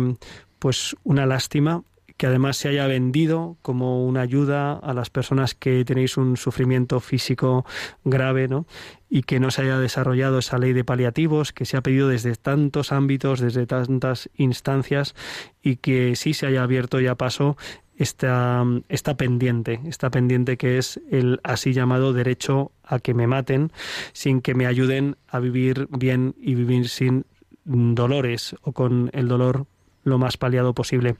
pues 0.58 0.96
una 1.04 1.24
lástima 1.24 1.82
que 2.18 2.26
además 2.26 2.56
se 2.56 2.68
haya 2.68 2.86
vendido 2.86 3.56
como 3.62 4.04
una 4.04 4.20
ayuda 4.20 4.72
a 4.72 4.92
las 4.92 5.08
personas 5.08 5.54
que 5.54 5.84
tenéis 5.84 6.16
un 6.16 6.36
sufrimiento 6.36 6.98
físico 7.00 7.64
grave, 8.04 8.48
¿no? 8.48 8.66
Y 9.08 9.22
que 9.22 9.40
no 9.40 9.50
se 9.52 9.62
haya 9.62 9.78
desarrollado 9.78 10.40
esa 10.40 10.58
ley 10.58 10.72
de 10.72 10.84
paliativos 10.84 11.52
que 11.52 11.64
se 11.64 11.76
ha 11.76 11.80
pedido 11.80 12.08
desde 12.08 12.34
tantos 12.34 12.92
ámbitos, 12.92 13.40
desde 13.40 13.66
tantas 13.66 14.28
instancias 14.34 15.14
y 15.62 15.76
que 15.76 16.16
sí 16.16 16.34
se 16.34 16.46
haya 16.46 16.64
abierto 16.64 17.00
ya 17.00 17.14
paso 17.14 17.56
esta, 17.96 18.64
esta 18.88 19.16
pendiente, 19.16 19.80
esta 19.86 20.10
pendiente 20.10 20.56
que 20.56 20.78
es 20.78 21.00
el 21.10 21.40
así 21.44 21.72
llamado 21.72 22.12
derecho 22.12 22.72
a 22.82 22.98
que 22.98 23.14
me 23.14 23.28
maten 23.28 23.70
sin 24.12 24.40
que 24.40 24.54
me 24.54 24.66
ayuden 24.66 25.16
a 25.28 25.38
vivir 25.38 25.88
bien 25.90 26.34
y 26.36 26.56
vivir 26.56 26.88
sin 26.88 27.26
dolores 27.64 28.56
o 28.62 28.72
con 28.72 29.10
el 29.12 29.28
dolor 29.28 29.66
lo 30.08 30.18
más 30.18 30.36
paliado 30.36 30.74
posible. 30.74 31.16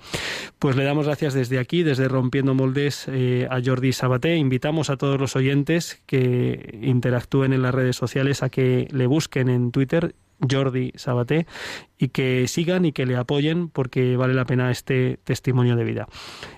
Pues 0.59 0.77
le 0.77 0.85
damos 0.85 1.07
gracias 1.07 1.35
desde 1.35 1.59
aquí, 1.59 1.83
desde 1.83 2.09
Rompiendo 2.09 2.55
Moldes, 2.55 3.07
eh, 3.09 3.47
a 3.51 3.61
Jordi 3.65 3.93
Sabaté. 3.93 4.37
Invitamos 4.37 4.91
a 4.91 4.97
todos 4.97 5.21
los 5.21 5.37
oyentes 5.37 6.03
que 6.07 6.79
interactúen 6.83 7.53
en 7.53 7.63
las 7.63 7.75
redes 7.75 7.97
sociales 7.97 8.43
a 8.43 8.51
que 8.51 8.89
le 8.91 9.07
busquen 9.07 9.49
en 9.49 9.71
Twitter 9.71 10.15
Jordi 10.49 10.93
Sabaté 10.95 11.47
y 11.99 12.09
que 12.09 12.47
sigan 12.47 12.85
y 12.85 12.93
que 12.93 13.07
le 13.07 13.17
apoyen 13.17 13.69
porque 13.69 14.17
vale 14.17 14.35
la 14.35 14.45
pena 14.45 14.71
este 14.71 15.19
testimonio 15.25 15.77
de 15.77 15.85
vida. 15.85 16.09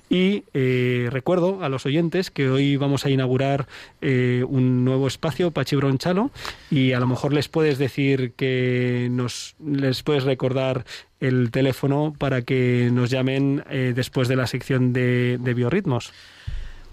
Y 0.08 0.44
eh, 0.54 1.08
recuerdo 1.10 1.62
a 1.62 1.68
los 1.68 1.86
oyentes 1.86 2.30
que 2.30 2.50
hoy 2.50 2.76
vamos 2.76 3.06
a 3.06 3.10
inaugurar 3.10 3.66
eh, 4.00 4.44
un 4.46 4.84
nuevo 4.84 5.06
espacio, 5.06 5.50
Pachibronchalo, 5.50 6.30
y 6.70 6.92
a 6.92 7.00
lo 7.00 7.06
mejor 7.06 7.32
les 7.32 7.48
puedes 7.48 7.78
decir 7.78 8.32
que 8.32 9.08
nos 9.10 9.54
les 9.64 10.02
puedes 10.02 10.24
recordar 10.24 10.84
el 11.20 11.50
teléfono 11.50 12.14
para 12.18 12.42
que 12.42 12.90
nos 12.92 13.10
llamen 13.10 13.64
eh, 13.70 13.92
después 13.94 14.28
de 14.28 14.36
la 14.36 14.46
sección 14.46 14.92
de, 14.92 15.38
de 15.40 15.54
biorritmos. 15.54 16.12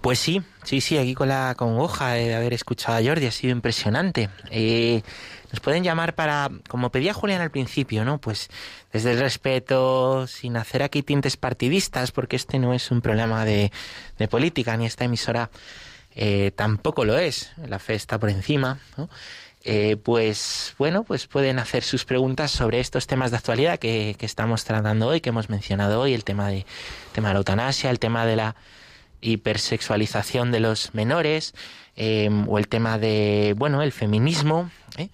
Pues 0.00 0.20
sí, 0.20 0.42
sí, 0.62 0.80
sí, 0.80 0.96
aquí 0.96 1.14
con 1.14 1.28
la 1.28 1.54
congoja 1.56 2.12
de 2.12 2.34
haber 2.34 2.54
escuchado 2.54 2.98
a 2.98 3.02
Jordi 3.02 3.26
ha 3.26 3.32
sido 3.32 3.52
impresionante. 3.52 4.28
Nos 5.50 5.60
pueden 5.60 5.84
llamar 5.84 6.14
para, 6.14 6.50
como 6.68 6.90
pedía 6.90 7.14
Julián 7.14 7.40
al 7.40 7.50
principio, 7.50 8.04
¿no? 8.04 8.18
Pues 8.18 8.50
desde 8.92 9.12
el 9.12 9.20
respeto, 9.20 10.26
sin 10.26 10.56
hacer 10.56 10.82
aquí 10.82 11.02
tintes 11.02 11.36
partidistas, 11.36 12.12
porque 12.12 12.36
este 12.36 12.58
no 12.58 12.74
es 12.74 12.90
un 12.90 13.00
problema 13.00 13.44
de, 13.44 13.72
de 14.18 14.28
política, 14.28 14.76
ni 14.76 14.86
esta 14.86 15.04
emisora 15.04 15.50
eh, 16.14 16.50
tampoco 16.54 17.04
lo 17.04 17.18
es. 17.18 17.52
La 17.66 17.78
fe 17.78 17.94
está 17.94 18.18
por 18.18 18.30
encima, 18.30 18.78
¿no? 18.96 19.08
Eh, 19.64 19.96
pues 19.96 20.74
bueno, 20.78 21.02
pues 21.02 21.26
pueden 21.26 21.58
hacer 21.58 21.82
sus 21.82 22.04
preguntas 22.04 22.50
sobre 22.50 22.80
estos 22.80 23.06
temas 23.06 23.32
de 23.32 23.38
actualidad 23.38 23.78
que, 23.78 24.14
que, 24.16 24.24
estamos 24.24 24.64
tratando 24.64 25.08
hoy, 25.08 25.20
que 25.20 25.30
hemos 25.30 25.50
mencionado 25.50 26.00
hoy, 26.00 26.14
el 26.14 26.24
tema 26.24 26.48
de, 26.48 26.64
tema 27.12 27.28
de 27.28 27.34
la 27.34 27.38
eutanasia, 27.38 27.90
el 27.90 27.98
tema 27.98 28.24
de 28.24 28.36
la 28.36 28.56
hipersexualización 29.20 30.52
de 30.52 30.60
los 30.60 30.94
menores, 30.94 31.54
eh, 31.96 32.30
o 32.46 32.58
el 32.58 32.68
tema 32.68 32.98
de, 32.98 33.54
bueno, 33.56 33.82
el 33.82 33.92
feminismo. 33.92 34.70
¿eh? 34.96 35.08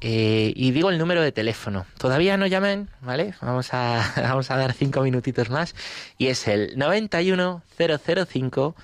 Eh, 0.00 0.52
y 0.56 0.72
digo 0.72 0.90
el 0.90 0.98
número 0.98 1.22
de 1.22 1.30
teléfono. 1.30 1.86
Todavía 1.96 2.36
no 2.36 2.46
llamen, 2.46 2.88
¿vale? 3.02 3.34
Vamos 3.40 3.72
a, 3.72 4.12
vamos 4.16 4.50
a 4.50 4.56
dar 4.56 4.72
cinco 4.72 5.02
minutitos 5.02 5.48
más. 5.50 5.76
Y 6.18 6.26
es 6.26 6.48
el 6.48 6.76
91005 6.76 8.74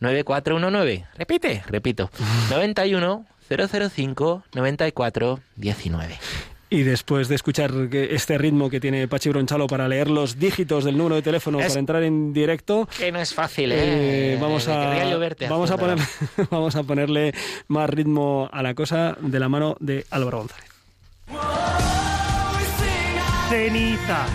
9419. 0.00 1.06
Repite, 1.16 1.62
repito. 1.66 2.10
91 2.50 3.26
005 3.48 4.44
94 4.54 5.40
19. 5.56 6.18
Y 6.74 6.82
después 6.82 7.28
de 7.28 7.36
escuchar 7.36 7.70
este 7.92 8.36
ritmo 8.36 8.68
que 8.68 8.80
tiene 8.80 9.06
Pachi 9.06 9.28
Bronchalo 9.28 9.68
para 9.68 9.86
leer 9.86 10.10
los 10.10 10.40
dígitos 10.40 10.82
del 10.82 10.98
número 10.98 11.14
de 11.14 11.22
teléfono 11.22 11.60
Es- 11.60 11.68
para 11.68 11.78
entrar 11.78 12.02
en 12.02 12.32
directo, 12.32 12.88
Que 12.98 13.12
no 13.12 13.20
es 13.20 13.32
fácil, 13.32 13.70
eh, 13.70 14.34
¿eh? 14.34 14.38
vamos, 14.40 14.66
a, 14.66 15.04
lloverte 15.08 15.46
vamos, 15.48 15.70
a 15.70 15.76
poner, 15.76 15.98
vamos 16.50 16.74
a 16.74 16.82
ponerle 16.82 17.32
más 17.68 17.88
ritmo 17.88 18.48
a 18.52 18.60
la 18.60 18.74
cosa 18.74 19.16
de 19.20 19.38
la 19.38 19.48
mano 19.48 19.76
de 19.78 20.04
Álvaro 20.10 20.38
González. 20.38 20.68
Ceniza. 23.48 24.26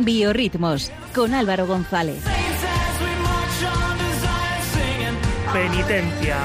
Biorritmos 0.00 0.92
con 1.14 1.32
Álvaro 1.32 1.66
González. 1.66 2.22
Penitencia. 5.50 6.36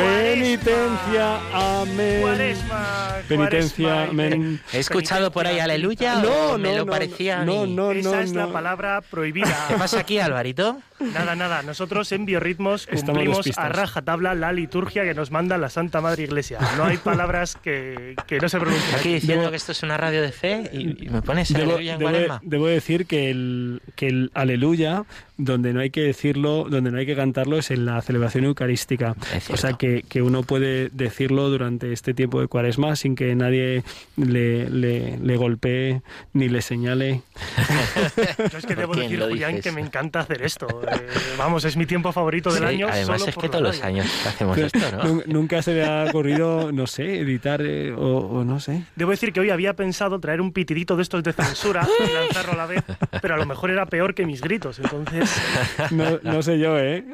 Penitencia, 0.00 1.38
amén. 1.52 2.20
Cuaresma. 2.22 3.08
Penitencia, 3.28 4.02
amén. 4.04 4.60
¿He 4.72 4.78
escuchado 4.78 5.30
por 5.30 5.46
ahí 5.46 5.58
aleluya? 5.58 6.16
No, 6.16 6.52
o 6.54 6.58
me 6.58 6.70
no, 6.70 6.78
lo 6.78 6.84
no, 6.86 6.90
parecía 6.90 7.42
a 7.42 7.44
no, 7.44 7.66
mí? 7.66 7.74
no, 7.74 7.92
Esa 7.92 8.10
no, 8.16 8.20
es 8.20 8.32
la 8.32 8.46
no. 8.46 8.52
palabra 8.52 9.00
¿Qué 9.02 9.06
prohibida. 9.10 9.68
pasa 9.78 10.00
aquí, 10.00 10.18
Alvarito? 10.18 10.80
Nada, 11.00 11.34
nada. 11.36 11.62
Nosotros 11.62 12.10
en 12.12 12.26
Biorritmos 12.26 12.86
cumplimos 12.86 13.46
a 13.56 13.68
rajatabla 13.68 14.34
la 14.34 14.52
liturgia 14.52 15.02
que 15.04 15.14
nos 15.14 15.30
manda 15.30 15.56
la 15.58 15.68
Santa 15.70 16.00
Madre 16.00 16.24
Iglesia. 16.24 16.58
No 16.76 16.84
hay 16.84 16.96
palabras 16.98 17.56
que, 17.56 18.16
que 18.26 18.38
no 18.38 18.48
se 18.48 18.58
pronuncien. 18.58 18.96
Aquí 18.98 19.14
diciendo 19.14 19.44
Debo- 19.46 19.50
que 19.50 19.56
esto 19.56 19.72
es 19.72 19.82
una 19.82 19.96
radio 19.96 20.22
de 20.22 20.32
fe 20.32 20.70
y, 20.72 21.06
y 21.06 21.08
me 21.10 21.22
pones 21.22 21.52
Debo, 21.52 21.72
aleluya 21.72 21.94
en 21.94 22.00
debo- 22.00 22.40
debo 22.42 22.66
decir 22.66 23.06
que 23.06 23.30
el, 23.30 23.82
que 23.96 24.08
el 24.08 24.30
aleluya, 24.34 25.04
donde 25.42 25.72
no 25.72 25.80
hay 25.80 25.90
que 25.90 26.02
decirlo, 26.02 26.66
donde 26.68 26.90
no 26.90 26.98
hay 26.98 27.06
que 27.06 27.16
cantarlo, 27.16 27.58
es 27.58 27.70
en 27.70 27.84
la 27.86 28.00
celebración 28.02 28.44
eucarística. 28.44 29.14
O 29.50 29.56
sea 29.56 29.74
que, 29.74 30.02
que 30.08 30.22
uno 30.22 30.42
puede 30.42 30.88
decirlo 30.92 31.48
durante 31.50 31.92
este 31.92 32.14
tiempo 32.14 32.40
de 32.40 32.46
cuaresma 32.48 32.96
sin 32.96 33.14
que 33.16 33.34
nadie 33.34 33.82
le, 34.16 34.68
le, 34.70 35.18
le 35.18 35.36
golpee 35.36 36.02
ni 36.32 36.48
le 36.48 36.62
señale. 36.62 37.22
Yo 38.52 38.58
es 38.58 38.66
que 38.66 38.74
¿Por 38.74 38.76
debo 38.76 38.94
decir, 38.94 39.20
Julián, 39.20 39.60
que 39.60 39.72
me 39.72 39.80
encanta 39.80 40.20
hacer 40.20 40.42
esto. 40.42 40.66
Eh, 40.82 41.06
vamos, 41.38 41.64
es 41.64 41.76
mi 41.76 41.86
tiempo 41.86 42.12
favorito 42.12 42.52
del 42.52 42.62
Sí, 42.62 42.68
año. 42.68 42.88
además 42.90 43.20
solo 43.20 43.30
es 43.30 43.36
que 43.36 43.48
todos 43.48 43.62
los 43.62 43.82
años 43.82 44.06
hacemos 44.26 44.58
esto, 44.58 44.78
¿no? 44.92 45.04
Nun- 45.04 45.24
Nunca 45.26 45.62
se 45.62 45.72
me 45.74 45.84
ha 45.84 46.04
ocurrido, 46.08 46.70
no 46.72 46.86
sé, 46.86 47.20
editar 47.20 47.62
eh, 47.62 47.92
o, 47.92 48.18
o 48.18 48.44
no 48.44 48.60
sé. 48.60 48.82
Debo 48.96 49.10
decir 49.12 49.32
que 49.32 49.40
hoy 49.40 49.50
había 49.50 49.74
pensado 49.74 50.20
traer 50.20 50.40
un 50.40 50.52
pitidito 50.52 50.96
de 50.96 51.02
estos 51.02 51.22
de 51.22 51.32
censura 51.32 51.86
y 52.08 52.12
lanzarlo 52.12 52.52
a 52.52 52.56
la 52.56 52.66
vez, 52.66 52.82
pero 53.22 53.34
a 53.34 53.36
lo 53.38 53.46
mejor 53.46 53.70
era 53.70 53.86
peor 53.86 54.14
que 54.14 54.26
mis 54.26 54.40
gritos. 54.40 54.78
Entonces, 54.78 55.29
No, 55.90 56.18
no 56.22 56.42
sé 56.42 56.58
yo, 56.58 56.78
¿eh? 56.78 57.04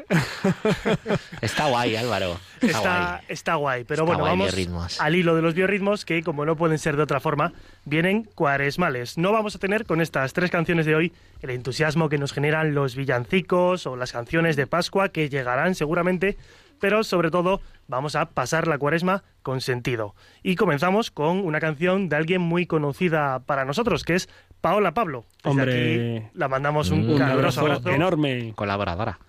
Está 1.40 1.66
guay, 1.68 1.96
Álvaro. 1.96 2.38
Está, 2.60 2.68
está, 2.68 3.10
guay. 3.10 3.24
está 3.28 3.54
guay. 3.56 3.84
Pero 3.84 4.02
Está 4.02 4.06
bueno, 4.06 4.20
guay, 4.20 4.30
vamos 4.32 4.46
biorritmos. 4.54 5.00
al 5.00 5.14
hilo 5.14 5.34
de 5.36 5.42
los 5.42 5.54
biorritmos, 5.54 6.04
que 6.04 6.22
como 6.22 6.44
no 6.44 6.56
pueden 6.56 6.78
ser 6.78 6.96
de 6.96 7.02
otra 7.02 7.20
forma, 7.20 7.52
vienen 7.84 8.24
cuaresmales. 8.34 9.18
No 9.18 9.32
vamos 9.32 9.54
a 9.56 9.58
tener 9.58 9.86
con 9.86 10.00
estas 10.00 10.32
tres 10.32 10.50
canciones 10.50 10.86
de 10.86 10.94
hoy 10.94 11.12
el 11.42 11.50
entusiasmo 11.50 12.08
que 12.08 12.18
nos 12.18 12.32
generan 12.32 12.74
los 12.74 12.96
villancicos 12.96 13.86
o 13.86 13.96
las 13.96 14.12
canciones 14.12 14.56
de 14.56 14.66
Pascua, 14.66 15.10
que 15.10 15.28
llegarán 15.28 15.74
seguramente, 15.74 16.36
pero 16.80 17.04
sobre 17.04 17.30
todo 17.30 17.60
vamos 17.88 18.16
a 18.16 18.30
pasar 18.30 18.66
la 18.66 18.78
cuaresma 18.78 19.22
con 19.42 19.60
sentido. 19.60 20.14
Y 20.42 20.56
comenzamos 20.56 21.10
con 21.10 21.38
una 21.38 21.60
canción 21.60 22.08
de 22.08 22.16
alguien 22.16 22.40
muy 22.42 22.66
conocida 22.66 23.40
para 23.40 23.64
nosotros, 23.64 24.04
que 24.04 24.14
es 24.14 24.28
Paola 24.66 24.92
Pablo. 24.92 25.24
Desde 25.44 25.50
Hombre. 25.50 26.16
aquí 26.18 26.26
la 26.34 26.48
mandamos 26.48 26.90
un. 26.90 27.08
Un 27.08 27.18
caluroso 27.18 27.60
abrazo 27.60 27.78
abrazo 27.82 27.90
enorme. 27.90 28.52
Colaboradora. 28.56 29.20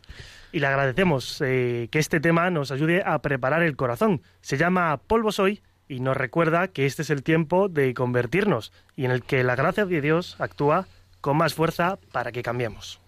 y 0.52 0.60
le 0.60 0.66
agradecemos 0.66 1.44
eh, 1.46 1.90
que 1.92 2.00
este 2.00 2.20
tema 2.20 2.50
nos 2.50 2.72
ayude 2.72 3.04
a 3.06 3.20
preparar 3.20 3.62
el 3.62 3.76
corazón. 3.76 4.24
Se 4.42 4.58
llama 4.58 4.98
Polvo 4.98 5.32
Soy 5.32 5.62
y 5.88 6.00
nos 6.00 6.18
recuerda 6.18 6.70
que 6.70 6.88
este 6.88 7.04
es 7.04 7.12
el 7.12 7.22
tiempo 7.22 7.70
de 7.70 7.94
convertirnos 7.94 8.74
y 8.96 9.06
en 9.06 9.12
el 9.12 9.22
que 9.22 9.44
la 9.44 9.56
gracia 9.56 9.86
de 9.86 10.02
Dios 10.02 10.38
actúa 10.40 10.88
con 11.22 11.38
más 11.38 11.54
fuerza 11.54 12.00
para 12.12 12.32
que 12.32 12.42
cambiemos. 12.42 13.00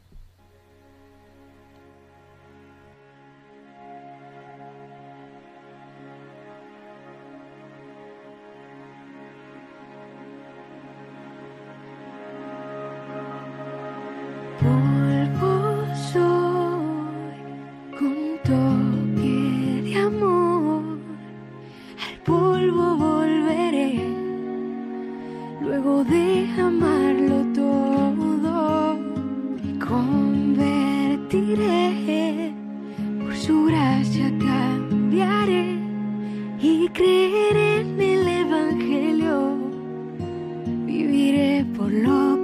toque 18.49 19.81
de 19.85 19.93
amor, 20.09 20.81
al 22.05 22.17
polvo 22.25 22.85
volveré, 22.97 23.91
luego 25.61 26.03
de 26.03 26.47
amarlo 26.59 27.37
todo, 27.53 28.97
me 29.55 29.71
convertiré, 29.85 31.75
por 33.21 33.35
su 33.35 33.55
gracia 33.65 34.27
cambiaré 34.39 35.65
y 36.59 36.89
creeré 36.89 37.81
en 37.81 38.01
el 38.01 38.27
Evangelio, 38.45 39.35
viviré 40.87 41.65
por 41.77 41.91
lo 41.91 42.19
que 42.37 42.38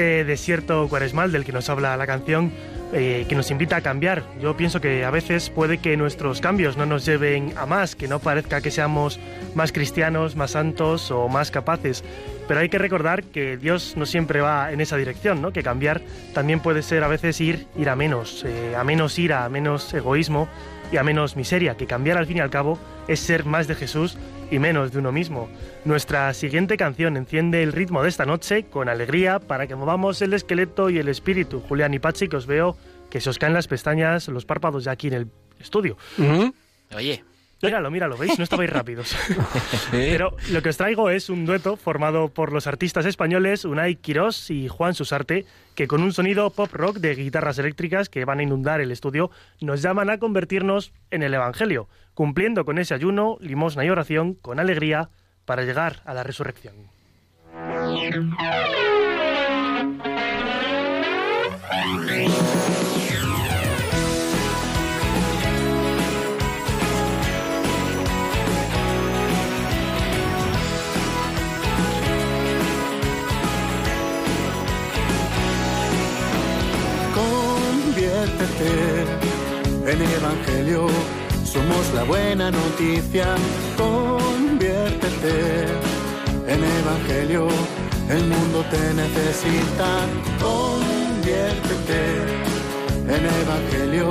este 0.00 0.24
desierto 0.24 0.88
cuaresmal 0.88 1.30
del 1.30 1.44
que 1.44 1.52
nos 1.52 1.68
habla 1.68 1.94
la 1.98 2.06
canción, 2.06 2.50
eh, 2.94 3.26
que 3.28 3.34
nos 3.34 3.50
invita 3.50 3.76
a 3.76 3.80
cambiar. 3.82 4.22
Yo 4.40 4.56
pienso 4.56 4.80
que 4.80 5.04
a 5.04 5.10
veces 5.10 5.50
puede 5.50 5.76
que 5.76 5.94
nuestros 5.98 6.40
cambios 6.40 6.78
no 6.78 6.86
nos 6.86 7.04
lleven 7.04 7.52
a 7.58 7.66
más, 7.66 7.96
que 7.96 8.08
no 8.08 8.18
parezca 8.18 8.62
que 8.62 8.70
seamos 8.70 9.20
más 9.54 9.72
cristianos, 9.72 10.36
más 10.36 10.52
santos 10.52 11.10
o 11.10 11.28
más 11.28 11.50
capaces. 11.50 12.02
Pero 12.48 12.60
hay 12.60 12.70
que 12.70 12.78
recordar 12.78 13.24
que 13.24 13.58
Dios 13.58 13.92
no 13.98 14.06
siempre 14.06 14.40
va 14.40 14.72
en 14.72 14.80
esa 14.80 14.96
dirección, 14.96 15.42
¿no? 15.42 15.52
Que 15.52 15.62
cambiar 15.62 16.00
también 16.32 16.60
puede 16.60 16.82
ser 16.82 17.04
a 17.04 17.08
veces 17.08 17.38
ir, 17.38 17.66
ir 17.76 17.90
a 17.90 17.94
menos, 17.94 18.42
eh, 18.46 18.74
a 18.74 18.82
menos 18.84 19.18
ira, 19.18 19.44
a 19.44 19.50
menos 19.50 19.92
egoísmo 19.92 20.48
y 20.92 20.96
a 20.96 21.02
menos 21.02 21.36
miseria. 21.36 21.76
Que 21.76 21.86
cambiar 21.86 22.18
al 22.18 22.26
fin 22.26 22.38
y 22.38 22.40
al 22.40 22.50
cabo 22.50 22.78
es 23.08 23.20
ser 23.20 23.44
más 23.44 23.68
de 23.68 23.74
Jesús 23.74 24.16
y 24.50 24.58
menos 24.58 24.92
de 24.92 24.98
uno 24.98 25.12
mismo. 25.12 25.48
Nuestra 25.84 26.32
siguiente 26.34 26.76
canción 26.76 27.16
enciende 27.16 27.62
el 27.62 27.72
ritmo 27.72 28.02
de 28.02 28.08
esta 28.08 28.26
noche 28.26 28.64
con 28.64 28.88
alegría 28.88 29.38
para 29.38 29.66
que 29.66 29.76
movamos 29.76 30.20
el 30.22 30.34
esqueleto 30.34 30.90
y 30.90 30.98
el 30.98 31.08
espíritu. 31.08 31.60
Julián 31.68 31.94
y 31.94 31.98
Pachi, 31.98 32.28
que 32.28 32.36
os 32.36 32.46
veo 32.46 32.76
que 33.10 33.20
se 33.20 33.30
os 33.30 33.38
caen 33.38 33.54
las 33.54 33.68
pestañas, 33.68 34.28
los 34.28 34.44
párpados 34.44 34.84
ya 34.84 34.92
aquí 34.92 35.08
en 35.08 35.14
el 35.14 35.26
estudio. 35.58 35.96
Oye, 36.94 37.24
Míralo, 37.62 37.90
míralo, 37.90 38.16
¿veis? 38.16 38.38
No 38.38 38.44
estabais 38.44 38.70
rápidos. 38.70 39.14
Pero 39.90 40.36
lo 40.50 40.62
que 40.62 40.70
os 40.70 40.76
traigo 40.76 41.10
es 41.10 41.28
un 41.28 41.44
dueto 41.44 41.76
formado 41.76 42.28
por 42.28 42.52
los 42.52 42.66
artistas 42.66 43.06
españoles 43.06 43.64
Unai 43.64 43.96
Quirós 43.96 44.50
y 44.50 44.68
Juan 44.68 44.94
Susarte, 44.94 45.44
que 45.74 45.86
con 45.86 46.02
un 46.02 46.12
sonido 46.12 46.50
pop 46.50 46.72
rock 46.72 46.96
de 46.96 47.14
guitarras 47.14 47.58
eléctricas 47.58 48.08
que 48.08 48.24
van 48.24 48.40
a 48.40 48.42
inundar 48.42 48.80
el 48.80 48.90
estudio, 48.90 49.30
nos 49.60 49.82
llaman 49.82 50.10
a 50.10 50.18
convertirnos 50.18 50.92
en 51.10 51.22
el 51.22 51.34
Evangelio, 51.34 51.88
cumpliendo 52.14 52.64
con 52.64 52.78
ese 52.78 52.94
ayuno, 52.94 53.36
limosna 53.40 53.84
y 53.84 53.90
oración 53.90 54.34
con 54.34 54.58
alegría 54.58 55.10
para 55.44 55.62
llegar 55.62 56.00
a 56.04 56.14
la 56.14 56.22
resurrección. 56.22 56.74
Conviértete 77.90 78.70
en 79.84 80.00
evangelio, 80.00 80.86
somos 81.44 81.92
la 81.92 82.04
buena 82.04 82.48
noticia. 82.52 83.34
Conviértete 83.76 85.34
en 86.46 86.60
evangelio, 86.82 87.48
el 88.08 88.26
mundo 88.28 88.64
te 88.70 88.94
necesita. 88.94 90.06
Conviértete 90.40 92.00
en 93.08 93.22
evangelio, 93.42 94.10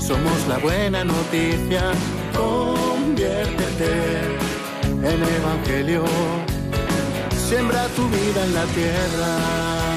somos 0.00 0.48
la 0.48 0.58
buena 0.58 1.04
noticia. 1.04 1.92
Conviértete 2.36 3.92
en 5.10 5.22
evangelio, 5.38 6.02
siembra 7.48 7.86
tu 7.94 8.02
vida 8.08 8.44
en 8.46 8.54
la 8.54 8.64
tierra. 8.64 9.91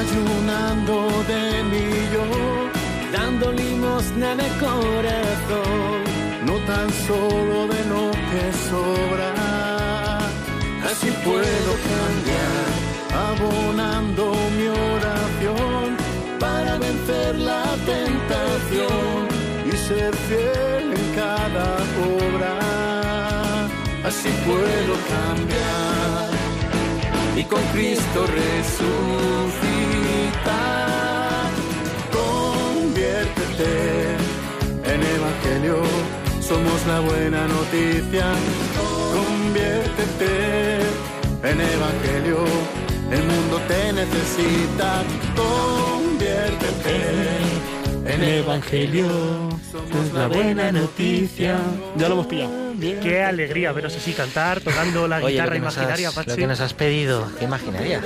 Ayunando 0.00 0.94
de 1.32 1.44
mí 1.70 1.86
yo, 2.14 2.26
dando 3.16 3.52
limosna 3.52 4.30
de 4.42 4.48
corazón, 4.64 5.98
no 6.48 6.54
tan 6.70 6.88
solo 7.08 7.58
de 7.74 7.80
lo 7.92 8.04
que 8.30 8.44
sobra, 8.68 9.30
así 10.90 11.10
puedo 11.26 11.72
cambiar, 11.92 12.66
abonando 13.30 14.24
mi 14.56 14.66
oración 14.92 15.86
para 16.38 16.72
vencer 16.78 17.32
la 17.50 17.64
tentación 17.92 19.20
y 19.70 19.72
ser 19.88 20.12
fiel 20.28 20.84
en 21.00 21.06
cada 21.20 21.66
obra, 22.18 22.52
así 24.08 24.30
puedo 24.44 24.94
cambiar. 25.14 26.36
Y 27.36 27.44
con 27.44 27.62
Cristo 27.74 28.26
resucitar. 28.26 29.65
Conviértete 32.12 33.72
en 34.92 35.00
Evangelio, 35.16 35.76
somos 36.40 36.86
la 36.86 37.00
buena 37.00 37.48
noticia. 37.48 38.26
Conviértete 39.16 40.32
en 41.42 41.60
Evangelio, 41.60 42.38
el 43.10 43.24
mundo 43.24 43.60
te 43.68 43.92
necesita. 43.92 45.02
Conviértete 45.36 47.55
en 48.08 48.22
Evangelio, 48.22 49.08
somos 49.70 50.12
la 50.12 50.26
buena 50.28 50.72
noticia. 50.72 51.56
Ya 51.96 52.08
lo 52.08 52.14
hemos 52.14 52.26
pillado. 52.26 52.66
Qué 53.02 53.22
alegría 53.22 53.72
veros 53.72 53.96
así 53.96 54.12
cantar, 54.12 54.60
tocando 54.60 55.08
la 55.08 55.16
oye, 55.18 55.32
guitarra 55.32 55.56
imaginaria, 55.56 56.08
has, 56.08 56.14
Pachi. 56.14 56.30
lo 56.30 56.36
que 56.36 56.46
nos 56.46 56.60
has 56.60 56.74
pedido, 56.74 57.26
qué 57.38 57.44
imaginaria. 57.46 58.02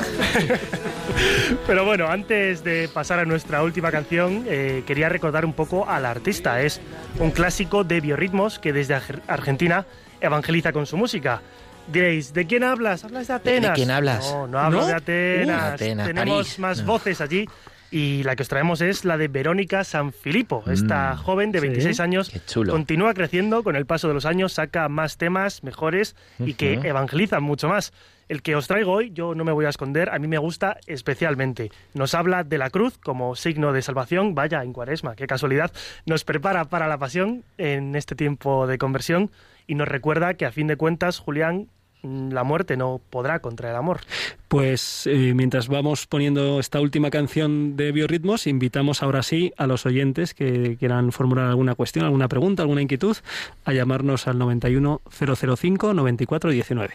Pero 1.66 1.84
bueno, 1.84 2.06
antes 2.08 2.62
de 2.64 2.88
pasar 2.92 3.18
a 3.18 3.24
nuestra 3.24 3.62
última 3.62 3.90
canción, 3.90 4.44
eh, 4.48 4.82
quería 4.86 5.08
recordar 5.08 5.44
un 5.44 5.52
poco 5.54 5.88
al 5.88 6.06
artista. 6.06 6.60
Es 6.62 6.80
un 7.18 7.30
clásico 7.32 7.82
de 7.84 8.00
biorritmos 8.00 8.58
que 8.58 8.72
desde 8.72 8.94
Ar- 8.94 9.22
Argentina 9.26 9.86
evangeliza 10.20 10.72
con 10.72 10.86
su 10.86 10.96
música. 10.96 11.42
Diréis, 11.88 12.32
¿de 12.32 12.46
quién 12.46 12.62
hablas? 12.62 13.04
¿Hablas 13.04 13.26
de 13.26 13.34
Atenas? 13.34 13.72
quién 13.74 13.90
hablas? 13.90 14.30
No, 14.32 14.46
no 14.46 14.58
hablo 14.60 14.80
¿No? 14.82 14.86
de 14.86 14.94
Atenas. 14.94 15.70
Uh, 15.72 15.74
Atenas, 15.74 16.06
Tenemos 16.06 16.36
París. 16.46 16.58
más 16.60 16.78
No. 16.78 16.84
voces 16.86 17.20
allí. 17.20 17.46
Y 17.92 18.22
la 18.22 18.36
que 18.36 18.42
os 18.42 18.48
traemos 18.48 18.80
es 18.80 19.04
la 19.04 19.16
de 19.16 19.26
Verónica 19.28 19.82
Sanfilippo. 19.82 20.62
Esta 20.70 21.14
Mm, 21.14 21.18
joven 21.18 21.52
de 21.52 21.58
sí. 21.60 21.66
26 21.66 22.00
años 22.00 22.32
continúa 22.70 23.14
creciendo 23.14 23.64
con 23.64 23.74
el 23.74 23.84
paso 23.86 24.06
de 24.06 24.14
los 24.14 24.26
años, 24.26 24.52
saca 24.52 24.88
más 24.88 25.16
temas 25.16 25.64
mejores 25.64 26.14
y 26.38 26.54
que 26.54 26.74
evangelizan 26.74 27.42
mucho 27.42 27.68
más. 27.68 27.92
El 28.28 28.42
que 28.42 28.54
os 28.54 28.68
traigo 28.68 28.92
hoy, 28.92 29.10
yo 29.12 29.34
no 29.34 29.44
me 29.44 29.50
voy 29.50 29.64
a 29.64 29.70
esconder, 29.70 30.08
a 30.10 30.20
mí 30.20 30.28
me 30.28 30.38
gusta 30.38 30.76
especialmente. 30.86 31.72
Nos 31.94 32.14
habla 32.14 32.44
de 32.44 32.58
la 32.58 32.70
cruz 32.70 32.96
como 32.96 33.34
signo 33.34 33.72
de 33.72 33.82
salvación, 33.82 34.36
vaya, 34.36 34.62
en 34.62 34.72
cuaresma, 34.72 35.16
qué 35.16 35.26
casualidad. 35.26 35.72
Nos 36.06 36.22
prepara 36.22 36.66
para 36.66 36.86
la 36.86 36.96
pasión 36.96 37.42
en 37.58 37.96
este 37.96 38.14
tiempo 38.14 38.68
de 38.68 38.78
conversión 38.78 39.32
y 39.66 39.74
nos 39.74 39.88
recuerda 39.88 40.34
que 40.34 40.46
a 40.46 40.52
fin 40.52 40.68
de 40.68 40.76
cuentas, 40.76 41.18
Julián, 41.18 41.66
la 42.02 42.44
muerte 42.44 42.76
no 42.76 43.00
podrá 43.10 43.40
contra 43.40 43.70
el 43.70 43.76
amor. 43.76 44.00
Pues 44.48 45.06
eh, 45.06 45.32
mientras 45.34 45.68
vamos 45.68 46.06
poniendo 46.06 46.60
esta 46.60 46.80
última 46.80 47.10
canción 47.10 47.76
de 47.76 47.92
Biorritmos, 47.92 48.46
invitamos 48.46 49.02
ahora 49.02 49.22
sí 49.22 49.52
a 49.56 49.66
los 49.66 49.86
oyentes 49.86 50.34
que 50.34 50.76
quieran 50.78 51.12
formular 51.12 51.46
alguna 51.46 51.74
cuestión, 51.74 52.04
alguna 52.04 52.28
pregunta, 52.28 52.62
alguna 52.62 52.82
inquietud, 52.82 53.16
a 53.64 53.72
llamarnos 53.72 54.26
al 54.26 54.38
91 54.38 55.00
005 55.10 55.94
94 55.94 56.50
19. 56.50 56.94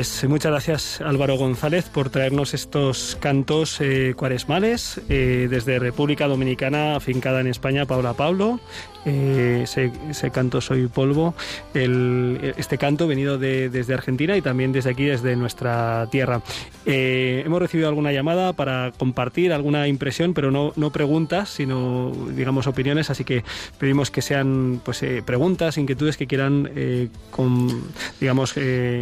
Pues 0.00 0.24
eh, 0.24 0.28
muchas 0.28 0.50
gracias 0.50 1.00
Álvaro 1.02 1.34
González 1.36 1.90
por 1.90 2.08
traernos 2.08 2.54
estos 2.54 3.18
cantos 3.20 3.82
eh, 3.82 4.14
cuaresmales 4.16 4.98
eh, 5.10 5.46
desde 5.50 5.78
República 5.78 6.26
Dominicana, 6.26 6.96
afincada 6.96 7.42
en 7.42 7.48
España, 7.48 7.84
Paula 7.84 8.14
Pablo. 8.14 8.60
Eh, 9.06 9.60
ese, 9.62 10.30
canto 10.30 10.60
Soy 10.60 10.86
Polvo, 10.86 11.34
este 11.72 12.76
canto 12.76 13.06
venido 13.06 13.38
de- 13.38 13.70
desde 13.70 13.94
Argentina 13.94 14.36
y 14.36 14.42
también 14.42 14.72
desde 14.72 14.90
aquí, 14.90 15.04
desde 15.04 15.36
nuestra 15.36 16.06
tierra. 16.10 16.42
Hemos 16.84 17.60
recibido 17.60 17.88
alguna 17.88 18.12
llamada 18.12 18.52
para 18.52 18.92
compartir 18.98 19.54
alguna 19.54 19.88
impresión, 19.88 20.34
pero 20.34 20.50
no, 20.50 20.90
preguntas, 20.90 21.48
sino 21.48 22.12
digamos 22.36 22.66
opiniones, 22.66 23.08
así 23.08 23.24
que 23.24 23.42
pedimos 23.78 24.10
que 24.10 24.20
sean 24.20 24.82
pues 24.84 25.02
preguntas, 25.24 25.78
inquietudes 25.78 26.18
que 26.18 26.26
quieran 26.26 26.70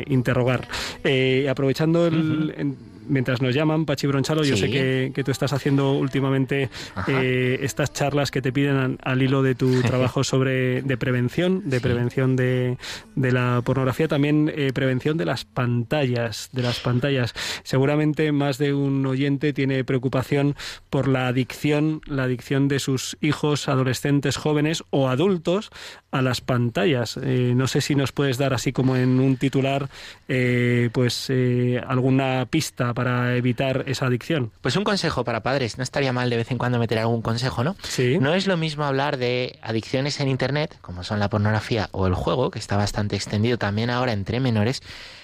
interrogar. 0.07 0.69
Eh, 1.05 1.47
aprovechando 1.49 2.07
el, 2.07 2.55
en- 2.57 2.77
mientras 3.09 3.43
nos 3.43 3.55
llaman, 3.55 3.85
Pachi 3.87 4.07
Bronchalo, 4.07 4.45
yo 4.45 4.57
sé 4.57 4.71
que, 4.71 5.13
que 5.15 5.25
tú 5.25 5.31
estás 5.31 5.53
haciendo 5.53 5.93
últimamente 5.93 6.71
eh, 7.07 7.59
estas 7.63 7.93
charlas 7.93 8.31
que 8.31 8.43
te 8.43 8.53
piden 8.53 8.77
al, 8.77 8.99
al 9.03 9.23
hilo 9.23 9.43
de 9.43 9.55
tu 9.55 9.83
trabajo 9.83 10.25
sobre 10.25 10.83
de 10.83 10.97
prevención, 10.97 11.63
de 11.69 11.79
Sí. 11.79 11.83
prevención 11.83 12.37
de, 12.37 12.77
de 13.15 13.33
la 13.33 13.63
pornografía, 13.65 14.09
también 14.09 14.53
eh, 14.55 14.73
prevención 14.73 15.17
de 15.17 15.25
las 15.25 15.45
pantallas, 15.45 16.49
de 16.53 16.63
las 16.63 16.81
pantallas. 16.81 17.35
Seguramente 17.63 18.33
más 18.33 18.59
de 18.59 18.75
un 18.75 19.07
oyente 19.07 19.53
tiene 19.53 19.85
preocupación 19.85 20.57
por 20.91 21.09
la 21.09 21.29
adicción, 21.29 22.01
la 22.07 22.25
adicción 22.25 22.69
de 22.69 22.79
sus 22.79 23.17
hijos, 23.21 23.69
adolescentes, 23.69 24.37
jóvenes 24.37 24.83
o 24.91 25.09
adultos 25.09 25.71
a 26.11 26.21
las 26.23 26.41
pantallas. 26.41 27.19
Eh, 27.23 27.53
no 27.55 27.67
sé 27.67 27.81
si 27.81 27.95
nos 27.95 28.13
puedes 28.13 28.39
dar 28.39 28.53
así 28.55 28.73
como 28.73 28.97
en 28.97 29.21
un 29.21 29.37
titular, 29.37 29.89
eh, 30.29 30.91
pues 30.93 31.27
eh, 31.29 31.81
alguna 31.87 32.47
pista 32.51 32.93
para 32.99 33.37
evitar 33.37 33.85
esa 33.87 34.07
adicción. 34.07 34.51
Pues 34.61 34.75
un 34.75 34.83
consejo 34.83 35.23
para 35.23 35.45
padres. 35.45 35.79
No 35.79 35.85
estaría 35.85 36.13
mal 36.13 36.31
de 36.31 36.37
vez 36.37 36.51
en 36.51 36.59
cuando 36.59 36.81
meter 36.81 36.99
algún 36.99 37.23
consejo, 37.23 37.63
¿no? 37.63 37.77
Sí. 37.85 38.19
No 38.19 38.35
es 38.35 38.49
lo 38.49 38.57
mismo 38.57 38.83
hablar 38.83 39.19
de 39.19 39.57
adicciones 39.63 40.19
en 40.19 40.27
Internet, 40.27 40.77
como 40.81 41.05
son 41.05 41.21
la 41.21 41.31
pornografía 41.31 41.91
o 41.93 42.09
el 42.09 42.15
juego, 42.15 42.51
que 42.51 42.59
está 42.59 42.77
bastante 42.77 43.15
extendido 43.15 43.57
también 43.57 43.89
ahora 43.89 44.13
entre 44.13 44.41
menores, 44.41 44.83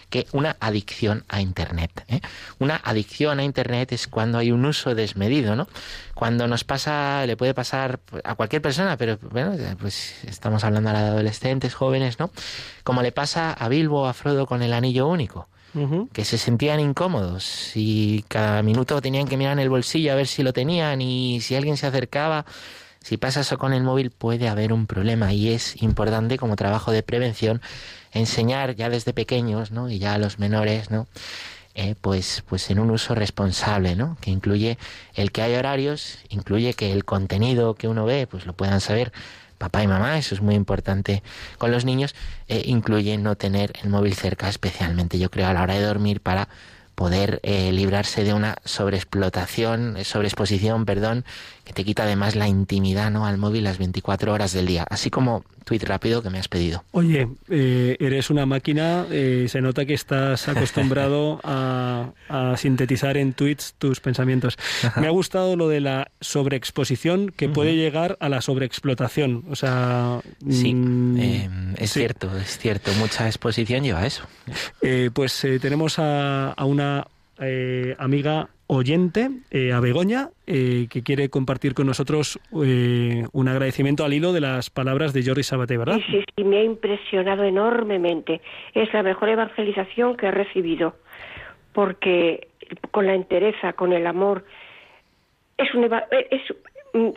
que 0.08 0.28
una 0.30 0.56
adicción 0.60 1.24
a 1.28 1.40
Internet. 1.40 2.04
¿eh? 2.06 2.20
Una 2.60 2.76
adicción 2.76 3.40
a 3.40 3.42
Internet 3.42 3.90
es 3.90 4.06
cuando 4.06 4.38
hay 4.38 4.52
un 4.52 4.64
uso 4.64 4.94
desmedido, 4.94 5.56
¿no? 5.56 5.66
Cuando 6.14 6.46
nos 6.46 6.62
pasa, 6.62 7.26
le 7.26 7.36
puede 7.36 7.54
pasar 7.54 7.98
a 8.22 8.36
cualquier 8.36 8.62
persona, 8.62 8.96
pero 8.96 9.18
bueno, 9.32 9.56
pues 9.80 10.22
estamos 10.28 10.62
hablando 10.62 10.90
ahora 10.90 11.02
de 11.02 11.08
adolescentes, 11.08 11.74
jóvenes, 11.74 12.20
¿no? 12.20 12.30
Como 12.84 13.02
le 13.02 13.10
pasa 13.10 13.52
a 13.52 13.68
Bilbo 13.68 14.02
o 14.02 14.06
a 14.06 14.14
Frodo 14.14 14.46
con 14.46 14.62
el 14.62 14.72
anillo 14.74 15.08
único 15.08 15.48
Que 16.12 16.24
se 16.24 16.38
sentían 16.38 16.78
incómodos 16.78 17.72
y 17.74 18.24
cada 18.28 18.62
minuto 18.62 19.00
tenían 19.00 19.26
que 19.26 19.36
mirar 19.36 19.54
en 19.54 19.58
el 19.58 19.70
bolsillo 19.70 20.12
a 20.12 20.14
ver 20.14 20.28
si 20.28 20.42
lo 20.42 20.52
tenían 20.52 21.02
y 21.02 21.40
si 21.40 21.56
alguien 21.56 21.76
se 21.76 21.86
acercaba, 21.86 22.46
si 23.02 23.16
pasa 23.16 23.40
eso 23.40 23.58
con 23.58 23.72
el 23.72 23.82
móvil 23.82 24.10
puede 24.10 24.48
haber 24.48 24.72
un 24.72 24.86
problema 24.86 25.32
y 25.32 25.50
es 25.50 25.82
importante 25.82 26.38
como 26.38 26.56
trabajo 26.56 26.92
de 26.92 27.02
prevención 27.02 27.60
enseñar 28.12 28.76
ya 28.76 28.88
desde 28.88 29.12
pequeños, 29.12 29.72
¿no? 29.72 29.90
Y 29.90 29.98
ya 29.98 30.14
a 30.14 30.18
los 30.18 30.38
menores, 30.38 30.90
¿no? 30.90 31.06
Eh, 31.74 31.96
pues, 32.00 32.44
pues 32.46 32.70
en 32.70 32.78
un 32.78 32.90
uso 32.92 33.16
responsable, 33.16 33.96
¿no? 33.96 34.16
Que 34.20 34.30
incluye 34.30 34.78
el 35.14 35.32
que 35.32 35.42
hay 35.42 35.56
horarios, 35.56 36.18
incluye 36.28 36.72
que 36.74 36.92
el 36.92 37.04
contenido 37.04 37.74
que 37.74 37.88
uno 37.88 38.04
ve, 38.04 38.28
pues 38.28 38.46
lo 38.46 38.52
puedan 38.52 38.80
saber 38.80 39.12
papá 39.64 39.82
y 39.82 39.86
mamá, 39.86 40.18
eso 40.18 40.34
es 40.34 40.42
muy 40.42 40.54
importante 40.54 41.22
con 41.56 41.70
los 41.70 41.86
niños, 41.86 42.14
eh, 42.48 42.62
incluye 42.66 43.16
no 43.16 43.34
tener 43.36 43.72
el 43.82 43.88
móvil 43.88 44.14
cerca, 44.14 44.48
especialmente 44.48 45.18
yo 45.18 45.30
creo 45.30 45.48
a 45.48 45.54
la 45.54 45.62
hora 45.62 45.74
de 45.74 45.82
dormir 45.82 46.20
para 46.20 46.48
poder 46.94 47.40
eh, 47.42 47.72
librarse 47.72 48.24
de 48.24 48.34
una 48.34 48.56
sobreexplotación, 48.64 49.96
sobreexposición, 50.04 50.84
perdón, 50.84 51.24
que 51.64 51.72
te 51.72 51.84
quita 51.84 52.04
además 52.04 52.34
la 52.36 52.46
intimidad 52.48 53.10
¿no? 53.10 53.26
al 53.26 53.38
móvil 53.38 53.64
las 53.64 53.78
24 53.78 54.32
horas 54.32 54.52
del 54.52 54.66
día, 54.66 54.86
así 54.90 55.10
como 55.10 55.44
tweet 55.64 55.80
rápido 55.86 56.22
que 56.22 56.28
me 56.28 56.38
has 56.38 56.46
pedido. 56.48 56.84
Oye, 56.92 57.26
eh, 57.48 57.96
eres 57.98 58.28
una 58.28 58.44
máquina, 58.44 59.06
eh, 59.10 59.46
se 59.48 59.62
nota 59.62 59.86
que 59.86 59.94
estás 59.94 60.46
acostumbrado 60.48 61.40
a, 61.42 62.10
a 62.28 62.56
sintetizar 62.58 63.16
en 63.16 63.32
tweets 63.32 63.74
tus 63.78 64.00
pensamientos. 64.00 64.58
Me 65.00 65.06
ha 65.06 65.10
gustado 65.10 65.56
lo 65.56 65.68
de 65.68 65.80
la 65.80 66.10
sobreexposición 66.20 67.30
que 67.34 67.48
puede 67.48 67.76
llegar 67.76 68.16
a 68.20 68.28
la 68.28 68.40
sobreexplotación. 68.42 69.44
O 69.50 69.56
sea, 69.56 70.20
Sí, 70.50 70.74
mm, 70.74 71.16
eh, 71.18 71.50
es 71.78 71.90
sí. 71.90 72.00
cierto, 72.00 72.30
es 72.36 72.58
cierto, 72.58 72.92
mucha 72.98 73.26
exposición 73.26 73.82
lleva 73.84 74.00
a 74.00 74.06
eso. 74.06 74.24
Eh, 74.82 75.10
pues 75.12 75.42
eh, 75.44 75.58
tenemos 75.58 75.98
a, 75.98 76.52
a 76.52 76.64
una 76.66 77.06
eh, 77.40 77.94
amiga 77.98 78.48
oyente, 78.66 79.28
eh, 79.50 79.72
a 79.72 79.80
Begoña, 79.80 80.30
eh, 80.46 80.86
que 80.90 81.02
quiere 81.02 81.28
compartir 81.28 81.74
con 81.74 81.86
nosotros 81.86 82.38
eh, 82.64 83.24
un 83.32 83.48
agradecimiento 83.48 84.04
al 84.04 84.12
hilo 84.14 84.32
de 84.32 84.40
las 84.40 84.70
palabras 84.70 85.12
de 85.12 85.22
Jordi 85.24 85.42
Sabaté, 85.42 85.76
¿verdad? 85.76 85.96
Sí, 86.06 86.18
sí, 86.20 86.24
sí, 86.36 86.44
me 86.44 86.58
ha 86.58 86.62
impresionado 86.64 87.44
enormemente. 87.44 88.40
Es 88.72 88.92
la 88.94 89.02
mejor 89.02 89.28
evangelización 89.28 90.16
que 90.16 90.26
he 90.26 90.30
recibido, 90.30 90.96
porque 91.72 92.48
con 92.90 93.06
la 93.06 93.14
entereza, 93.14 93.74
con 93.74 93.92
el 93.92 94.06
amor, 94.06 94.44
es 95.58 95.72
un, 95.74 95.84
eva- 95.84 96.06
es 96.30 96.42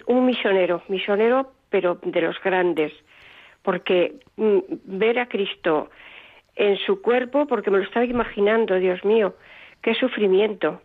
un 0.05 0.25
misionero, 0.25 0.83
misionero, 0.89 1.53
pero 1.69 1.99
de 2.03 2.21
los 2.21 2.35
grandes, 2.43 2.91
porque 3.61 4.15
mm, 4.35 4.57
ver 4.85 5.19
a 5.19 5.27
Cristo 5.27 5.89
en 6.55 6.77
su 6.77 7.01
cuerpo, 7.01 7.45
porque 7.47 7.71
me 7.71 7.77
lo 7.77 7.83
estaba 7.83 8.05
imaginando, 8.05 8.75
Dios 8.75 9.03
mío, 9.05 9.35
qué 9.81 9.93
sufrimiento, 9.95 10.81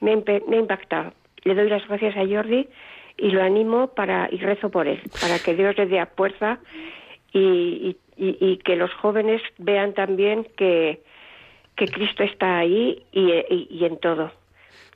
me, 0.00 0.12
ha 0.12 0.56
impactado. 0.56 1.12
Le 1.44 1.54
doy 1.54 1.68
las 1.68 1.86
gracias 1.88 2.16
a 2.16 2.26
Jordi 2.26 2.68
y 3.16 3.30
lo 3.30 3.42
animo 3.42 3.88
para 3.88 4.28
y 4.30 4.38
rezo 4.38 4.70
por 4.70 4.88
él, 4.88 5.00
para 5.20 5.38
que 5.38 5.54
Dios 5.54 5.76
le 5.76 5.86
dé 5.86 6.04
fuerza 6.06 6.58
y, 7.32 7.96
que 8.64 8.76
los 8.76 8.92
jóvenes 8.94 9.42
vean 9.58 9.92
también 9.92 10.46
que, 10.56 11.02
que 11.76 11.86
Cristo 11.88 12.22
está 12.22 12.58
ahí 12.58 13.02
y- 13.12 13.66
y 13.70 13.84
en 13.84 13.98
todo. 13.98 14.32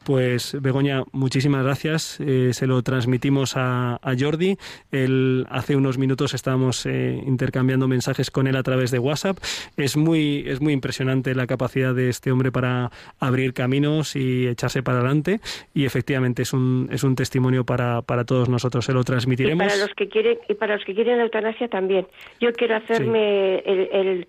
Pues 0.05 0.57
Begoña, 0.61 1.03
muchísimas 1.13 1.65
gracias. 1.65 2.19
Eh, 2.21 2.51
se 2.53 2.67
lo 2.67 2.83
transmitimos 2.83 3.57
a, 3.57 3.97
a 4.03 4.15
Jordi. 4.19 4.57
Él, 4.91 5.47
hace 5.51 5.77
unos 5.77 5.99
minutos 5.99 6.35
estábamos 6.35 6.87
eh, 6.87 7.23
intercambiando 7.27 7.89
mensajes 7.89 8.31
con 8.31 8.47
él 8.47 8.57
a 8.57 8.63
través 8.63 8.91
de 8.91 8.99
WhatsApp. 8.99 9.39
Es 9.77 9.97
muy, 9.97 10.45
es 10.47 10.61
muy 10.61 10.73
impresionante 10.73 11.35
la 11.35 11.47
capacidad 11.47 11.95
de 11.95 12.09
este 12.09 12.33
hombre 12.33 12.51
para 12.53 12.91
abrir 13.21 13.53
caminos 13.53 14.17
y 14.17 14.47
echarse 14.47 14.83
para 14.83 14.99
adelante. 14.99 15.41
Y 15.75 15.85
efectivamente 15.85 16.43
es 16.43 16.53
un, 16.53 16.89
es 16.93 17.05
un 17.05 17.15
testimonio 17.17 17.65
para, 17.65 18.03
para 18.03 18.25
todos 18.25 18.49
nosotros. 18.49 18.85
Se 18.85 18.93
lo 18.93 19.01
Y 19.01 19.05
transmitiremos. 19.05 19.67
para 19.67 19.79
los 19.79 19.95
que 19.95 20.09
quieren 20.09 20.39
y 20.49 20.55
para 20.55 20.77
los 20.77 20.85
que 20.85 20.95
quieren 20.95 21.19
la 21.19 21.25
eutanasia 21.25 21.69
también. 21.69 22.07
Yo 22.41 22.53
quiero 22.53 22.77
hacerme 22.77 23.59
el, 23.61 23.89
el, 23.93 24.29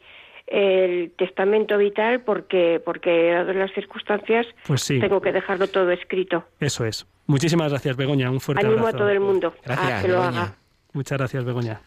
el 0.51 1.11
testamento 1.17 1.77
vital 1.77 2.21
porque 2.21 2.81
porque 2.83 3.31
dadas 3.31 3.55
las 3.55 3.71
circunstancias 3.73 4.45
Pues 4.67 4.81
sí. 4.81 4.99
tengo 4.99 5.21
que 5.21 5.31
dejarlo 5.31 5.67
todo 5.67 5.91
escrito. 5.91 6.45
Eso 6.59 6.85
es. 6.85 7.05
Muchísimas 7.27 7.69
gracias, 7.71 7.95
Begoña. 7.95 8.31
Un 8.31 8.39
fuerte 8.39 8.65
Animo 8.65 8.79
abrazo. 8.81 8.97
a 8.97 8.99
todo 8.99 9.09
el 9.09 9.19
mundo 9.19 9.53
a 9.65 10.01
que 10.01 10.07
lo 10.07 10.19
Begoña. 10.19 10.41
haga. 10.43 10.55
Muchas 10.93 11.17
gracias, 11.17 11.43
Begoña. 11.45 11.81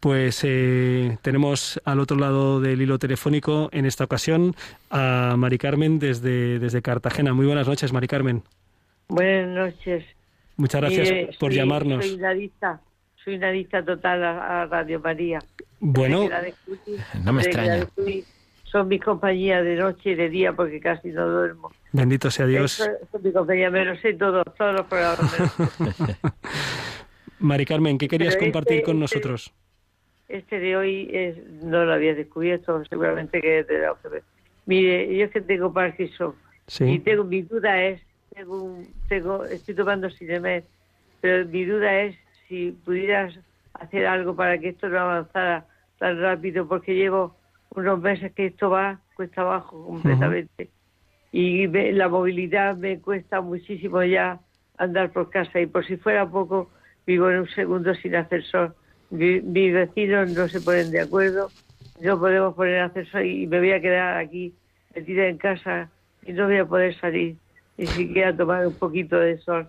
Pues 0.00 0.40
eh, 0.44 1.18
tenemos 1.22 1.80
al 1.84 2.00
otro 2.00 2.16
lado 2.18 2.60
del 2.60 2.80
hilo 2.80 2.98
telefónico 2.98 3.68
en 3.72 3.86
esta 3.86 4.04
ocasión 4.04 4.54
a 4.90 5.34
Mari 5.36 5.58
Carmen 5.58 5.98
desde, 5.98 6.58
desde 6.58 6.82
Cartagena. 6.82 7.32
Muy 7.34 7.46
buenas 7.46 7.66
noches, 7.66 7.92
Mari 7.92 8.06
Carmen. 8.06 8.42
Buenas 9.08 9.48
noches. 9.74 10.04
Muchas 10.56 10.80
gracias 10.80 11.36
por 11.36 11.50
soy- 11.50 11.56
llamarnos. 11.58 12.04
Soy 12.06 12.50
soy 13.26 13.34
una 13.34 13.48
adicta 13.48 13.84
total 13.84 14.22
a, 14.22 14.62
a 14.62 14.66
Radio 14.66 15.00
María. 15.00 15.40
Bueno, 15.80 16.28
descubrí- 16.28 16.96
No 17.24 17.32
me 17.32 17.42
extraña. 17.42 17.84
Son 18.62 18.86
mi 18.88 19.00
compañía 19.00 19.62
de 19.64 19.74
noche 19.76 20.10
y 20.10 20.14
de 20.14 20.28
día 20.28 20.52
porque 20.52 20.78
casi 20.80 21.08
no 21.08 21.26
duermo. 21.28 21.72
bendito 21.92 22.30
sea 22.30 22.46
Dios. 22.46 22.78
Eso- 22.80 22.90
Son 23.10 23.22
mi 23.24 23.32
compañía, 23.32 23.68
me 23.70 23.84
lo 23.84 23.96
sé 23.96 24.14
todo, 24.14 24.44
todos 24.44 24.74
los 24.76 24.86
programas. 24.86 25.34
Mari 27.40 27.64
Carmen, 27.66 27.98
¿qué 27.98 28.06
querías 28.06 28.36
Pero 28.36 28.46
compartir 28.46 28.76
este- 28.78 28.84
con 28.84 29.02
este- 29.02 29.16
nosotros? 29.16 29.52
Este 30.28 30.58
de 30.60 30.76
hoy 30.76 31.10
es- 31.12 31.36
no 31.64 31.84
lo 31.84 31.92
había 31.94 32.14
descubierto, 32.14 32.84
seguramente 32.88 33.40
que 33.40 33.60
es 33.60 33.66
de 33.66 33.78
la 33.80 33.92
OCB. 33.92 34.22
Mire, 34.66 35.16
yo 35.16 35.24
es 35.24 35.30
que 35.32 35.40
tengo 35.40 35.72
Parkinson 35.72 36.32
y 36.68 36.70
Sí. 36.70 36.98
tengo 37.00 37.24
mi 37.24 37.42
duda 37.42 37.82
es, 37.82 38.00
tengo, 38.34 38.78
tengo 39.08 39.44
estoy 39.46 39.74
tomando 39.74 40.10
Sinemet, 40.10 40.64
pero 41.20 41.44
mi 41.46 41.64
duda 41.64 42.02
es 42.02 42.16
si 42.48 42.72
pudieras 42.72 43.34
hacer 43.74 44.06
algo 44.06 44.34
para 44.36 44.58
que 44.58 44.70
esto 44.70 44.88
no 44.88 44.98
avanzara 45.00 45.66
tan 45.98 46.20
rápido, 46.20 46.66
porque 46.68 46.94
llevo 46.94 47.36
unos 47.70 48.00
meses 48.00 48.32
que 48.34 48.46
esto 48.46 48.70
va 48.70 49.00
cuesta 49.14 49.42
abajo 49.42 49.84
completamente. 49.86 50.70
Y 51.32 51.68
me- 51.68 51.92
la 51.92 52.08
movilidad 52.08 52.76
me 52.76 53.00
cuesta 53.00 53.40
muchísimo 53.40 54.02
ya 54.04 54.40
andar 54.78 55.12
por 55.12 55.30
casa 55.30 55.60
y 55.60 55.66
por 55.66 55.84
si 55.86 55.96
fuera 55.96 56.28
poco, 56.30 56.70
vivo 57.06 57.30
en 57.30 57.40
un 57.40 57.48
segundo 57.48 57.94
sin 57.94 58.14
ascensor. 58.16 58.76
Mi- 59.10 59.40
mis 59.40 59.72
vecinos 59.74 60.28
no 60.28 60.48
se 60.48 60.60
ponen 60.60 60.90
de 60.90 61.00
acuerdo, 61.00 61.52
no 62.00 62.18
podemos 62.18 62.54
poner 62.54 62.80
ascensor 62.80 63.24
y 63.24 63.46
me 63.46 63.58
voy 63.58 63.72
a 63.72 63.80
quedar 63.80 64.16
aquí 64.18 64.54
metida 64.94 65.26
en 65.28 65.38
casa 65.38 65.90
y 66.22 66.32
no 66.32 66.46
voy 66.46 66.58
a 66.58 66.66
poder 66.66 66.98
salir 67.00 67.36
ni 67.76 67.88
siquiera 67.88 68.36
tomar 68.36 68.66
un 68.66 68.78
poquito 68.78 69.18
de 69.18 69.38
sol. 69.38 69.68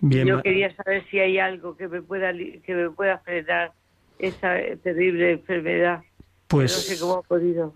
Bien, 0.00 0.26
Yo 0.26 0.42
quería 0.42 0.74
saber 0.76 1.04
si 1.10 1.18
hay 1.18 1.38
algo 1.38 1.76
que 1.76 1.88
me 1.88 2.02
pueda 2.02 2.32
que 2.32 2.74
me 2.74 2.90
pueda 2.90 3.18
frenar 3.18 3.72
esa 4.18 4.58
eh, 4.58 4.76
terrible 4.76 5.32
enfermedad. 5.32 6.02
Pues- 6.48 6.72
no 6.72 6.94
sé 6.94 7.00
cómo 7.00 7.14
ha 7.18 7.22
podido. 7.22 7.74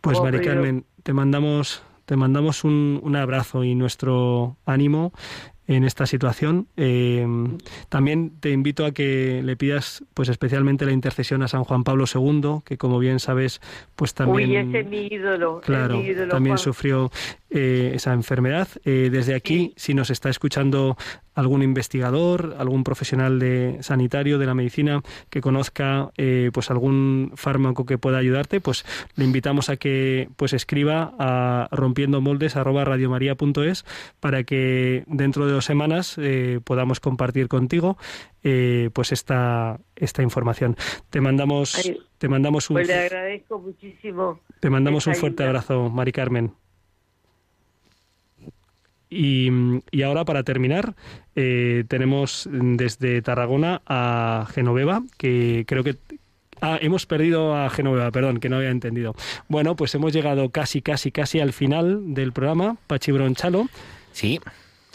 Pues 0.00 0.18
¿Cómo 0.18 0.28
ha 0.28 0.32
Mari? 0.32 0.44
Carmen, 0.44 0.84
te 1.02 1.12
mandamos, 1.12 1.82
te 2.04 2.16
mandamos 2.16 2.64
un, 2.64 3.00
un 3.02 3.16
abrazo 3.16 3.64
y 3.64 3.74
nuestro 3.74 4.56
ánimo 4.64 5.12
en 5.68 5.84
esta 5.84 6.06
situación. 6.06 6.68
Eh, 6.76 7.26
también 7.88 8.30
te 8.40 8.50
invito 8.50 8.84
a 8.86 8.92
que 8.92 9.42
le 9.42 9.56
pidas, 9.56 10.04
pues 10.14 10.28
especialmente 10.28 10.84
la 10.86 10.92
intercesión 10.92 11.42
a 11.42 11.48
San 11.48 11.64
Juan 11.64 11.82
Pablo 11.82 12.04
II, 12.12 12.60
que 12.64 12.78
como 12.78 12.98
bien 12.98 13.18
sabes, 13.18 13.60
pues 13.96 14.14
también. 14.14 14.50
Uy, 14.50 14.56
ese 14.56 14.80
es 14.80 14.86
mi 14.86 15.06
ídolo. 15.10 15.58
es 15.60 15.66
Claro, 15.66 15.96
mi 15.98 16.06
ídolo, 16.06 16.30
también 16.30 16.56
Juan. 16.56 16.64
sufrió 16.64 17.10
eh, 17.50 17.92
esa 17.94 18.12
enfermedad. 18.12 18.68
Eh, 18.84 19.08
desde 19.10 19.34
aquí, 19.34 19.72
si 19.76 19.94
nos 19.94 20.10
está 20.10 20.28
escuchando 20.30 20.96
algún 21.34 21.62
investigador, 21.62 22.56
algún 22.58 22.82
profesional 22.82 23.38
de 23.38 23.76
sanitario 23.82 24.38
de 24.38 24.46
la 24.46 24.54
medicina 24.54 25.02
que 25.28 25.42
conozca 25.42 26.10
eh, 26.16 26.50
pues 26.52 26.70
algún 26.70 27.32
fármaco 27.34 27.84
que 27.84 27.98
pueda 27.98 28.16
ayudarte, 28.18 28.60
pues 28.60 28.86
le 29.16 29.24
invitamos 29.24 29.68
a 29.68 29.76
que 29.76 30.28
pues 30.36 30.54
escriba 30.54 31.14
a 31.18 31.68
rompiendomoldes@radiomaria.es 31.72 33.84
para 34.20 34.44
que 34.44 35.04
dentro 35.06 35.46
de 35.46 35.52
dos 35.52 35.64
semanas 35.66 36.16
eh, 36.18 36.60
podamos 36.64 37.00
compartir 37.00 37.48
contigo 37.48 37.98
eh, 38.42 38.88
pues 38.94 39.12
esta 39.12 39.78
esta 39.94 40.22
información. 40.22 40.76
Te 41.10 41.20
mandamos 41.20 41.74
Ay, 41.76 41.98
te 42.18 42.28
mandamos 42.28 42.70
un 42.70 42.74
Pues 42.76 42.88
le 42.88 42.94
agradezco 42.94 43.58
muchísimo. 43.58 44.40
te 44.60 44.70
mandamos 44.70 45.06
un 45.06 45.14
fuerte 45.14 45.42
ayuda. 45.42 45.50
abrazo, 45.60 45.90
Mari 45.90 46.12
Carmen. 46.12 46.52
Y, 49.08 49.50
ahora, 50.02 50.24
para 50.24 50.42
terminar, 50.42 50.94
eh, 51.34 51.84
tenemos 51.88 52.48
desde 52.50 53.22
Tarragona 53.22 53.82
a 53.86 54.46
Genoveva, 54.52 55.02
que 55.16 55.64
creo 55.66 55.84
que... 55.84 55.96
Ah, 56.62 56.78
hemos 56.80 57.04
perdido 57.04 57.54
a 57.54 57.68
Genoveva, 57.68 58.10
perdón, 58.10 58.40
que 58.40 58.48
no 58.48 58.56
había 58.56 58.70
entendido. 58.70 59.14
Bueno, 59.46 59.76
pues 59.76 59.94
hemos 59.94 60.14
llegado 60.14 60.48
casi, 60.48 60.80
casi, 60.80 61.12
casi 61.12 61.38
al 61.38 61.52
final 61.52 62.14
del 62.14 62.32
programa, 62.32 62.78
Pachi 62.86 63.12
Bronchalo. 63.12 63.68
Sí, 64.12 64.40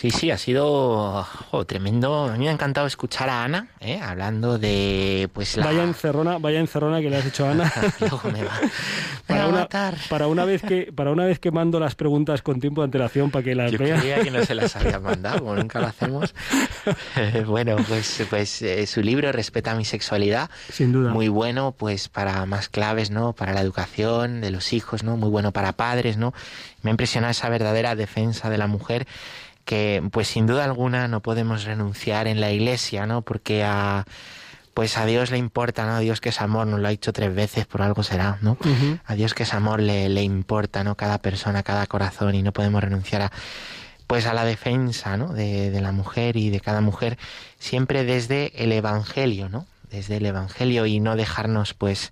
sí, 0.02 0.10
sí, 0.10 0.32
ha 0.32 0.38
sido 0.39 1.28
tremendo. 1.68 2.26
A 2.26 2.32
mí 2.34 2.45
me 2.45 2.49
ha 2.49 2.54
encantado 2.54 2.88
escuchar 2.88 3.30
a 3.30 3.43
Ana, 3.43 3.68
¿eh? 3.80 3.99
hablando 4.02 4.58
de 4.58 5.30
pues 5.32 5.56
la... 5.58 5.66
Vaya 5.66 5.84
encerrona, 5.84 6.39
vaya 6.39 6.60
encerrona 6.60 6.99
que 7.02 7.10
le 7.12 7.18
has 7.18 7.26
hecho 7.28 7.45
a 7.45 7.52
Ana. 7.52 7.72
Luego 7.99 8.20
me 8.32 8.43
va, 8.43 8.60
para, 9.28 9.47
una, 9.47 9.68
para 10.10 10.28
una 10.28 10.43
vez 10.45 10.64
que 10.64 10.91
para 10.91 11.12
una 11.12 11.26
vez 11.26 11.38
que 11.38 11.52
mando 11.52 11.80
las 11.80 11.93
preguntas 11.93 12.41
con 12.41 12.60
tiempo 12.60 12.82
de 12.82 12.86
antelación 12.86 13.30
para 13.30 13.43
que 13.43 13.54
las 13.54 13.72
Yo 13.72 13.78
vea. 13.78 13.99
creía 13.99 14.24
que 14.24 14.32
no 14.32 14.43
se 14.43 14.56
las 14.56 14.76
había 14.76 14.99
mandado, 14.99 15.39
como 15.39 15.56
nunca 15.56 15.80
lo 15.80 15.88
hacemos. 15.88 16.34
Bueno, 17.45 17.76
pues, 17.88 18.26
pues 18.30 18.62
eh, 18.64 18.88
su 18.88 19.02
libro 19.02 19.32
Respeta 19.32 19.76
mi 19.76 19.86
sexualidad, 19.86 20.49
Sin 20.72 20.91
duda. 20.91 21.12
muy 21.12 21.28
bueno 21.28 21.76
pues 21.78 22.10
para 22.10 22.43
más 22.47 22.70
claves, 22.70 23.12
¿no? 23.12 23.34
Para 23.34 23.54
la 23.54 23.62
educación 23.62 24.41
de 24.41 24.49
los 24.49 24.74
hijos, 24.74 25.04
¿no? 25.04 25.16
Muy 25.16 25.30
bueno 25.30 25.52
para 25.52 25.74
padres, 25.74 26.18
¿no? 26.18 26.34
Me 26.82 26.89
ha 26.89 26.93
impresionado 26.93 27.30
esa 27.32 27.49
verdadera 27.49 27.95
defensa 27.95 28.49
de 28.49 28.58
la 28.58 28.66
mujer 28.66 29.06
que 29.66 30.03
pues 30.12 30.28
sin 30.28 30.47
duda 30.47 30.64
alguna 30.64 31.07
no 31.07 31.22
podemos 31.22 31.64
renunciar 31.64 32.28
en 32.28 32.41
la 32.41 32.51
iglesia, 32.51 33.05
¿no? 33.05 33.22
Porque 33.22 33.64
a 33.64 34.05
pues 34.74 34.97
a 34.97 35.05
Dios 35.05 35.32
le 35.32 35.38
importa, 35.38 35.86
¿no? 35.86 35.95
A 35.95 35.99
Dios 35.99 36.22
que 36.22 36.30
es 36.30 36.41
amor, 36.41 36.66
nos 36.68 36.80
lo 36.80 36.88
ha 36.88 36.91
dicho 36.91 37.12
tres 37.12 37.34
veces, 37.36 37.66
por 37.66 37.82
algo 37.82 38.03
será, 38.03 38.38
¿no? 38.41 38.57
A 39.05 39.16
Dios 39.16 39.34
que 39.34 39.43
es 39.43 39.53
amor 39.53 39.82
le, 39.82 40.07
le 40.09 40.24
importa, 40.24 40.84
¿no? 40.84 40.95
Cada 40.95 41.18
persona, 41.18 41.64
cada 41.64 41.88
corazón 41.88 42.36
y 42.36 42.41
no 42.41 42.53
podemos 42.53 42.84
renunciar 42.84 43.24
a 43.24 43.32
pues 44.07 44.26
a 44.26 44.34
la 44.34 44.43
defensa, 44.43 45.16
¿no? 45.18 45.34
De, 45.34 45.72
de 45.72 45.82
la 45.82 45.91
mujer 45.91 46.38
y 46.38 46.49
de 46.49 46.59
cada 46.59 46.82
mujer 46.82 47.18
siempre 47.59 48.03
desde 48.03 48.64
el 48.64 48.72
evangelio, 48.72 49.49
¿no? 49.49 49.68
Desde 49.89 50.18
el 50.18 50.26
evangelio 50.26 50.86
y 50.86 50.99
no 50.99 51.16
dejarnos 51.16 51.74
pues 51.74 52.12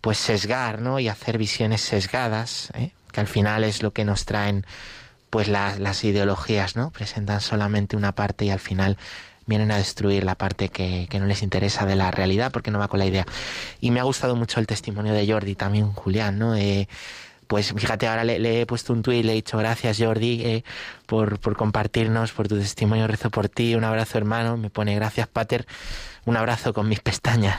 pues 0.00 0.18
sesgar, 0.18 0.82
¿no? 0.82 1.00
Y 1.00 1.08
hacer 1.08 1.38
visiones 1.38 1.80
sesgadas, 1.80 2.70
¿eh? 2.74 2.92
que 3.10 3.20
al 3.20 3.26
final 3.26 3.64
es 3.64 3.82
lo 3.82 3.92
que 3.92 4.04
nos 4.04 4.26
traen 4.26 4.66
pues 5.34 5.48
las, 5.48 6.04
ideologías, 6.04 6.76
¿no? 6.76 6.92
Presentan 6.92 7.40
solamente 7.40 7.96
una 7.96 8.12
parte 8.14 8.44
y 8.44 8.50
al 8.50 8.60
final 8.60 8.96
vienen 9.46 9.72
a 9.72 9.76
destruir 9.78 10.22
la 10.22 10.36
parte 10.36 10.68
que, 10.68 11.08
que 11.10 11.18
no 11.18 11.26
les 11.26 11.42
interesa 11.42 11.84
de 11.86 11.96
la 11.96 12.12
realidad 12.12 12.52
porque 12.52 12.70
no 12.70 12.78
va 12.78 12.86
con 12.86 13.00
la 13.00 13.06
idea. 13.06 13.26
Y 13.80 13.90
me 13.90 13.98
ha 13.98 14.04
gustado 14.04 14.36
mucho 14.36 14.60
el 14.60 14.68
testimonio 14.68 15.12
de 15.12 15.26
Jordi 15.26 15.56
también, 15.56 15.90
Julián, 15.90 16.38
¿no? 16.38 16.54
Eh, 16.54 16.86
pues 17.48 17.74
fíjate, 17.76 18.06
ahora 18.06 18.22
le, 18.22 18.38
le 18.38 18.60
he 18.60 18.66
puesto 18.66 18.92
un 18.92 19.02
tuit, 19.02 19.24
le 19.24 19.32
he 19.32 19.34
dicho 19.34 19.58
gracias 19.58 19.98
Jordi 19.98 20.40
eh, 20.44 20.64
por, 21.06 21.40
por 21.40 21.56
compartirnos, 21.56 22.30
por 22.30 22.46
tu 22.46 22.56
testimonio, 22.56 23.08
rezo 23.08 23.28
por 23.30 23.48
ti, 23.48 23.74
un 23.74 23.82
abrazo 23.82 24.18
hermano, 24.18 24.56
me 24.56 24.70
pone 24.70 24.94
gracias 24.94 25.26
Pater, 25.26 25.66
un 26.26 26.36
abrazo 26.36 26.72
con 26.72 26.88
mis 26.88 27.00
pestañas. 27.00 27.58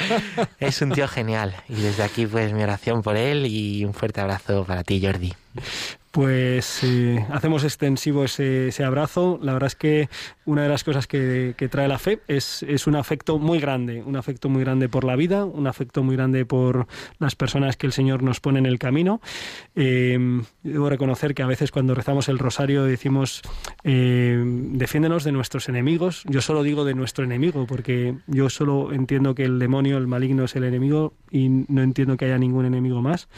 es 0.58 0.82
un 0.82 0.90
tío 0.90 1.06
genial 1.06 1.54
y 1.68 1.80
desde 1.80 2.02
aquí 2.02 2.26
pues 2.26 2.52
mi 2.52 2.64
oración 2.64 3.02
por 3.02 3.16
él 3.16 3.46
y 3.46 3.84
un 3.84 3.94
fuerte 3.94 4.20
abrazo 4.20 4.64
para 4.64 4.82
ti 4.82 5.00
Jordi. 5.00 5.32
Pues 6.14 6.84
eh, 6.84 7.26
hacemos 7.32 7.64
extensivo 7.64 8.24
ese, 8.24 8.84
abrazo. 8.84 9.40
La 9.42 9.52
verdad 9.52 9.66
es 9.66 9.74
que 9.74 10.08
una 10.44 10.62
de 10.62 10.68
las 10.68 10.84
cosas 10.84 11.08
que, 11.08 11.56
trae 11.68 11.88
la 11.88 11.98
fe 11.98 12.20
es, 12.28 12.62
es 12.62 12.86
un 12.86 12.94
afecto 12.94 13.40
muy 13.40 13.58
grande, 13.58 14.00
un 14.00 14.14
afecto 14.14 14.48
muy 14.48 14.62
grande 14.62 14.88
por 14.88 15.02
la 15.02 15.16
vida, 15.16 15.44
un 15.44 15.66
afecto 15.66 16.04
muy 16.04 16.14
grande 16.14 16.46
por 16.46 16.86
las 17.18 17.34
personas 17.34 17.76
que 17.76 17.88
el 17.88 17.92
Señor 17.92 18.22
nos 18.22 18.38
pone 18.38 18.60
en 18.60 18.66
el 18.66 18.78
camino. 18.78 19.20
Eh, 19.74 20.40
debo 20.62 20.88
reconocer 20.88 21.34
que 21.34 21.42
a 21.42 21.48
veces 21.48 21.72
cuando 21.72 21.96
rezamos 21.96 22.28
el 22.28 22.38
rosario 22.38 22.84
decimos, 22.84 23.42
eh, 23.82 24.40
defiéndenos 24.44 25.24
de 25.24 25.32
nuestros 25.32 25.68
enemigos. 25.68 26.22
Yo 26.28 26.40
solo 26.42 26.62
digo 26.62 26.84
de 26.84 26.94
nuestro 26.94 27.24
enemigo, 27.24 27.66
porque 27.66 28.18
yo 28.28 28.50
solo 28.50 28.92
entiendo 28.92 29.34
que 29.34 29.42
el 29.42 29.58
demonio, 29.58 29.98
el 29.98 30.06
maligno 30.06 30.44
es 30.44 30.54
el 30.54 30.62
enemigo 30.62 31.12
y 31.28 31.48
no 31.48 31.82
entiendo 31.82 32.16
que 32.16 32.26
haya 32.26 32.38
ningún 32.38 32.66
enemigo 32.66 33.02
más. 33.02 33.28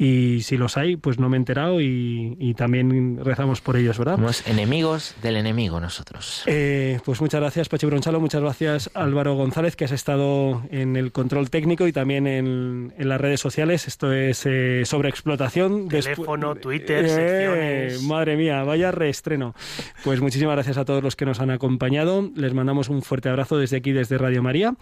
Y 0.00 0.42
si 0.42 0.56
los 0.56 0.76
hay, 0.76 0.96
pues 0.96 1.18
no 1.18 1.28
me 1.28 1.36
he 1.36 1.40
enterado 1.40 1.80
y, 1.80 2.36
y 2.38 2.54
también 2.54 3.18
rezamos 3.20 3.60
por 3.60 3.76
ellos, 3.76 3.98
¿verdad? 3.98 4.14
Somos 4.14 4.46
enemigos 4.46 5.16
del 5.22 5.34
enemigo 5.36 5.80
nosotros. 5.80 6.44
Eh, 6.46 7.00
pues 7.04 7.20
muchas 7.20 7.40
gracias, 7.40 7.68
Pachi 7.68 7.84
Bronchalo, 7.86 8.20
muchas 8.20 8.40
gracias, 8.40 8.90
Álvaro 8.94 9.34
González, 9.34 9.74
que 9.74 9.86
has 9.86 9.90
estado 9.90 10.62
en 10.70 10.94
el 10.94 11.10
control 11.10 11.50
técnico 11.50 11.88
y 11.88 11.92
también 11.92 12.28
en, 12.28 12.94
en 12.96 13.08
las 13.08 13.20
redes 13.20 13.40
sociales. 13.40 13.88
Esto 13.88 14.12
es 14.12 14.42
eh, 14.46 14.82
sobre 14.84 15.08
explotación. 15.08 15.88
Teléfono, 15.88 16.54
Twitter, 16.54 17.04
Eh, 17.04 17.08
secciones. 17.08 18.02
Madre 18.04 18.36
mía, 18.36 18.62
vaya 18.62 18.92
reestreno. 18.92 19.56
Pues 20.04 20.20
muchísimas 20.20 20.54
gracias 20.54 20.78
a 20.78 20.84
todos 20.84 21.02
los 21.02 21.16
que 21.16 21.26
nos 21.26 21.40
han 21.40 21.50
acompañado. 21.50 22.30
Les 22.36 22.54
mandamos 22.54 22.88
un 22.88 23.02
fuerte 23.02 23.30
abrazo 23.30 23.58
desde 23.58 23.78
aquí, 23.78 23.90
desde 23.90 24.16
Radio 24.16 24.44
María, 24.44 24.74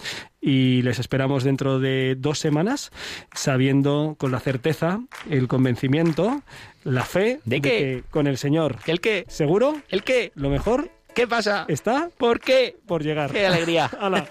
y 0.42 0.82
les 0.82 0.98
esperamos 0.98 1.42
dentro 1.42 1.80
de 1.80 2.16
dos 2.18 2.38
semanas, 2.38 2.90
sabiendo 3.34 4.14
con 4.18 4.30
la 4.30 4.40
certeza, 4.40 5.00
el 5.30 5.48
convencimiento, 5.48 6.42
la 6.84 7.04
fe 7.04 7.40
¿De 7.44 7.60
qué? 7.60 7.68
que 7.70 8.04
con 8.10 8.26
el 8.26 8.38
Señor. 8.38 8.76
¿El 8.86 9.00
qué? 9.00 9.24
¿Seguro? 9.28 9.80
¿El 9.88 10.02
qué? 10.02 10.32
Lo 10.34 10.50
mejor 10.50 10.90
¿Qué 11.14 11.26
pasa? 11.26 11.64
está 11.68 12.10
¿Por 12.18 12.40
qué? 12.40 12.76
por 12.86 13.02
llegar. 13.02 13.32
¡Qué 13.32 13.46
alegría! 13.46 13.86
Hala. 14.00 14.28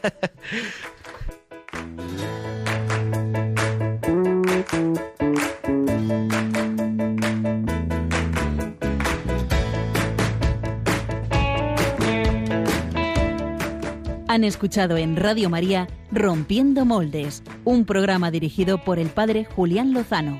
Han 14.28 14.43
escuchado 14.43 14.97
en 14.97 15.15
Radio 15.15 15.49
María 15.49 15.88
Rompiendo 16.11 16.84
Moldes, 16.86 17.43
un 17.63 17.86
programa 17.86 18.32
dirigido 18.32 18.84
por 18.84 18.99
el 18.99 19.07
padre 19.09 19.45
Julián 19.45 19.93
Lozano. 19.93 20.39